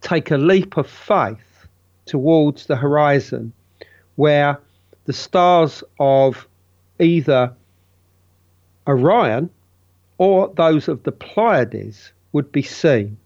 take 0.00 0.30
a 0.30 0.36
leap 0.36 0.76
of 0.76 0.88
faith 0.88 1.38
towards 2.06 2.66
the 2.66 2.76
horizon 2.76 3.52
where 4.16 4.58
the 5.04 5.12
stars 5.12 5.82
of 5.98 6.48
either 6.98 7.52
Orion 8.86 9.50
or 10.18 10.52
those 10.56 10.88
of 10.88 11.02
the 11.02 11.12
Pleiades 11.12 12.12
would 12.32 12.50
be 12.52 12.62
seen 12.62 13.16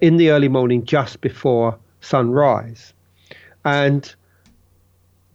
in 0.00 0.16
the 0.16 0.30
early 0.30 0.48
morning 0.48 0.84
just 0.84 1.20
before 1.20 1.78
sunrise. 2.00 2.92
And 3.64 4.12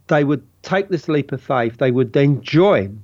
they 0.08 0.24
would 0.24 0.42
take 0.62 0.88
this 0.88 1.08
leap 1.08 1.32
of 1.32 1.42
faith, 1.42 1.78
they 1.78 1.90
would 1.90 2.12
then 2.12 2.40
join 2.42 3.02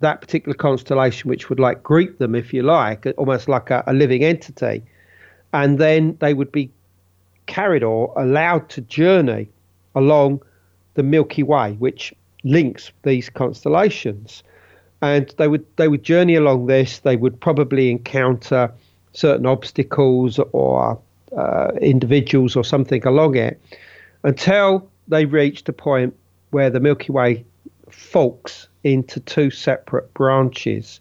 that 0.00 0.20
particular 0.20 0.54
constellation, 0.54 1.28
which 1.28 1.48
would 1.48 1.58
like 1.58 1.82
greet 1.82 2.18
them, 2.18 2.34
if 2.34 2.54
you 2.54 2.62
like, 2.62 3.06
almost 3.16 3.48
like 3.48 3.70
a, 3.70 3.82
a 3.86 3.92
living 3.92 4.22
entity. 4.22 4.82
And 5.52 5.78
then 5.78 6.16
they 6.20 6.34
would 6.34 6.52
be 6.52 6.70
carried 7.48 7.82
or 7.82 8.12
allowed 8.16 8.68
to 8.70 8.80
journey 8.82 9.48
along 9.94 10.40
the 10.94 11.02
Milky 11.02 11.42
Way, 11.42 11.72
which 11.80 12.14
links 12.44 12.92
these 13.02 13.28
constellations. 13.28 14.44
And 15.02 15.34
they 15.38 15.48
would 15.48 15.64
they 15.76 15.88
would 15.88 16.02
journey 16.02 16.36
along 16.36 16.66
this. 16.66 17.00
They 17.00 17.16
would 17.16 17.40
probably 17.40 17.90
encounter 17.90 18.72
certain 19.12 19.46
obstacles 19.46 20.38
or 20.52 21.00
uh, 21.36 21.70
individuals 21.80 22.56
or 22.56 22.64
something 22.64 23.04
along 23.06 23.36
it 23.36 23.60
until 24.22 24.88
they 25.08 25.24
reached 25.24 25.68
a 25.68 25.72
point 25.72 26.14
where 26.50 26.70
the 26.70 26.80
Milky 26.80 27.12
Way 27.12 27.44
forks 27.90 28.68
into 28.84 29.20
two 29.20 29.50
separate 29.50 30.12
branches, 30.14 31.00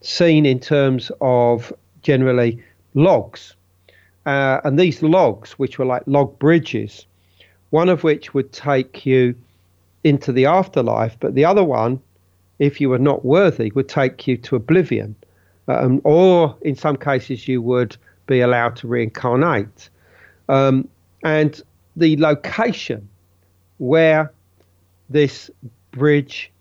seen 0.00 0.46
in 0.46 0.60
terms 0.60 1.10
of 1.20 1.72
generally 2.02 2.62
logs. 2.94 3.54
Uh, 4.28 4.60
and 4.64 4.78
these 4.78 5.02
logs, 5.02 5.52
which 5.52 5.78
were 5.78 5.86
like 5.86 6.02
log 6.04 6.38
bridges, 6.38 7.06
one 7.70 7.88
of 7.88 8.04
which 8.04 8.34
would 8.34 8.52
take 8.52 9.06
you 9.06 9.34
into 10.04 10.32
the 10.32 10.44
afterlife, 10.44 11.16
but 11.18 11.34
the 11.34 11.46
other 11.46 11.64
one, 11.64 11.98
if 12.58 12.78
you 12.78 12.90
were 12.90 12.98
not 12.98 13.24
worthy, 13.24 13.72
would 13.74 13.88
take 13.88 14.26
you 14.26 14.36
to 14.36 14.54
oblivion 14.54 15.16
um, 15.68 16.02
or 16.04 16.54
in 16.60 16.76
some 16.76 16.94
cases 16.94 17.48
you 17.48 17.62
would 17.62 17.96
be 18.26 18.40
allowed 18.40 18.76
to 18.76 18.86
reincarnate. 18.86 19.88
Um, 20.50 20.86
and 21.24 21.62
the 21.96 22.18
location 22.18 23.08
where 23.78 24.30
this 25.08 25.50
bridge 25.92 26.52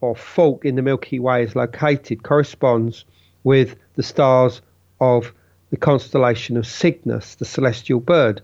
or 0.00 0.16
fault 0.16 0.64
in 0.64 0.74
the 0.74 0.82
Milky 0.82 1.18
Way 1.18 1.42
is 1.42 1.54
located 1.54 2.22
corresponds 2.22 3.04
with 3.44 3.76
the 3.96 4.02
stars 4.02 4.62
of 5.02 5.34
the 5.70 5.76
constellation 5.76 6.56
of 6.56 6.66
Cygnus, 6.66 7.36
the 7.36 7.44
celestial 7.44 8.00
bird. 8.00 8.42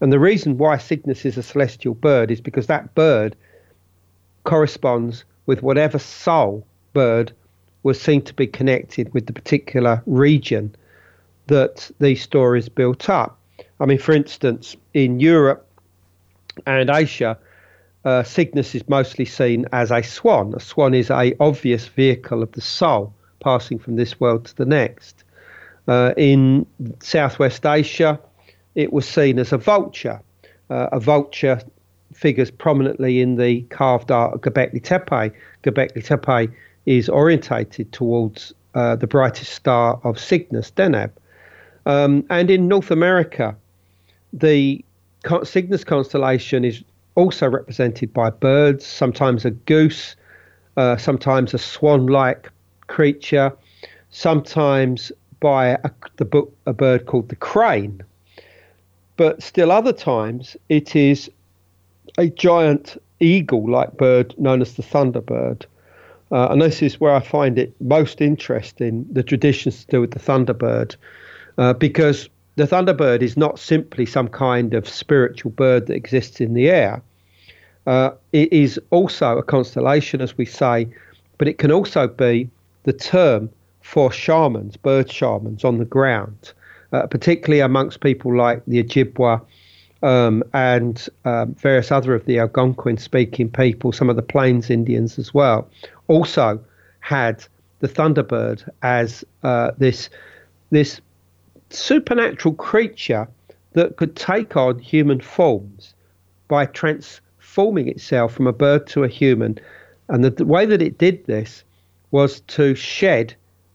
And 0.00 0.12
the 0.12 0.18
reason 0.18 0.58
why 0.58 0.78
Cygnus 0.78 1.24
is 1.24 1.38
a 1.38 1.42
celestial 1.42 1.94
bird 1.94 2.30
is 2.30 2.40
because 2.40 2.66
that 2.66 2.94
bird 2.94 3.36
corresponds 4.44 5.24
with 5.46 5.62
whatever 5.62 5.98
soul 5.98 6.66
bird 6.92 7.32
was 7.82 8.00
seen 8.00 8.22
to 8.22 8.34
be 8.34 8.46
connected 8.46 9.12
with 9.12 9.26
the 9.26 9.32
particular 9.32 10.02
region 10.06 10.74
that 11.46 11.90
these 12.00 12.22
stories 12.22 12.68
built 12.68 13.08
up. 13.08 13.38
I 13.80 13.86
mean, 13.86 13.98
for 13.98 14.12
instance, 14.12 14.76
in 14.94 15.20
Europe 15.20 15.66
and 16.66 16.88
Asia, 16.88 17.38
uh, 18.04 18.22
Cygnus 18.22 18.74
is 18.74 18.88
mostly 18.88 19.24
seen 19.24 19.66
as 19.72 19.90
a 19.90 20.02
swan. 20.02 20.54
A 20.54 20.60
swan 20.60 20.94
is 20.94 21.10
a 21.10 21.34
obvious 21.40 21.86
vehicle 21.86 22.42
of 22.42 22.52
the 22.52 22.60
soul 22.60 23.12
passing 23.40 23.78
from 23.78 23.96
this 23.96 24.18
world 24.20 24.46
to 24.46 24.56
the 24.56 24.64
next. 24.64 25.23
Uh, 25.86 26.12
in 26.16 26.66
Southwest 27.00 27.66
Asia, 27.66 28.18
it 28.74 28.92
was 28.92 29.06
seen 29.06 29.38
as 29.38 29.52
a 29.52 29.58
vulture. 29.58 30.20
Uh, 30.70 30.88
a 30.92 31.00
vulture 31.00 31.60
figures 32.14 32.50
prominently 32.50 33.20
in 33.20 33.36
the 33.36 33.62
carved 33.62 34.10
art 34.10 34.34
of 34.34 34.40
Göbekli 34.40 34.82
Tepe. 34.82 35.32
Göbekli 35.62 36.04
Tepe 36.04 36.52
is 36.86 37.08
orientated 37.08 37.92
towards 37.92 38.54
uh, 38.74 38.96
the 38.96 39.06
brightest 39.06 39.52
star 39.52 40.00
of 40.04 40.18
Cygnus, 40.18 40.70
Deneb. 40.70 41.10
Um, 41.86 42.24
and 42.30 42.50
in 42.50 42.66
North 42.66 42.90
America, 42.90 43.56
the 44.32 44.84
Cygnus 45.42 45.84
constellation 45.84 46.64
is 46.64 46.82
also 47.14 47.48
represented 47.48 48.12
by 48.12 48.30
birds, 48.30 48.84
sometimes 48.86 49.44
a 49.44 49.50
goose, 49.50 50.16
uh, 50.76 50.96
sometimes 50.96 51.54
a 51.54 51.58
swan 51.58 52.06
like 52.06 52.50
creature, 52.86 53.52
sometimes 54.10 55.12
by 55.44 55.66
a, 55.66 55.90
the 56.16 56.24
book, 56.24 56.56
a 56.64 56.72
bird 56.72 57.04
called 57.04 57.28
the 57.28 57.36
crane. 57.36 58.02
But 59.18 59.42
still, 59.42 59.70
other 59.70 59.92
times, 59.92 60.56
it 60.70 60.96
is 60.96 61.30
a 62.16 62.28
giant 62.28 62.96
eagle 63.20 63.70
like 63.70 63.98
bird 63.98 64.34
known 64.38 64.62
as 64.62 64.72
the 64.72 64.82
thunderbird. 64.82 65.66
Uh, 66.32 66.48
and 66.50 66.62
this 66.62 66.80
is 66.80 66.98
where 66.98 67.14
I 67.14 67.20
find 67.20 67.58
it 67.58 67.74
most 67.78 68.22
interesting 68.22 69.06
the 69.12 69.22
traditions 69.22 69.84
to 69.84 69.86
do 69.86 70.00
with 70.00 70.12
the 70.12 70.18
Thunderbird, 70.18 70.96
uh, 71.58 71.74
because 71.74 72.30
the 72.56 72.64
Thunderbird 72.64 73.20
is 73.20 73.36
not 73.36 73.58
simply 73.58 74.06
some 74.06 74.28
kind 74.28 74.72
of 74.72 74.88
spiritual 74.88 75.50
bird 75.50 75.88
that 75.88 75.94
exists 75.94 76.40
in 76.40 76.54
the 76.54 76.70
air. 76.70 77.02
Uh, 77.86 78.12
it 78.32 78.50
is 78.50 78.80
also 78.90 79.36
a 79.36 79.42
constellation, 79.42 80.22
as 80.22 80.38
we 80.38 80.46
say, 80.46 80.88
but 81.36 81.48
it 81.48 81.58
can 81.58 81.70
also 81.70 82.08
be 82.08 82.48
the 82.84 82.94
term 82.94 83.50
for 83.84 84.10
shamans, 84.10 84.78
bird 84.78 85.12
shamans 85.12 85.62
on 85.62 85.76
the 85.76 85.84
ground, 85.84 86.54
uh, 86.92 87.06
particularly 87.06 87.60
amongst 87.60 88.00
people 88.00 88.34
like 88.34 88.62
the 88.66 88.82
Ojibwa 88.82 89.42
um, 90.02 90.42
and 90.54 91.06
um, 91.26 91.54
various 91.54 91.92
other 91.92 92.14
of 92.14 92.24
the 92.24 92.38
Algonquin 92.38 92.96
speaking 92.96 93.50
people, 93.50 93.92
some 93.92 94.08
of 94.08 94.16
the 94.16 94.22
Plains 94.22 94.70
Indians 94.70 95.18
as 95.18 95.34
well, 95.34 95.68
also 96.08 96.58
had 97.00 97.44
the 97.80 97.86
Thunderbird 97.86 98.66
as 98.82 99.22
uh, 99.42 99.72
this 99.76 100.08
this 100.70 101.02
supernatural 101.68 102.54
creature 102.54 103.28
that 103.74 103.96
could 103.96 104.16
take 104.16 104.56
on 104.56 104.78
human 104.78 105.20
forms 105.20 105.92
by 106.48 106.64
transforming 106.64 107.88
itself 107.88 108.32
from 108.32 108.46
a 108.46 108.52
bird 108.52 108.86
to 108.86 109.04
a 109.04 109.08
human. 109.08 109.58
And 110.08 110.24
the, 110.24 110.30
the 110.30 110.46
way 110.46 110.64
that 110.64 110.80
it 110.80 110.96
did 110.96 111.26
this 111.26 111.64
was 112.12 112.40
to 112.40 112.74
shed 112.74 113.34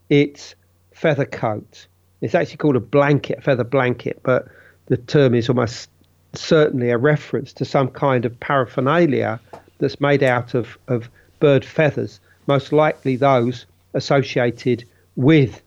its 0.09 0.55
feather 0.93 1.25
coat. 1.25 1.87
It's 2.21 2.35
actually 2.35 2.57
called 2.57 2.75
a 2.75 2.81
blanket, 2.81 3.43
feather 3.43 3.63
blanket, 3.63 4.19
but 4.23 4.47
the 4.87 4.97
term 4.97 5.33
is 5.33 5.49
almost 5.49 5.89
certainly 6.33 6.89
a 6.89 6.97
reference 6.97 7.53
to 7.53 7.65
some 7.65 7.89
kind 7.89 8.25
of 8.25 8.39
paraphernalia 8.39 9.39
that's 9.79 9.99
made 10.01 10.23
out 10.23 10.53
of, 10.53 10.77
of 10.87 11.09
bird 11.39 11.63
feathers, 11.63 12.19
most 12.47 12.71
likely 12.73 13.15
those 13.15 13.65
associated 13.93 14.83
with 15.15 15.61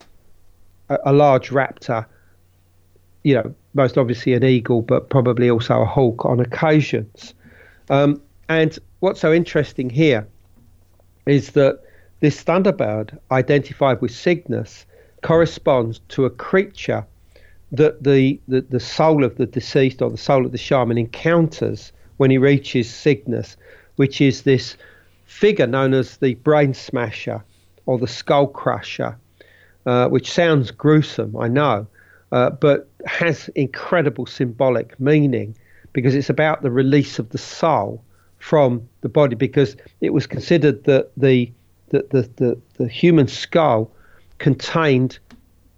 a, 0.88 0.99
a 1.07 1.12
large 1.12 1.51
raptor, 1.51 2.05
you 3.22 3.34
know, 3.34 3.55
most 3.74 3.97
obviously 3.97 4.34
an 4.34 4.45
eagle, 4.45 4.82
but 4.82 5.09
probably 5.09 5.49
also 5.49 5.80
a 5.80 5.86
hawk 5.86 6.24
on 6.26 6.40
occasions. 6.40 7.34
Um, 7.88 8.20
and 8.49 8.78
what's 9.01 9.20
so 9.20 9.32
interesting 9.32 9.88
here 9.88 10.26
is 11.26 11.53
that 11.53 11.80
this 12.23 12.45
thunderbird, 12.45 13.18
identified 13.33 14.01
with 14.01 14.12
Cygnus, 14.12 14.87
corresponds 15.23 15.99
to 16.11 16.25
a 16.25 16.31
creature 16.31 17.05
that 17.73 18.05
the, 18.05 18.39
the, 18.47 18.61
the 18.61 18.79
soul 18.79 19.25
of 19.25 19.37
the 19.39 19.47
deceased 19.47 20.01
or 20.01 20.09
the 20.09 20.16
soul 20.16 20.47
of 20.47 20.53
the 20.53 20.59
shaman 20.59 20.99
encounters 20.99 21.93
when 22.18 22.31
he 22.31 22.39
reaches 22.39 22.89
Cygnus, 22.89 23.57
which 23.97 24.20
is 24.20 24.43
this 24.43 24.77
figure 25.25 25.66
known 25.66 25.95
as 25.95 26.18
the 26.18 26.35
brain 26.37 26.75
smasher 26.75 27.43
or 27.87 27.99
the 27.99 28.07
skull 28.07 28.47
crusher, 28.47 29.16
uh, 29.87 30.09
which 30.09 30.31
sounds 30.31 30.70
gruesome, 30.70 31.37
I 31.37 31.49
know, 31.49 31.89
uh, 32.31 32.51
but 32.51 32.89
has 33.05 33.51
incredible 33.57 34.27
symbolic 34.27 34.99
meaning 35.01 35.57
because 35.93 36.14
it's 36.14 36.31
about 36.31 36.62
the 36.62 36.70
release 36.70 37.18
of 37.18 37.31
the 37.31 37.39
soul 37.39 38.05
from 38.39 38.89
the 39.01 39.09
body 39.09 39.35
because 39.35 39.77
it 40.01 40.11
was 40.11 40.29
considered 40.29 40.85
that 40.85 41.11
the 41.16 41.51
the, 41.93 42.07
the, 42.11 42.22
the, 42.36 42.61
the 42.78 42.88
human 42.88 43.28
skull 43.28 43.90
contained 44.38 45.18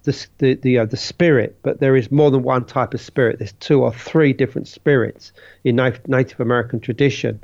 the 0.03 0.27
the 0.37 0.55
the, 0.55 0.79
uh, 0.79 0.85
the 0.85 0.97
spirit, 0.97 1.57
but 1.61 1.79
there 1.79 1.95
is 1.95 2.11
more 2.11 2.31
than 2.31 2.43
one 2.43 2.65
type 2.65 2.93
of 2.93 3.01
spirit. 3.01 3.39
There's 3.39 3.53
two 3.53 3.83
or 3.83 3.93
three 3.93 4.33
different 4.33 4.67
spirits 4.67 5.33
in 5.63 5.75
Native 5.75 6.39
American 6.39 6.79
tradition, 6.79 7.43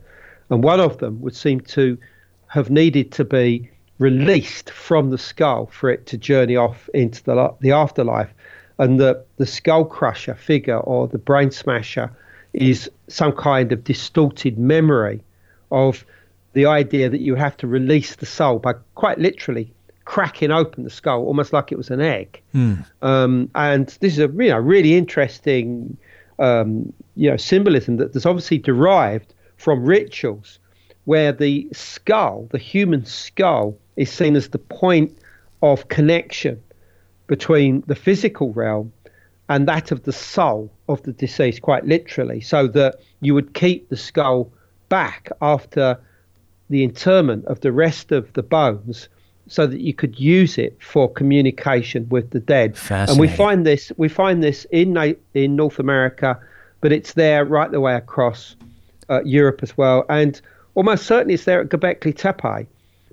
and 0.50 0.64
one 0.64 0.80
of 0.80 0.98
them 1.00 1.22
would 1.22 1.36
seem 1.36 1.60
to 1.62 1.98
have 2.48 2.70
needed 2.70 3.12
to 3.14 3.26
be 3.26 3.70
released 3.98 4.70
from 4.72 5.10
the 5.10 5.18
skull 5.18 5.68
for 5.68 5.90
it 5.90 6.06
to 6.08 6.18
journey 6.18 6.56
off 6.56 6.90
into 6.94 7.24
the 7.24 7.54
the 7.60 7.72
afterlife, 7.72 8.34
and 8.78 9.00
the 9.00 9.24
the 9.38 9.46
skull 9.46 9.86
crusher 9.86 10.36
figure 10.36 10.80
or 10.80 11.08
the 11.08 11.18
brain 11.18 11.52
smasher 11.52 12.12
is 12.54 12.90
some 13.08 13.32
kind 13.32 13.72
of 13.72 13.84
distorted 13.84 14.58
memory 14.58 15.22
of 15.72 16.06
the 16.54 16.66
idea 16.66 17.10
that 17.10 17.22
you 17.22 17.36
have 17.36 17.56
to 17.58 17.68
release 17.68 18.16
the 18.16 18.26
soul 18.26 18.60
by 18.60 18.74
quite 18.96 19.20
literally 19.20 19.74
cracking 20.06 20.52
open 20.52 20.84
the 20.84 20.90
skull 20.90 21.24
almost 21.26 21.54
like 21.54 21.72
it 21.72 21.78
was 21.78 21.90
an 21.90 22.02
egg. 22.02 22.42
Mm. 22.54 22.86
Um, 23.02 23.50
and 23.56 23.88
this 24.02 24.14
is 24.14 24.20
a 24.20 24.28
you 24.28 24.50
know, 24.50 24.58
really 24.58 24.96
interesting 24.96 25.98
um, 26.40 26.92
you 27.16 27.30
know 27.30 27.38
symbolism 27.38 27.98
that 27.98 28.14
that's 28.14 28.26
obviously 28.26 28.58
derived 28.58 29.34
from 29.58 29.86
rituals 29.86 30.60
where 31.06 31.32
the 31.32 31.68
skull, 31.72 32.48
the 32.52 32.58
human 32.58 33.06
skull, 33.06 33.78
is 33.96 34.12
seen 34.12 34.36
as 34.36 34.50
the 34.50 34.58
point 34.58 35.18
of 35.62 35.88
connection 35.88 36.62
between 37.28 37.84
the 37.88 37.96
physical 37.96 38.52
realm 38.54 38.92
and 39.50 39.68
that 39.68 39.92
of 39.92 40.04
the 40.04 40.14
soul 40.14 40.72
of 40.88 41.02
the 41.04 41.12
deceased, 41.12 41.62
quite 41.62 41.86
literally, 41.86 42.40
so 42.40 42.68
that 42.68 42.96
you 43.20 43.34
would 43.34 43.54
keep 43.54 43.90
the 43.90 43.98
skull 43.98 44.52
back 44.90 45.30
after 45.42 46.00
the 46.72 46.84
interment 46.84 47.46
of 47.46 47.60
the 47.60 47.72
rest 47.72 48.12
of 48.12 48.32
the 48.34 48.42
bones 48.42 49.10
so 49.48 49.68
that 49.68 49.82
you 49.82 49.94
could 49.94 50.18
use 50.20 50.58
it 50.58 50.78
for 50.82 51.12
communication 51.12 52.08
with 52.10 52.30
the 52.32 52.40
dead. 52.40 52.78
And 53.12 53.20
we 53.20 53.28
find 53.28 53.66
this 53.66 53.92
we 53.98 54.08
find 54.08 54.42
this 54.42 54.66
in 54.72 54.98
in 55.34 55.56
North 55.56 55.78
America, 55.78 56.40
but 56.80 56.92
it's 56.92 57.14
there 57.14 57.44
right 57.44 57.70
the 57.70 57.82
way 57.82 57.96
across 57.96 58.56
uh, 59.10 59.22
Europe 59.24 59.60
as 59.62 59.78
well, 59.78 60.06
and 60.10 60.40
almost 60.76 61.06
certainly 61.06 61.34
it's 61.34 61.44
there 61.44 61.60
at 61.60 61.70
Göbekli 61.70 62.16
Tepe, 62.16 62.68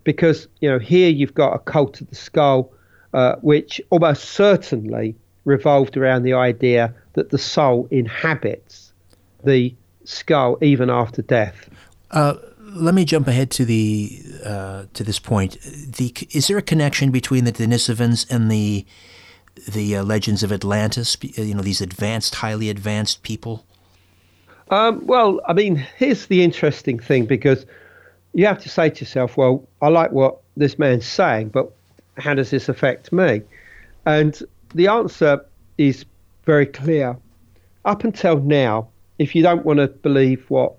because 0.04 0.46
you 0.60 0.70
know 0.70 0.78
here 0.78 1.10
you've 1.10 1.34
got 1.34 1.54
a 1.54 1.58
cult 1.58 2.00
of 2.00 2.08
the 2.08 2.14
skull, 2.14 2.70
uh, 3.14 3.34
which 3.42 3.80
almost 3.90 4.26
certainly 4.26 5.16
revolved 5.44 5.96
around 5.96 6.22
the 6.22 6.34
idea 6.34 6.94
that 7.14 7.30
the 7.30 7.38
soul 7.38 7.88
inhabits 7.90 8.92
the 9.44 9.74
skull 10.04 10.58
even 10.62 10.88
after 10.90 11.22
death. 11.22 11.68
Uh, 12.12 12.34
let 12.74 12.94
me 12.94 13.04
jump 13.04 13.28
ahead 13.28 13.50
to 13.52 13.64
the 13.64 14.22
uh, 14.44 14.84
to 14.94 15.04
this 15.04 15.18
point. 15.18 15.60
The 15.62 16.14
is 16.32 16.48
there 16.48 16.58
a 16.58 16.62
connection 16.62 17.10
between 17.10 17.44
the 17.44 17.52
Denisovans 17.52 18.30
and 18.30 18.50
the 18.50 18.84
the 19.66 19.96
uh, 19.96 20.04
legends 20.04 20.42
of 20.42 20.52
Atlantis? 20.52 21.16
You 21.20 21.54
know, 21.54 21.62
these 21.62 21.80
advanced, 21.80 22.36
highly 22.36 22.70
advanced 22.70 23.22
people. 23.22 23.64
Um, 24.70 25.06
well, 25.06 25.40
I 25.48 25.54
mean, 25.54 25.76
here's 25.96 26.26
the 26.26 26.42
interesting 26.42 26.98
thing 26.98 27.24
because 27.24 27.64
you 28.34 28.46
have 28.46 28.60
to 28.62 28.68
say 28.68 28.90
to 28.90 29.00
yourself, 29.00 29.36
well, 29.36 29.66
I 29.80 29.88
like 29.88 30.12
what 30.12 30.38
this 30.56 30.78
man's 30.78 31.06
saying, 31.06 31.48
but 31.48 31.72
how 32.18 32.34
does 32.34 32.50
this 32.50 32.68
affect 32.68 33.10
me? 33.10 33.42
And 34.04 34.40
the 34.74 34.88
answer 34.88 35.44
is 35.78 36.04
very 36.44 36.66
clear. 36.66 37.16
Up 37.86 38.04
until 38.04 38.40
now, 38.40 38.88
if 39.18 39.34
you 39.34 39.42
don't 39.42 39.64
want 39.64 39.78
to 39.78 39.88
believe 39.88 40.44
what 40.50 40.74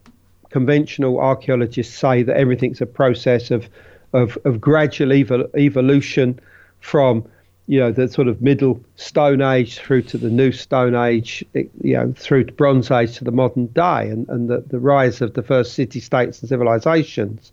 conventional 0.50 1.20
archaeologists 1.20 1.98
say 1.98 2.24
that 2.24 2.38
everything's 2.38 2.82
a 2.82 2.86
process 2.86 3.52
of 3.52 3.70
of, 4.14 4.38
of 4.44 4.60
gradual 4.60 5.10
evol- 5.10 5.56
evolution 5.56 6.40
from 6.80 7.24
you 7.68 7.80
know 7.80 7.92
the 7.92 8.08
sort 8.08 8.28
of 8.28 8.42
middle 8.42 8.84
stone 8.96 9.42
age 9.42 9.78
through 9.78 10.02
to 10.02 10.18
the 10.18 10.30
new 10.30 10.52
stone 10.52 10.96
age 10.96 11.46
you 11.54 11.94
know 11.94 12.12
through 12.18 12.44
to 12.44 12.54
bronze 12.54 12.90
age 12.90 13.18
to 13.18 13.24
the 13.24 13.32
modern 13.32 13.68
day 13.68 14.10
and, 14.10 14.28
and 14.30 14.50
the, 14.50 14.64
the 14.68 14.80
rise 14.80 15.22
of 15.22 15.34
the 15.34 15.44
first 15.44 15.74
city 15.74 16.00
states 16.00 16.42
and 16.42 16.50
civilizations. 16.50 17.52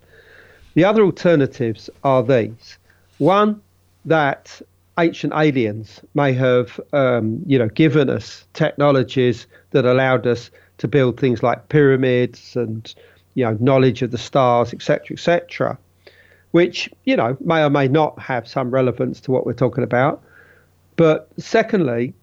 The 0.75 0.85
other 0.85 1.03
alternatives 1.03 1.91
are 2.03 2.23
these. 2.23 2.79
One 3.19 3.61
that 4.07 4.61
ancient 4.99 5.35
aliens 5.35 6.01
may 6.15 6.33
have 6.33 6.81
um, 6.95 7.43
you 7.47 7.59
know 7.59 7.69
given 7.69 8.09
us 8.09 8.47
technologies 8.55 9.47
that 9.73 9.85
allowed 9.85 10.27
us 10.27 10.51
to 10.79 10.89
build 10.89 11.19
things 11.19 11.43
like 11.43 11.69
pyramids 11.69 12.57
and 12.57 12.95
you 13.35 13.45
know 13.45 13.57
knowledge 13.61 14.03
of 14.03 14.11
the 14.11 14.19
stars, 14.19 14.73
etc., 14.73 15.15
etc., 15.15 15.79
which 16.53 16.91
you 17.05 17.17
know 17.17 17.37
may 17.41 17.63
or 17.63 17.71
may 17.71 17.89
not 17.89 18.19
have 18.19 18.49
some 18.49 18.71
relevance 18.71 19.21
to 19.21 19.31
what 19.31 19.47
we're 19.47 19.53
talking 19.53 19.85
about. 19.85 20.23
But 20.97 21.29
secondly, 21.39 22.15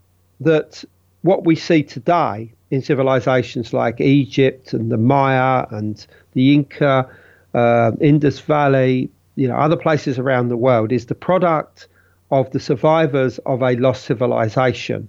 that 0.41 0.83
what 1.21 1.45
we 1.45 1.55
see 1.55 1.83
today 1.83 2.51
in 2.71 2.81
civilizations 2.81 3.71
like 3.71 4.01
Egypt 4.01 4.73
and 4.73 4.91
the 4.91 4.97
Maya 4.97 5.65
and 5.69 6.05
the 6.33 6.53
Inca, 6.53 7.07
uh, 7.53 7.91
Indus 8.01 8.39
Valley, 8.39 9.09
you 9.35 9.47
know, 9.47 9.55
other 9.55 9.77
places 9.77 10.17
around 10.17 10.49
the 10.49 10.57
world 10.57 10.91
is 10.91 11.05
the 11.05 11.15
product 11.15 11.87
of 12.31 12.49
the 12.49 12.59
survivors 12.59 13.37
of 13.45 13.61
a 13.61 13.73
lost 13.73 14.05
civilization. 14.05 15.07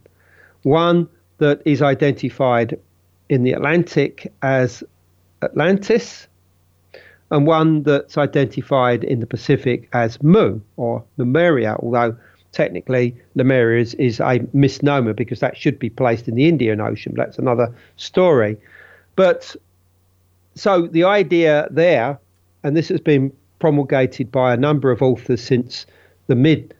One 0.63 1.09
that 1.39 1.63
is 1.65 1.81
identified 1.81 2.79
in 3.29 3.43
the 3.43 3.53
Atlantic 3.53 4.33
as 4.43 4.85
Atlantis, 5.43 6.27
and 7.31 7.47
one 7.47 7.83
that's 7.83 8.17
identified 8.19 9.03
in 9.05 9.21
the 9.21 9.27
Pacific 9.27 9.89
as 9.93 10.23
Mu 10.23 10.61
or 10.77 11.03
Lemuria, 11.17 11.77
although 11.81 12.17
technically 12.53 13.17
Lemuria 13.35 13.83
is, 13.83 13.95
is 13.95 14.21
a 14.21 14.41
misnomer 14.53 15.13
because 15.13 15.41
that 15.41 15.57
should 15.57 15.79
be 15.79 15.91
placed 15.91 16.29
in 16.29 16.35
the 16.35 16.49
Indian 16.49 16.81
Ocean. 16.81 17.13
But 17.17 17.27
that's 17.27 17.39
another 17.39 17.75
story. 17.97 18.57
But 19.17 19.57
so 20.55 20.87
the 20.87 21.05
idea 21.05 21.67
there, 21.71 22.19
and 22.63 22.77
this 22.77 22.89
has 22.89 23.01
been 23.01 23.33
promulgated 23.59 24.31
by 24.31 24.55
a 24.55 24.57
number 24.57 24.91
of 24.91 25.03
authors 25.03 25.43
since 25.43 25.87
the 26.27 26.37
mid 26.37 26.75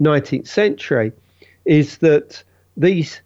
19th 0.00 0.48
century, 0.48 1.12
is 1.64 1.98
that 1.98 2.42
these 2.76 3.20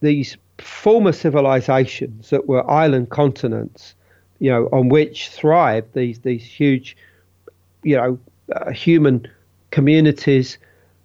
these 0.00 0.36
former 0.62 1.12
civilizations 1.12 2.30
that 2.30 2.48
were 2.48 2.68
island 2.70 3.10
continents, 3.10 3.94
you 4.38 4.50
know, 4.50 4.68
on 4.72 4.88
which 4.88 5.28
thrived 5.28 5.94
these 5.94 6.20
these 6.20 6.44
huge, 6.44 6.96
you 7.82 7.96
know, 7.96 8.18
uh, 8.54 8.70
human 8.70 9.26
communities, 9.70 10.58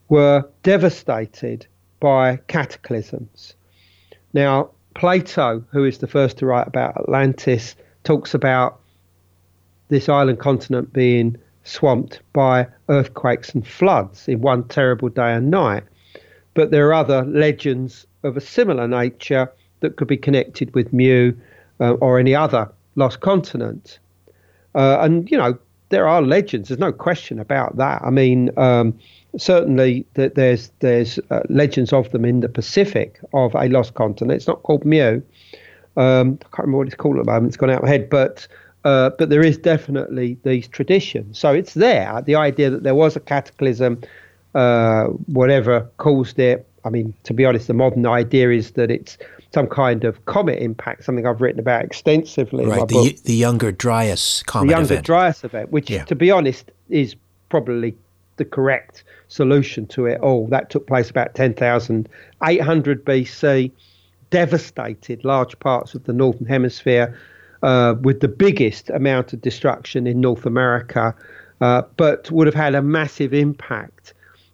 were 0.09 0.47
devastated 0.63 1.65
by 1.99 2.37
cataclysms. 2.47 3.55
Now, 4.33 4.69
Plato, 4.95 5.63
who 5.71 5.83
is 5.83 5.99
the 5.99 6.07
first 6.07 6.37
to 6.39 6.45
write 6.45 6.67
about 6.67 6.97
Atlantis, 6.97 7.75
talks 8.03 8.33
about 8.33 8.79
this 9.89 10.09
island 10.09 10.39
continent 10.39 10.91
being 10.91 11.37
swamped 11.63 12.21
by 12.33 12.67
earthquakes 12.89 13.53
and 13.53 13.67
floods 13.67 14.27
in 14.27 14.41
one 14.41 14.63
terrible 14.63 15.09
day 15.09 15.33
and 15.33 15.51
night. 15.51 15.83
But 16.53 16.71
there 16.71 16.87
are 16.87 16.93
other 16.93 17.23
legends 17.25 18.06
of 18.23 18.37
a 18.37 18.41
similar 18.41 18.87
nature 18.87 19.51
that 19.79 19.95
could 19.95 20.07
be 20.07 20.17
connected 20.17 20.73
with 20.73 20.91
Mu 20.93 21.33
uh, 21.79 21.93
or 21.93 22.19
any 22.19 22.35
other 22.35 22.69
lost 22.95 23.19
continent. 23.19 23.99
Uh, 24.75 24.97
and, 25.01 25.29
you 25.31 25.37
know, 25.37 25.57
there 25.89 26.07
are 26.07 26.21
legends. 26.21 26.69
There's 26.69 26.79
no 26.79 26.91
question 26.91 27.39
about 27.39 27.77
that. 27.77 28.01
I 28.03 28.09
mean, 28.09 28.49
um, 28.57 28.97
certainly 29.37 30.05
that 30.15 30.35
there's 30.35 30.71
there's 30.79 31.19
uh, 31.29 31.41
legends 31.49 31.93
of 31.93 32.11
them 32.11 32.25
in 32.25 32.41
the 32.41 32.49
Pacific 32.49 33.19
of 33.33 33.55
a 33.55 33.69
lost 33.69 33.93
continent. 33.93 34.35
It's 34.35 34.47
not 34.47 34.63
called 34.63 34.83
Mu. 34.83 35.21
Um, 35.95 36.39
I 36.41 36.49
can't 36.55 36.59
remember 36.59 36.77
what 36.79 36.87
it's 36.87 36.95
called 36.95 37.17
at 37.17 37.25
the 37.25 37.31
moment. 37.31 37.51
It's 37.51 37.57
gone 37.57 37.69
out 37.69 37.77
of 37.77 37.83
my 37.83 37.89
head, 37.89 38.09
but 38.09 38.47
uh, 38.83 39.11
but 39.17 39.29
there 39.29 39.43
is 39.43 39.57
definitely 39.57 40.37
these 40.43 40.67
traditions. 40.67 41.39
So 41.39 41.53
it's 41.53 41.73
there. 41.73 42.21
The 42.21 42.35
idea 42.35 42.69
that 42.69 42.83
there 42.83 42.95
was 42.95 43.15
a 43.15 43.19
cataclysm, 43.19 44.01
uh, 44.55 45.05
whatever 45.27 45.89
caused 45.97 46.39
it. 46.39 46.67
I 46.87 46.89
mean, 46.89 47.13
to 47.25 47.33
be 47.33 47.45
honest, 47.45 47.67
the 47.67 47.73
modern 47.73 48.05
idea 48.05 48.49
is 48.49 48.71
that 48.71 48.89
it's 48.89 49.17
some 49.53 49.67
kind 49.67 50.05
of 50.05 50.25
comet 50.25 50.59
impact, 50.59 51.03
something 51.03 51.27
I've 51.27 51.41
written 51.41 51.59
about 51.59 51.83
extensively. 51.83 52.65
Right, 52.65 52.87
the, 52.87 53.19
the 53.25 53.35
Younger 53.35 53.73
Dryas 53.73 54.43
comet 54.45 54.67
The 54.67 54.71
Younger 54.71 54.93
event. 54.93 55.05
Dryas 55.05 55.43
event, 55.43 55.71
which, 55.71 55.89
yeah. 55.89 56.05
to 56.05 56.15
be 56.15 56.31
honest, 56.31 56.71
is 56.89 57.15
probably 57.49 57.93
the 58.37 58.45
correct 58.45 59.03
solution 59.27 59.85
to 59.87 60.05
it 60.05 60.21
all. 60.21 60.47
That 60.47 60.69
took 60.69 60.87
place 60.87 61.09
about 61.09 61.35
10,800 61.35 63.05
BC, 63.05 63.71
devastated 64.29 65.25
large 65.25 65.59
parts 65.59 65.93
of 65.93 66.05
the 66.05 66.13
Northern 66.13 66.47
Hemisphere, 66.47 67.17
uh, 67.63 67.95
with 68.01 68.21
the 68.21 68.27
biggest 68.29 68.89
amount 68.91 69.33
of 69.33 69.41
destruction 69.41 70.07
in 70.07 70.21
North 70.21 70.45
America, 70.45 71.13
uh, 71.59 71.81
but 71.97 72.31
would 72.31 72.47
have 72.47 72.55
had 72.55 72.75
a 72.75 72.81
massive 72.81 73.33
impact 73.33 74.13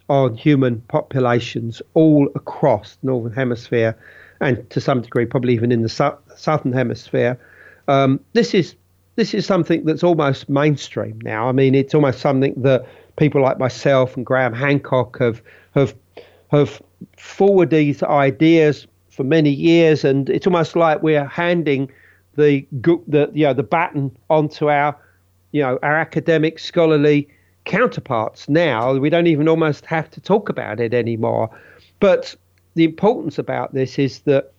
on 0.10 0.36
human 0.36 0.82
populations 0.82 1.82
all 1.94 2.30
across 2.36 2.96
the 2.98 3.08
Northern 3.08 3.34
Hemisphere 3.34 3.98
and 4.44 4.70
to 4.70 4.82
some 4.82 5.02
degree, 5.02 5.26
probably 5.26 5.54
even 5.54 5.72
in 5.72 5.82
the 5.82 5.90
su- 5.90 6.18
southern 6.36 6.74
hemisphere. 6.74 7.40
Um, 7.88 8.20
this 8.34 8.54
is 8.54 8.76
this 9.16 9.34
is 9.34 9.46
something 9.46 9.86
that's 9.86 10.04
almost 10.04 10.50
mainstream 10.50 11.20
now. 11.22 11.48
I 11.48 11.52
mean, 11.52 11.76
it's 11.76 11.94
almost 11.94 12.20
something 12.20 12.54
that 12.64 12.86
people 13.16 13.42
like 13.42 13.60
myself 13.60 14.18
and 14.18 14.26
Graham 14.26 14.54
Hancock 14.54 15.20
have 15.20 15.42
have 15.76 15.96
have 16.52 16.82
forwarded 17.18 17.80
these 17.80 18.04
ideas 18.04 18.88
for 19.10 19.24
many 19.24 19.50
years, 19.50 20.04
and 20.04 20.30
it's 20.30 20.48
almost 20.48 20.76
like 20.76 21.02
we're 21.04 21.26
handing 21.26 21.92
the 22.36 22.66
the 23.08 23.30
you 23.34 23.46
know 23.46 23.54
the 23.54 23.64
baton 23.64 24.16
onto 24.30 24.70
our 24.70 24.98
you 25.52 25.62
know 25.62 25.78
our 25.84 25.96
academic 25.96 26.60
scholarly 26.60 27.28
counterparts 27.66 28.50
now. 28.50 28.94
We 28.94 29.10
don't 29.10 29.28
even 29.28 29.48
almost 29.48 29.86
have 29.86 30.10
to 30.12 30.22
talk 30.22 30.50
about 30.50 30.80
it 30.80 30.94
anymore. 30.94 31.50
But 32.00 32.36
the 32.76 32.84
importance 32.84 33.38
about 33.38 33.74
this 33.74 33.98
is 34.00 34.20
that 34.22 34.52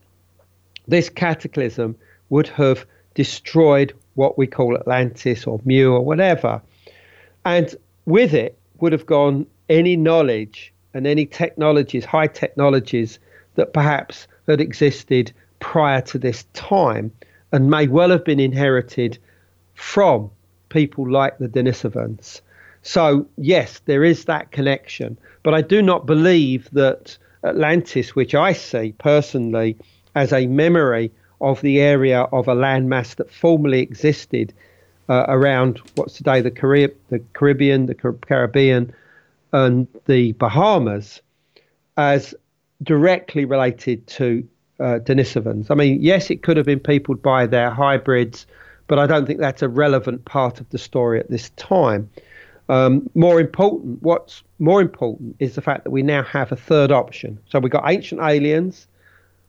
this 0.86 1.08
cataclysm 1.08 1.96
would 2.30 2.48
have 2.48 2.86
destroyed 3.14 3.92
what 4.14 4.38
we 4.38 4.46
call 4.46 4.76
Atlantis 4.76 5.46
or 5.46 5.60
Mu 5.64 5.92
or 5.92 6.00
whatever. 6.00 6.62
And 7.44 7.74
with 8.06 8.34
it 8.34 8.58
would 8.80 8.92
have 8.92 9.06
gone 9.06 9.46
any 9.68 9.96
knowledge 9.96 10.72
and 10.94 11.06
any 11.06 11.26
technologies, 11.26 12.04
high 12.04 12.26
technologies 12.26 13.18
that 13.54 13.72
perhaps 13.72 14.26
had 14.46 14.60
existed 14.60 15.32
prior 15.58 16.00
to 16.02 16.18
this 16.18 16.44
time 16.52 17.10
and 17.52 17.70
may 17.70 17.86
well 17.86 18.10
have 18.10 18.24
been 18.24 18.40
inherited 18.40 19.18
from 19.74 20.30
people 20.68 21.10
like 21.10 21.38
the 21.38 21.48
Denisovans. 21.48 22.40
So, 22.84 23.26
yes, 23.38 23.80
there 23.86 24.04
is 24.04 24.26
that 24.26 24.52
connection. 24.52 25.18
But 25.42 25.54
I 25.54 25.62
do 25.62 25.80
not 25.82 26.06
believe 26.06 26.68
that 26.72 27.16
Atlantis, 27.42 28.14
which 28.14 28.34
I 28.34 28.52
see 28.52 28.94
personally 28.98 29.76
as 30.14 30.32
a 30.32 30.46
memory 30.46 31.10
of 31.40 31.60
the 31.62 31.80
area 31.80 32.20
of 32.22 32.46
a 32.46 32.54
landmass 32.54 33.16
that 33.16 33.30
formerly 33.30 33.80
existed 33.80 34.52
uh, 35.08 35.24
around 35.28 35.80
what's 35.94 36.14
today 36.14 36.42
the, 36.42 36.50
Carib- 36.50 36.96
the 37.08 37.20
Caribbean, 37.32 37.86
the 37.86 37.94
Caribbean, 37.94 38.94
and 39.52 39.86
the 40.04 40.32
Bahamas, 40.32 41.22
as 41.96 42.34
directly 42.82 43.46
related 43.46 44.06
to 44.08 44.46
uh, 44.78 44.98
Denisovans. 44.98 45.70
I 45.70 45.74
mean, 45.74 46.02
yes, 46.02 46.30
it 46.30 46.42
could 46.42 46.58
have 46.58 46.66
been 46.66 46.80
peopled 46.80 47.22
by 47.22 47.46
their 47.46 47.70
hybrids, 47.70 48.46
but 48.88 48.98
I 48.98 49.06
don't 49.06 49.26
think 49.26 49.40
that's 49.40 49.62
a 49.62 49.68
relevant 49.68 50.24
part 50.26 50.60
of 50.60 50.68
the 50.70 50.78
story 50.78 51.18
at 51.18 51.30
this 51.30 51.48
time. 51.50 52.10
Um, 52.68 53.10
more 53.14 53.40
important, 53.40 54.02
what's 54.02 54.42
more 54.58 54.80
important 54.80 55.36
is 55.38 55.54
the 55.54 55.60
fact 55.60 55.84
that 55.84 55.90
we 55.90 56.02
now 56.02 56.22
have 56.22 56.50
a 56.50 56.56
third 56.56 56.90
option. 56.90 57.38
So 57.48 57.58
we've 57.58 57.70
got 57.70 57.90
ancient 57.90 58.20
aliens, 58.22 58.86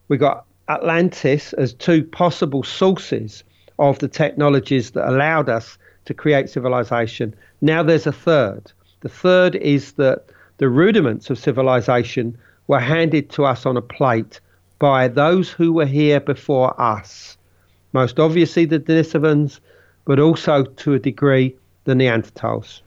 we've 0.08 0.20
got 0.20 0.44
Atlantis 0.68 1.52
as 1.54 1.72
two 1.72 2.04
possible 2.04 2.62
sources 2.62 3.42
of 3.78 3.98
the 4.00 4.08
technologies 4.08 4.90
that 4.92 5.08
allowed 5.08 5.48
us 5.48 5.78
to 6.04 6.14
create 6.14 6.50
civilization. 6.50 7.34
Now 7.60 7.82
there's 7.82 8.06
a 8.06 8.12
third. 8.12 8.72
The 9.00 9.08
third 9.08 9.56
is 9.56 9.92
that 9.92 10.26
the 10.58 10.68
rudiments 10.68 11.30
of 11.30 11.38
civilization 11.38 12.36
were 12.66 12.80
handed 12.80 13.30
to 13.30 13.44
us 13.44 13.66
on 13.66 13.76
a 13.76 13.82
plate 13.82 14.40
by 14.78 15.08
those 15.08 15.50
who 15.50 15.72
were 15.72 15.86
here 15.86 16.20
before 16.20 16.78
us. 16.80 17.36
Most 17.92 18.18
obviously 18.18 18.64
the 18.64 18.78
Denisovans, 18.78 19.60
but 20.04 20.18
also 20.18 20.64
to 20.64 20.94
a 20.94 20.98
degree 20.98 21.56
the 21.86 21.94
Neanderthals. 21.94 22.82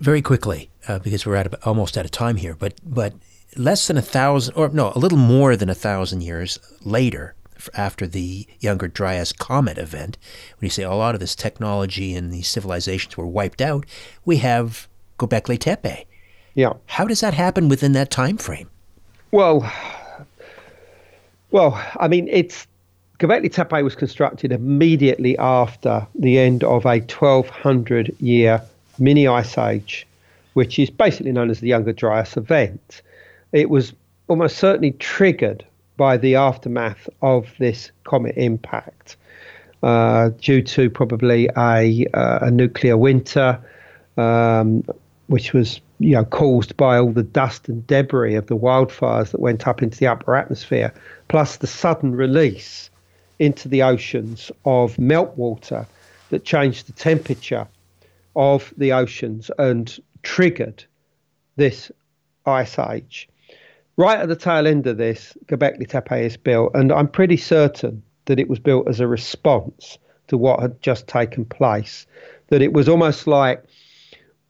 Very 0.00 0.22
quickly, 0.22 0.70
uh, 0.88 0.98
because 0.98 1.24
we're 1.24 1.36
at 1.36 1.54
almost 1.66 1.96
out 1.96 2.04
of 2.04 2.10
time 2.10 2.36
here, 2.36 2.54
but 2.54 2.74
but 2.84 3.12
less 3.56 3.86
than 3.86 3.96
a 3.96 4.02
thousand, 4.02 4.54
or 4.54 4.70
no, 4.70 4.92
a 4.94 4.98
little 4.98 5.18
more 5.18 5.56
than 5.56 5.68
a 5.68 5.74
thousand 5.74 6.22
years 6.22 6.58
later, 6.82 7.34
after 7.74 8.06
the 8.06 8.46
Younger 8.58 8.88
Dryas 8.88 9.32
comet 9.32 9.76
event, 9.78 10.16
when 10.58 10.66
you 10.66 10.70
say 10.70 10.82
a 10.82 10.92
lot 10.92 11.14
of 11.14 11.20
this 11.20 11.34
technology 11.34 12.14
and 12.14 12.32
these 12.32 12.48
civilizations 12.48 13.16
were 13.16 13.26
wiped 13.26 13.60
out, 13.60 13.84
we 14.24 14.38
have 14.38 14.88
Göbekli 15.18 15.58
Tepe. 15.58 16.06
Yeah. 16.54 16.72
How 16.86 17.04
does 17.04 17.20
that 17.20 17.34
happen 17.34 17.68
within 17.68 17.92
that 17.92 18.10
time 18.10 18.38
frame? 18.38 18.70
Well, 19.30 19.70
well, 21.50 21.80
I 21.98 22.08
mean, 22.08 22.26
it's 22.28 22.66
Göbekli 23.20 23.52
Tepe 23.52 23.82
was 23.82 23.94
constructed 23.94 24.50
immediately 24.50 25.36
after 25.36 26.06
the 26.18 26.38
end 26.38 26.64
of 26.64 26.86
a 26.86 27.00
1200 27.00 28.16
year 28.18 28.62
mini 28.98 29.28
ice 29.28 29.58
age, 29.58 30.06
which 30.54 30.78
is 30.78 30.88
basically 30.88 31.30
known 31.30 31.50
as 31.50 31.60
the 31.60 31.68
Younger 31.68 31.92
Dryas 31.92 32.38
event. 32.38 33.02
It 33.52 33.68
was 33.68 33.92
almost 34.28 34.56
certainly 34.56 34.92
triggered 34.92 35.66
by 35.98 36.16
the 36.16 36.36
aftermath 36.36 37.10
of 37.20 37.52
this 37.58 37.90
comet 38.04 38.38
impact 38.38 39.18
uh, 39.82 40.30
due 40.40 40.62
to 40.62 40.88
probably 40.88 41.46
a, 41.58 42.06
uh, 42.14 42.38
a 42.46 42.50
nuclear 42.50 42.96
winter, 42.96 43.60
um, 44.16 44.82
which 45.26 45.52
was 45.52 45.82
you 45.98 46.12
know 46.12 46.24
caused 46.24 46.74
by 46.78 46.96
all 46.96 47.12
the 47.12 47.22
dust 47.22 47.68
and 47.68 47.86
debris 47.86 48.34
of 48.34 48.46
the 48.46 48.56
wildfires 48.56 49.30
that 49.32 49.40
went 49.40 49.68
up 49.68 49.82
into 49.82 49.98
the 49.98 50.06
upper 50.06 50.34
atmosphere, 50.34 50.94
plus 51.28 51.58
the 51.58 51.66
sudden 51.66 52.16
release 52.16 52.88
into 53.40 53.68
the 53.68 53.82
oceans 53.82 54.52
of 54.64 54.94
meltwater 54.96 55.86
that 56.28 56.44
changed 56.44 56.86
the 56.86 56.92
temperature 56.92 57.66
of 58.36 58.72
the 58.76 58.92
oceans 58.92 59.50
and 59.58 59.98
triggered 60.22 60.84
this 61.56 61.90
ice 62.46 62.78
age. 62.78 63.28
Right 63.96 64.20
at 64.20 64.28
the 64.28 64.36
tail 64.36 64.66
end 64.66 64.86
of 64.86 64.98
this, 64.98 65.36
Göbekli 65.46 65.88
Tepe 65.88 66.24
is 66.24 66.36
built, 66.36 66.72
and 66.74 66.92
I'm 66.92 67.08
pretty 67.08 67.36
certain 67.36 68.02
that 68.26 68.38
it 68.38 68.48
was 68.48 68.58
built 68.58 68.88
as 68.88 69.00
a 69.00 69.08
response 69.08 69.98
to 70.28 70.38
what 70.38 70.60
had 70.60 70.80
just 70.80 71.08
taken 71.08 71.44
place. 71.44 72.06
That 72.48 72.62
it 72.62 72.72
was 72.72 72.88
almost 72.88 73.26
like 73.26 73.64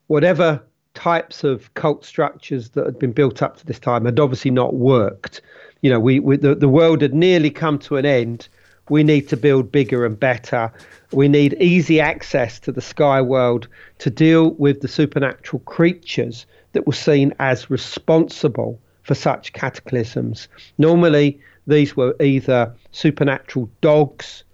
whatever 0.09 0.63
types 0.95 1.45
of 1.45 1.73
cult 1.75 2.05
structures 2.05 2.71
that 2.71 2.85
had 2.85 2.99
been 2.99 3.13
built 3.13 3.41
up 3.43 3.57
to 3.57 3.67
this 3.67 3.79
time 3.79 4.05
had 4.05 4.21
obviously 4.21 4.51
not 4.51 4.75
worked. 4.75 5.41
You 5.81 5.91
know, 5.91 6.01
we, 6.01 6.19
we 6.21 6.37
the, 6.37 6.55
the 6.55 6.69
world 6.69 7.03
had 7.03 7.15
nearly 7.15 7.51
come 7.51 7.79
to 7.81 7.97
an 7.97 8.05
end 8.05 8.49
we 8.91 9.05
need 9.05 9.29
to 9.29 9.37
build 9.37 9.73
bigger 9.73 10.05
and 10.05 10.19
better. 10.19 10.71
We 11.13 11.29
need 11.29 11.55
easy 11.61 12.01
access 12.01 12.59
to 12.61 12.73
the 12.73 12.81
sky 12.81 13.23
world 13.23 13.69
to 13.99 14.11
deal 14.11 14.51
with 14.55 14.81
the 14.81 14.89
supernatural 14.89 15.61
creatures 15.61 16.45
that 16.73 16.87
were 16.87 16.93
seen 16.93 17.33
as 17.39 17.71
responsible 17.71 18.81
for 19.05 19.15
such 19.15 19.53
cataclysms. 19.53 20.49
Normally, 20.77 21.41
these 21.67 21.97
were 21.97 22.15
either 22.21 22.75
supernatural 22.93 23.71
dogs 23.81 24.45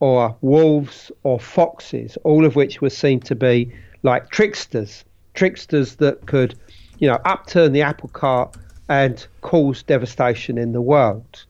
or 0.00 0.36
wolves 0.42 1.10
or 1.22 1.40
foxes, 1.40 2.16
all 2.24 2.44
of 2.44 2.56
which 2.56 2.80
were 2.80 2.90
seen 2.90 3.20
to 3.20 3.34
be 3.34 3.72
like 4.02 4.30
tricksters, 4.30 5.04
tricksters 5.34 5.96
that 5.96 6.26
could, 6.26 6.54
you 6.98 7.08
know, 7.08 7.18
upturn 7.24 7.72
the 7.72 7.82
apple 7.82 8.10
cart 8.10 8.54
and 8.88 9.26
cause 9.40 9.82
devastation 9.82 10.58
in 10.58 10.72
the 10.72 10.80
world. 10.80 11.44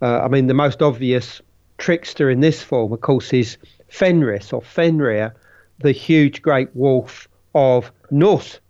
Uh, 0.00 0.20
I 0.20 0.28
mean, 0.28 0.46
the 0.46 0.54
most 0.54 0.82
obvious 0.82 1.40
trickster 1.82 2.30
in 2.30 2.40
this 2.40 2.62
form, 2.62 2.92
of 2.92 3.00
course, 3.00 3.32
is 3.32 3.58
Fenris 3.88 4.52
or 4.52 4.62
Fenrir, 4.62 5.34
the 5.80 5.90
huge 5.90 6.40
great 6.40 6.74
wolf 6.74 7.28
of 7.56 7.90
Norse 8.10 8.60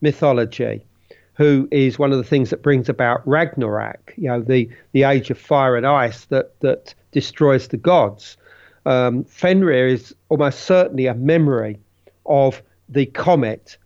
mythology, 0.00 0.86
who 1.34 1.68
is 1.70 1.98
one 1.98 2.10
of 2.10 2.16
the 2.16 2.24
things 2.24 2.48
that 2.48 2.62
brings 2.62 2.88
about 2.88 3.26
Ragnarok, 3.28 4.14
you 4.16 4.28
know, 4.28 4.40
the, 4.40 4.68
the 4.92 5.02
age 5.02 5.30
of 5.30 5.38
fire 5.38 5.76
and 5.76 5.86
ice 5.86 6.24
that, 6.26 6.58
that 6.60 6.94
destroys 7.12 7.68
the 7.68 7.76
gods. 7.76 8.38
Um, 8.86 9.24
Fenrir 9.24 9.86
is 9.86 10.14
almost 10.30 10.60
certainly 10.60 11.06
a 11.06 11.14
memory 11.14 11.78
of 12.24 12.62
the 12.88 13.04
comet 13.04 13.76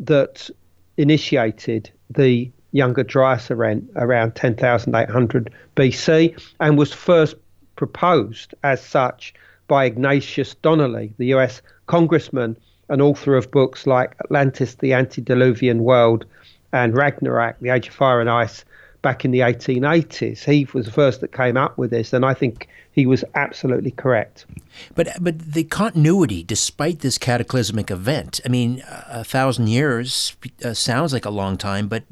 that 0.00 0.50
initiated 0.98 1.90
the 2.10 2.50
Younger 2.72 3.02
Dryas 3.02 3.50
event 3.50 3.90
around 3.96 4.34
10,800 4.34 5.54
BC 5.74 6.38
and 6.60 6.76
was 6.76 6.92
first 6.92 7.36
proposed 7.76 8.54
as 8.62 8.82
such 8.82 9.34
by 9.68 9.84
Ignatius 9.84 10.54
Donnelly, 10.56 11.12
the 11.18 11.34
US 11.34 11.62
congressman 11.86 12.56
and 12.88 13.02
author 13.02 13.36
of 13.36 13.50
books 13.50 13.86
like 13.86 14.14
Atlantis, 14.20 14.76
the 14.76 14.92
Antediluvian 14.92 15.82
World, 15.82 16.24
and 16.72 16.96
Ragnarok, 16.96 17.56
The 17.60 17.70
Age 17.70 17.88
of 17.88 17.94
Fire 17.94 18.20
and 18.20 18.30
Ice, 18.30 18.64
back 19.02 19.24
in 19.24 19.30
the 19.30 19.40
1880s. 19.40 20.44
He 20.44 20.66
was 20.72 20.86
the 20.86 20.92
first 20.92 21.20
that 21.20 21.32
came 21.32 21.56
up 21.56 21.78
with 21.78 21.90
this, 21.90 22.12
and 22.12 22.24
I 22.24 22.34
think 22.34 22.68
he 22.92 23.06
was 23.06 23.24
absolutely 23.34 23.92
correct. 23.92 24.46
But 24.94 25.08
but 25.20 25.38
the 25.38 25.64
continuity, 25.64 26.42
despite 26.42 27.00
this 27.00 27.18
cataclysmic 27.18 27.90
event, 27.90 28.40
I 28.44 28.48
mean, 28.48 28.82
a 29.08 29.22
thousand 29.22 29.68
years 29.68 30.36
uh, 30.64 30.74
sounds 30.74 31.12
like 31.12 31.24
a 31.24 31.30
long 31.30 31.56
time, 31.56 31.88
but 31.88 32.04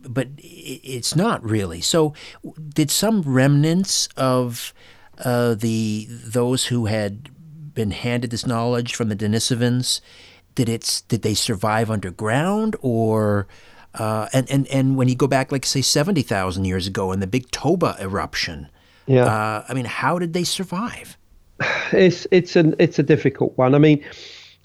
but 0.00 0.28
it's 0.38 1.14
not 1.14 1.42
really. 1.42 1.80
So, 1.80 2.14
did 2.74 2.90
some 2.90 3.22
remnants 3.22 4.08
of 4.16 4.72
uh, 5.18 5.54
the 5.54 6.06
those 6.08 6.66
who 6.66 6.86
had 6.86 7.30
been 7.74 7.90
handed 7.90 8.30
this 8.30 8.46
knowledge 8.46 8.94
from 8.94 9.08
the 9.08 9.16
Denisovans, 9.16 10.00
did 10.54 10.68
it 10.68 11.02
did 11.08 11.22
they 11.22 11.34
survive 11.34 11.90
underground 11.90 12.76
or? 12.80 13.46
Uh, 13.96 14.28
and, 14.32 14.50
and, 14.50 14.66
and 14.66 14.96
when 14.96 15.08
you 15.08 15.14
go 15.14 15.28
back, 15.28 15.52
like 15.52 15.64
say 15.64 15.80
seventy 15.80 16.22
thousand 16.22 16.64
years 16.64 16.88
ago, 16.88 17.12
in 17.12 17.20
the 17.20 17.28
big 17.28 17.48
Toba 17.52 17.96
eruption, 18.00 18.68
yeah, 19.06 19.24
uh, 19.24 19.64
I 19.68 19.74
mean, 19.74 19.84
how 19.84 20.18
did 20.18 20.32
they 20.32 20.42
survive? 20.42 21.16
It's 21.92 22.26
it's 22.32 22.56
an 22.56 22.74
it's 22.80 22.98
a 22.98 23.04
difficult 23.04 23.56
one. 23.56 23.72
I 23.72 23.78
mean, 23.78 24.04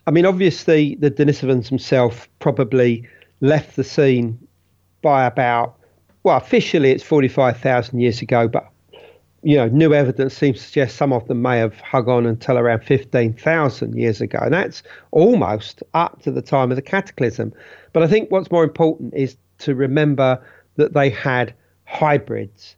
I 0.08 0.12
mean, 0.12 0.26
obviously 0.26 0.96
the 0.96 1.12
Denisovans 1.12 1.70
themselves 1.70 2.28
probably 2.40 3.08
left 3.42 3.76
the 3.76 3.84
scene 3.84 4.40
by 5.02 5.26
about 5.26 5.76
well, 6.24 6.38
officially 6.38 6.92
it's 6.92 7.04
forty 7.04 7.28
five 7.28 7.58
thousand 7.58 8.00
years 8.00 8.22
ago, 8.22 8.48
but 8.48 8.70
you 9.42 9.56
know, 9.56 9.68
new 9.68 9.94
evidence 9.94 10.36
seems 10.36 10.58
to 10.58 10.64
suggest 10.64 10.98
some 10.98 11.14
of 11.14 11.28
them 11.28 11.42
may 11.42 11.58
have 11.60 11.80
hung 11.80 12.10
on 12.10 12.26
until 12.26 12.58
around 12.58 12.84
15,000 12.84 13.96
years 13.96 14.20
ago. 14.20 14.40
And 14.42 14.54
that's 14.54 14.84
almost 15.12 15.82
up 15.94 16.22
to 16.24 16.32
the 16.32 16.42
time 16.42 16.72
of 16.72 16.76
the 16.76 16.82
cataclysm. 16.82 17.54
But 17.94 18.04
I 18.04 18.08
think 18.08 18.32
what's 18.32 18.52
more 18.52 18.64
important 18.64 19.14
is 19.14 19.38
to 19.60 19.76
remember 19.76 20.42
that 20.76 20.94
they 20.94 21.10
had 21.10 21.54
hybrids. 21.86 22.76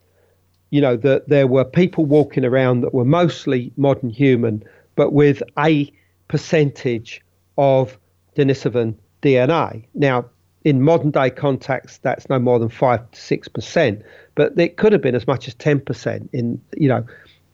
You 0.70 0.82
know, 0.82 0.96
that 0.98 1.28
there 1.28 1.48
were 1.48 1.66
people 1.66 2.06
walking 2.06 2.46
around 2.46 2.82
that 2.82 2.94
were 2.94 3.06
mostly 3.06 3.74
modern 3.76 4.10
human, 4.10 4.64
but 4.96 5.14
with 5.14 5.42
a 5.58 5.92
percentage 6.28 7.22
of 7.58 7.98
Denisovan 8.36 8.96
DNA. 9.22 9.84
Now, 9.94 10.26
in 10.64 10.82
modern 10.82 11.12
day 11.12 11.30
context, 11.30 12.04
that's 12.04 12.30
no 12.30 12.40
more 12.40 12.60
than 12.60 12.70
five 12.70 13.10
to 13.12 13.20
six 13.20 13.48
percent, 13.48 14.02
but 14.36 14.58
it 14.58 14.78
could 14.78 14.94
have 14.94 15.02
been 15.02 15.16
as 15.16 15.28
much 15.28 15.48
as 15.48 15.56
10% 15.56 16.30
in, 16.34 16.62
you 16.78 16.88
know, 16.88 17.06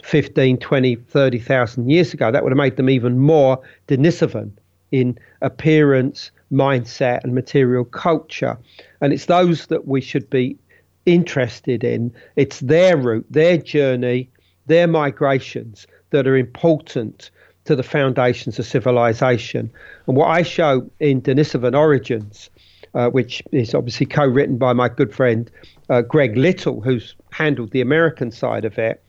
15, 0.03 0.57
20, 0.57 0.95
30,000 0.95 1.89
years 1.89 2.13
ago. 2.13 2.31
That 2.31 2.43
would 2.43 2.51
have 2.51 2.57
made 2.57 2.77
them 2.77 2.89
even 2.89 3.19
more 3.19 3.61
Denisovan 3.87 4.51
in 4.91 5.17
appearance, 5.41 6.31
mindset, 6.51 7.23
and 7.23 7.33
material 7.33 7.85
culture. 7.85 8.57
And 9.01 9.11
it's 9.11 9.25
those 9.25 9.67
that 9.67 9.87
we 9.87 10.01
should 10.01 10.29
be 10.29 10.57
interested 11.05 11.83
in. 11.83 12.13
It's 12.35 12.59
their 12.59 12.97
route, 12.97 13.25
their 13.29 13.57
journey, 13.57 14.29
their 14.67 14.87
migrations 14.87 15.87
that 16.11 16.27
are 16.27 16.37
important 16.37 17.31
to 17.65 17.75
the 17.75 17.83
foundations 17.83 18.59
of 18.59 18.65
civilization. 18.65 19.69
And 20.07 20.15
what 20.15 20.27
I 20.27 20.41
show 20.41 20.89
in 20.99 21.21
Denisovan 21.21 21.77
Origins 21.77 22.49
uh, 22.93 23.09
which 23.09 23.43
is 23.51 23.73
obviously 23.73 24.05
co-written 24.05 24.57
by 24.57 24.73
my 24.73 24.89
good 24.89 25.13
friend 25.13 25.49
uh, 25.89 26.01
Greg 26.01 26.35
Little, 26.37 26.81
who's 26.81 27.15
handled 27.31 27.71
the 27.71 27.81
American 27.81 28.31
side 28.31 28.65
of 28.65 28.77
it, 28.77 29.03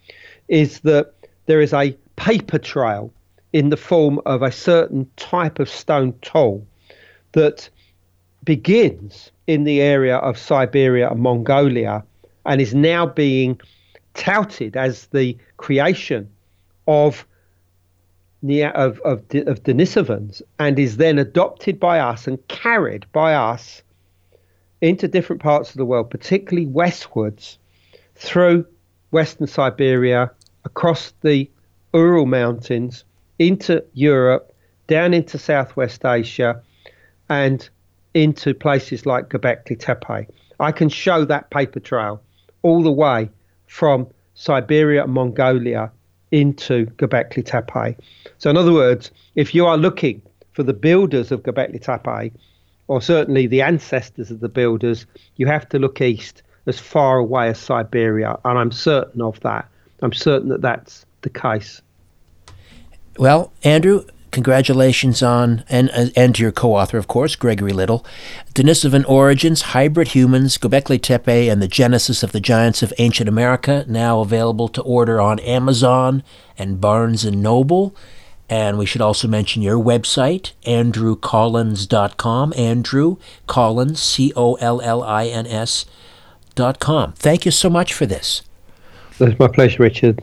is 0.49 0.81
that 0.81 1.12
there 1.47 1.61
is 1.61 1.72
a 1.72 1.97
paper 2.16 2.59
trail 2.59 3.12
in 3.53 3.70
the 3.70 3.76
form 3.76 4.20
of 4.26 4.43
a 4.43 4.53
certain 4.53 5.09
type 5.16 5.59
of 5.59 5.68
stone 5.68 6.14
tool 6.20 6.66
that 7.33 7.68
begins 8.45 9.31
in 9.47 9.64
the 9.64 9.81
area 9.81 10.16
of 10.16 10.39
Siberia 10.39 11.11
and 11.11 11.20
Mongolia 11.20 12.05
and 12.47 12.61
is 12.61 12.74
now 12.74 13.07
being 13.07 13.61
touted 14.14 14.76
as 14.76 15.07
the 15.09 15.37
creation 15.57 16.29
of 16.87 17.26
of, 18.43 19.01
of, 19.01 19.20
of 19.47 19.62
Denisovans 19.62 20.43
and 20.59 20.78
is 20.78 20.97
then 20.97 21.18
adopted 21.18 21.80
by 21.80 21.99
us 21.99 22.26
and 22.26 22.47
carried 22.49 23.05
by 23.12 23.34
us 23.34 23.82
into 24.80 25.09
different 25.09 25.43
parts 25.43 25.70
of 25.70 25.76
the 25.76 25.84
world, 25.84 26.11
particularly 26.11 26.66
westwards 26.66 27.59
through 28.14 28.64
Western 29.11 29.47
Siberia, 29.47 30.30
across 30.64 31.12
the 31.22 31.51
Ural 31.95 32.26
Mountains, 32.26 33.05
into 33.39 33.82
Europe, 33.95 34.53
down 34.86 35.14
into 35.14 35.39
Southwest 35.39 36.05
Asia, 36.05 36.61
and 37.28 37.68
into 38.14 38.55
places 38.55 39.07
like 39.07 39.28
Göbekli 39.28 39.78
Tepe. 39.78 40.28
I 40.61 40.72
can 40.72 40.89
show 40.89 41.24
that 41.24 41.51
paper 41.51 41.80
trail 41.80 42.20
all 42.62 42.82
the 42.82 42.93
way 42.93 43.30
from 43.66 44.09
Siberia 44.34 45.05
and 45.05 45.12
Mongolia 45.12 45.91
into 46.31 46.87
Göbekli 46.97 47.45
Tepe. 47.45 47.97
So, 48.39 48.51
in 48.51 48.57
other 48.57 48.72
words, 48.72 49.11
if 49.35 49.55
you 49.55 49.66
are 49.66 49.76
looking 49.76 50.22
for 50.53 50.62
the 50.62 50.72
builders 50.72 51.33
of 51.33 51.43
Göbekli 51.43 51.81
Tepe, 51.81 52.33
or 52.89 53.03
certainly 53.03 53.47
the 53.47 53.62
ancestors 53.62 54.31
of 54.31 54.41
the 54.41 54.49
builders, 54.49 55.07
you 55.37 55.47
have 55.47 55.68
to 55.68 55.79
look 55.79 56.01
east 56.01 56.43
as 56.66 56.79
far 56.79 57.18
away 57.18 57.49
as 57.49 57.59
Siberia, 57.59 58.39
and 58.45 58.59
I'm 58.59 58.72
certain 58.72 59.22
of 59.22 59.41
that. 59.41 59.68
I'm 60.03 60.12
certain 60.12 60.49
that 60.51 60.62
that's 60.62 61.05
the 61.22 61.31
case. 61.31 61.83
Well, 63.18 63.53
Andrew, 63.64 64.05
congratulations 64.31 65.22
on, 65.22 65.64
and, 65.68 65.91
uh, 65.91 66.07
and 66.16 66.35
to 66.35 66.43
your 66.43 66.53
co 66.53 66.74
author, 66.74 66.99
of 66.99 67.09
course, 67.09 67.37
Gregory 67.37 67.72
Little, 67.72 68.05
Denisovan 68.55 69.05
Origins, 69.09 69.62
Hybrid 69.62 70.09
Humans, 70.09 70.59
Göbekli 70.59 71.01
Tepe, 71.01 71.49
and 71.49 71.62
the 71.62 71.68
Genesis 71.68 72.22
of 72.22 72.33
the 72.33 72.41
Giants 72.41 72.83
of 72.83 72.93
Ancient 72.99 73.29
America, 73.29 73.85
now 73.89 74.20
available 74.20 74.68
to 74.68 74.83
order 74.83 75.20
on 75.20 75.39
Amazon 75.41 76.22
and 76.57 76.81
Barnes 76.81 77.24
and 77.24 77.43
Noble. 77.43 77.95
And 78.51 78.79
we 78.79 78.87
should 78.87 79.03
also 79.03 79.29
mention 79.29 79.61
your 79.61 79.79
website, 79.79 80.53
andrewcollins.com. 80.64 82.55
Andrew 82.57 83.16
Collins, 83.47 84.01
C 84.01 84.33
O 84.35 84.55
L 84.55 84.81
L 84.81 85.03
I 85.03 85.26
N 85.26 85.47
S 85.47 85.85
dot 86.55 86.81
com. 86.81 87.12
Thank 87.12 87.45
you 87.45 87.51
so 87.51 87.68
much 87.68 87.93
for 87.93 88.07
this. 88.07 88.43
It's 89.20 89.39
my 89.39 89.49
pleasure, 89.49 89.83
Richard. 89.83 90.22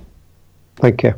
Thank 0.77 1.03
you. 1.03 1.13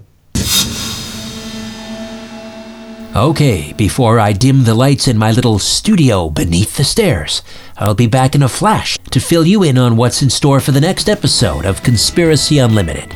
Okay, 3.18 3.74
before 3.74 4.20
I 4.20 4.32
dim 4.32 4.64
the 4.64 4.76
lights 4.76 5.08
in 5.08 5.18
my 5.18 5.32
little 5.32 5.58
studio 5.58 6.30
beneath 6.30 6.78
the 6.78 6.84
stairs, 6.84 7.42
I'll 7.76 7.96
be 7.96 8.06
back 8.06 8.36
in 8.36 8.44
a 8.44 8.48
flash 8.48 8.96
to 9.10 9.20
fill 9.20 9.44
you 9.44 9.64
in 9.64 9.76
on 9.76 9.98
what's 9.98 10.22
in 10.22 10.30
store 10.30 10.60
for 10.60 10.72
the 10.72 10.82
next 10.82 11.10
episode 11.10 11.66
of 11.66 11.82
Conspiracy 11.82 12.60
Unlimited. 12.60 13.12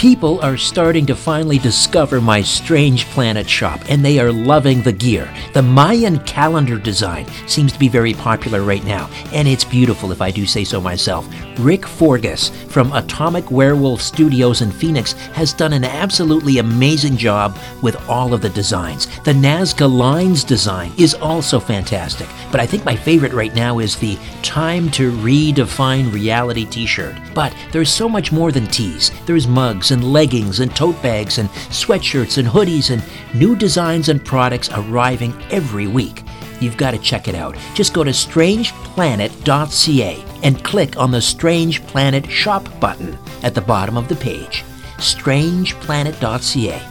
People 0.00 0.40
are 0.40 0.56
starting 0.56 1.04
to 1.04 1.14
finally 1.14 1.58
discover 1.58 2.22
my 2.22 2.40
Strange 2.40 3.04
Planet 3.08 3.46
shop, 3.46 3.82
and 3.90 4.02
they 4.02 4.18
are 4.18 4.32
loving 4.32 4.80
the 4.80 4.94
gear. 4.94 5.30
The 5.52 5.60
Mayan 5.60 6.20
calendar 6.20 6.78
design 6.78 7.26
seems 7.46 7.70
to 7.74 7.78
be 7.78 7.88
very 7.88 8.14
popular 8.14 8.62
right 8.62 8.82
now, 8.82 9.10
and 9.34 9.46
it's 9.46 9.62
beautiful 9.62 10.10
if 10.10 10.22
I 10.22 10.30
do 10.30 10.46
say 10.46 10.64
so 10.64 10.80
myself. 10.80 11.28
Rick 11.58 11.82
Forgus 11.82 12.48
from 12.70 12.90
Atomic 12.94 13.50
Werewolf 13.50 14.00
Studios 14.00 14.62
in 14.62 14.70
Phoenix 14.70 15.12
has 15.34 15.52
done 15.52 15.74
an 15.74 15.84
absolutely 15.84 16.56
amazing 16.56 17.18
job 17.18 17.58
with 17.82 18.08
all 18.08 18.32
of 18.32 18.40
the 18.40 18.48
designs. 18.48 19.06
The 19.24 19.34
Nazca 19.34 19.86
Lines 19.86 20.44
design 20.44 20.92
is 20.96 21.12
also 21.12 21.60
fantastic, 21.60 22.28
but 22.50 22.58
I 22.58 22.64
think 22.64 22.86
my 22.86 22.96
favorite 22.96 23.34
right 23.34 23.54
now 23.54 23.80
is 23.80 23.96
the 23.96 24.18
Time 24.42 24.90
to 24.92 25.12
Redefine 25.18 26.10
Reality 26.10 26.64
t 26.64 26.86
shirt. 26.86 27.14
But 27.34 27.54
there's 27.70 27.92
so 27.92 28.08
much 28.08 28.32
more 28.32 28.50
than 28.50 28.66
tees. 28.66 29.12
There's 29.26 29.46
mugs 29.46 29.89
and 29.90 30.12
leggings 30.12 30.60
and 30.60 30.74
tote 30.74 31.00
bags 31.02 31.38
and 31.38 31.48
sweatshirts 31.70 32.38
and 32.38 32.48
hoodies 32.48 32.90
and 32.90 33.02
new 33.38 33.56
designs 33.56 34.08
and 34.08 34.24
products 34.24 34.70
arriving 34.72 35.34
every 35.50 35.86
week. 35.86 36.22
You've 36.60 36.76
got 36.76 36.92
to 36.92 36.98
check 36.98 37.28
it 37.28 37.34
out. 37.34 37.56
Just 37.74 37.94
go 37.94 38.04
to 38.04 38.10
strangeplanet.ca 38.10 40.24
and 40.42 40.64
click 40.64 40.96
on 40.96 41.10
the 41.10 41.22
Strange 41.22 41.82
Planet 41.86 42.30
Shop 42.30 42.68
button 42.80 43.18
at 43.42 43.54
the 43.54 43.60
bottom 43.60 43.96
of 43.96 44.08
the 44.08 44.16
page. 44.16 44.64
Strangeplanet.ca. 44.98 46.82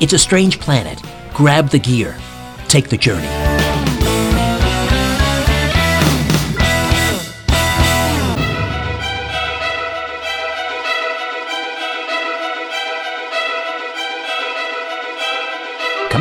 It's 0.00 0.12
a 0.12 0.18
strange 0.18 0.58
planet. 0.58 1.00
Grab 1.32 1.68
the 1.68 1.78
gear. 1.78 2.18
Take 2.68 2.88
the 2.88 2.98
journey. 2.98 3.61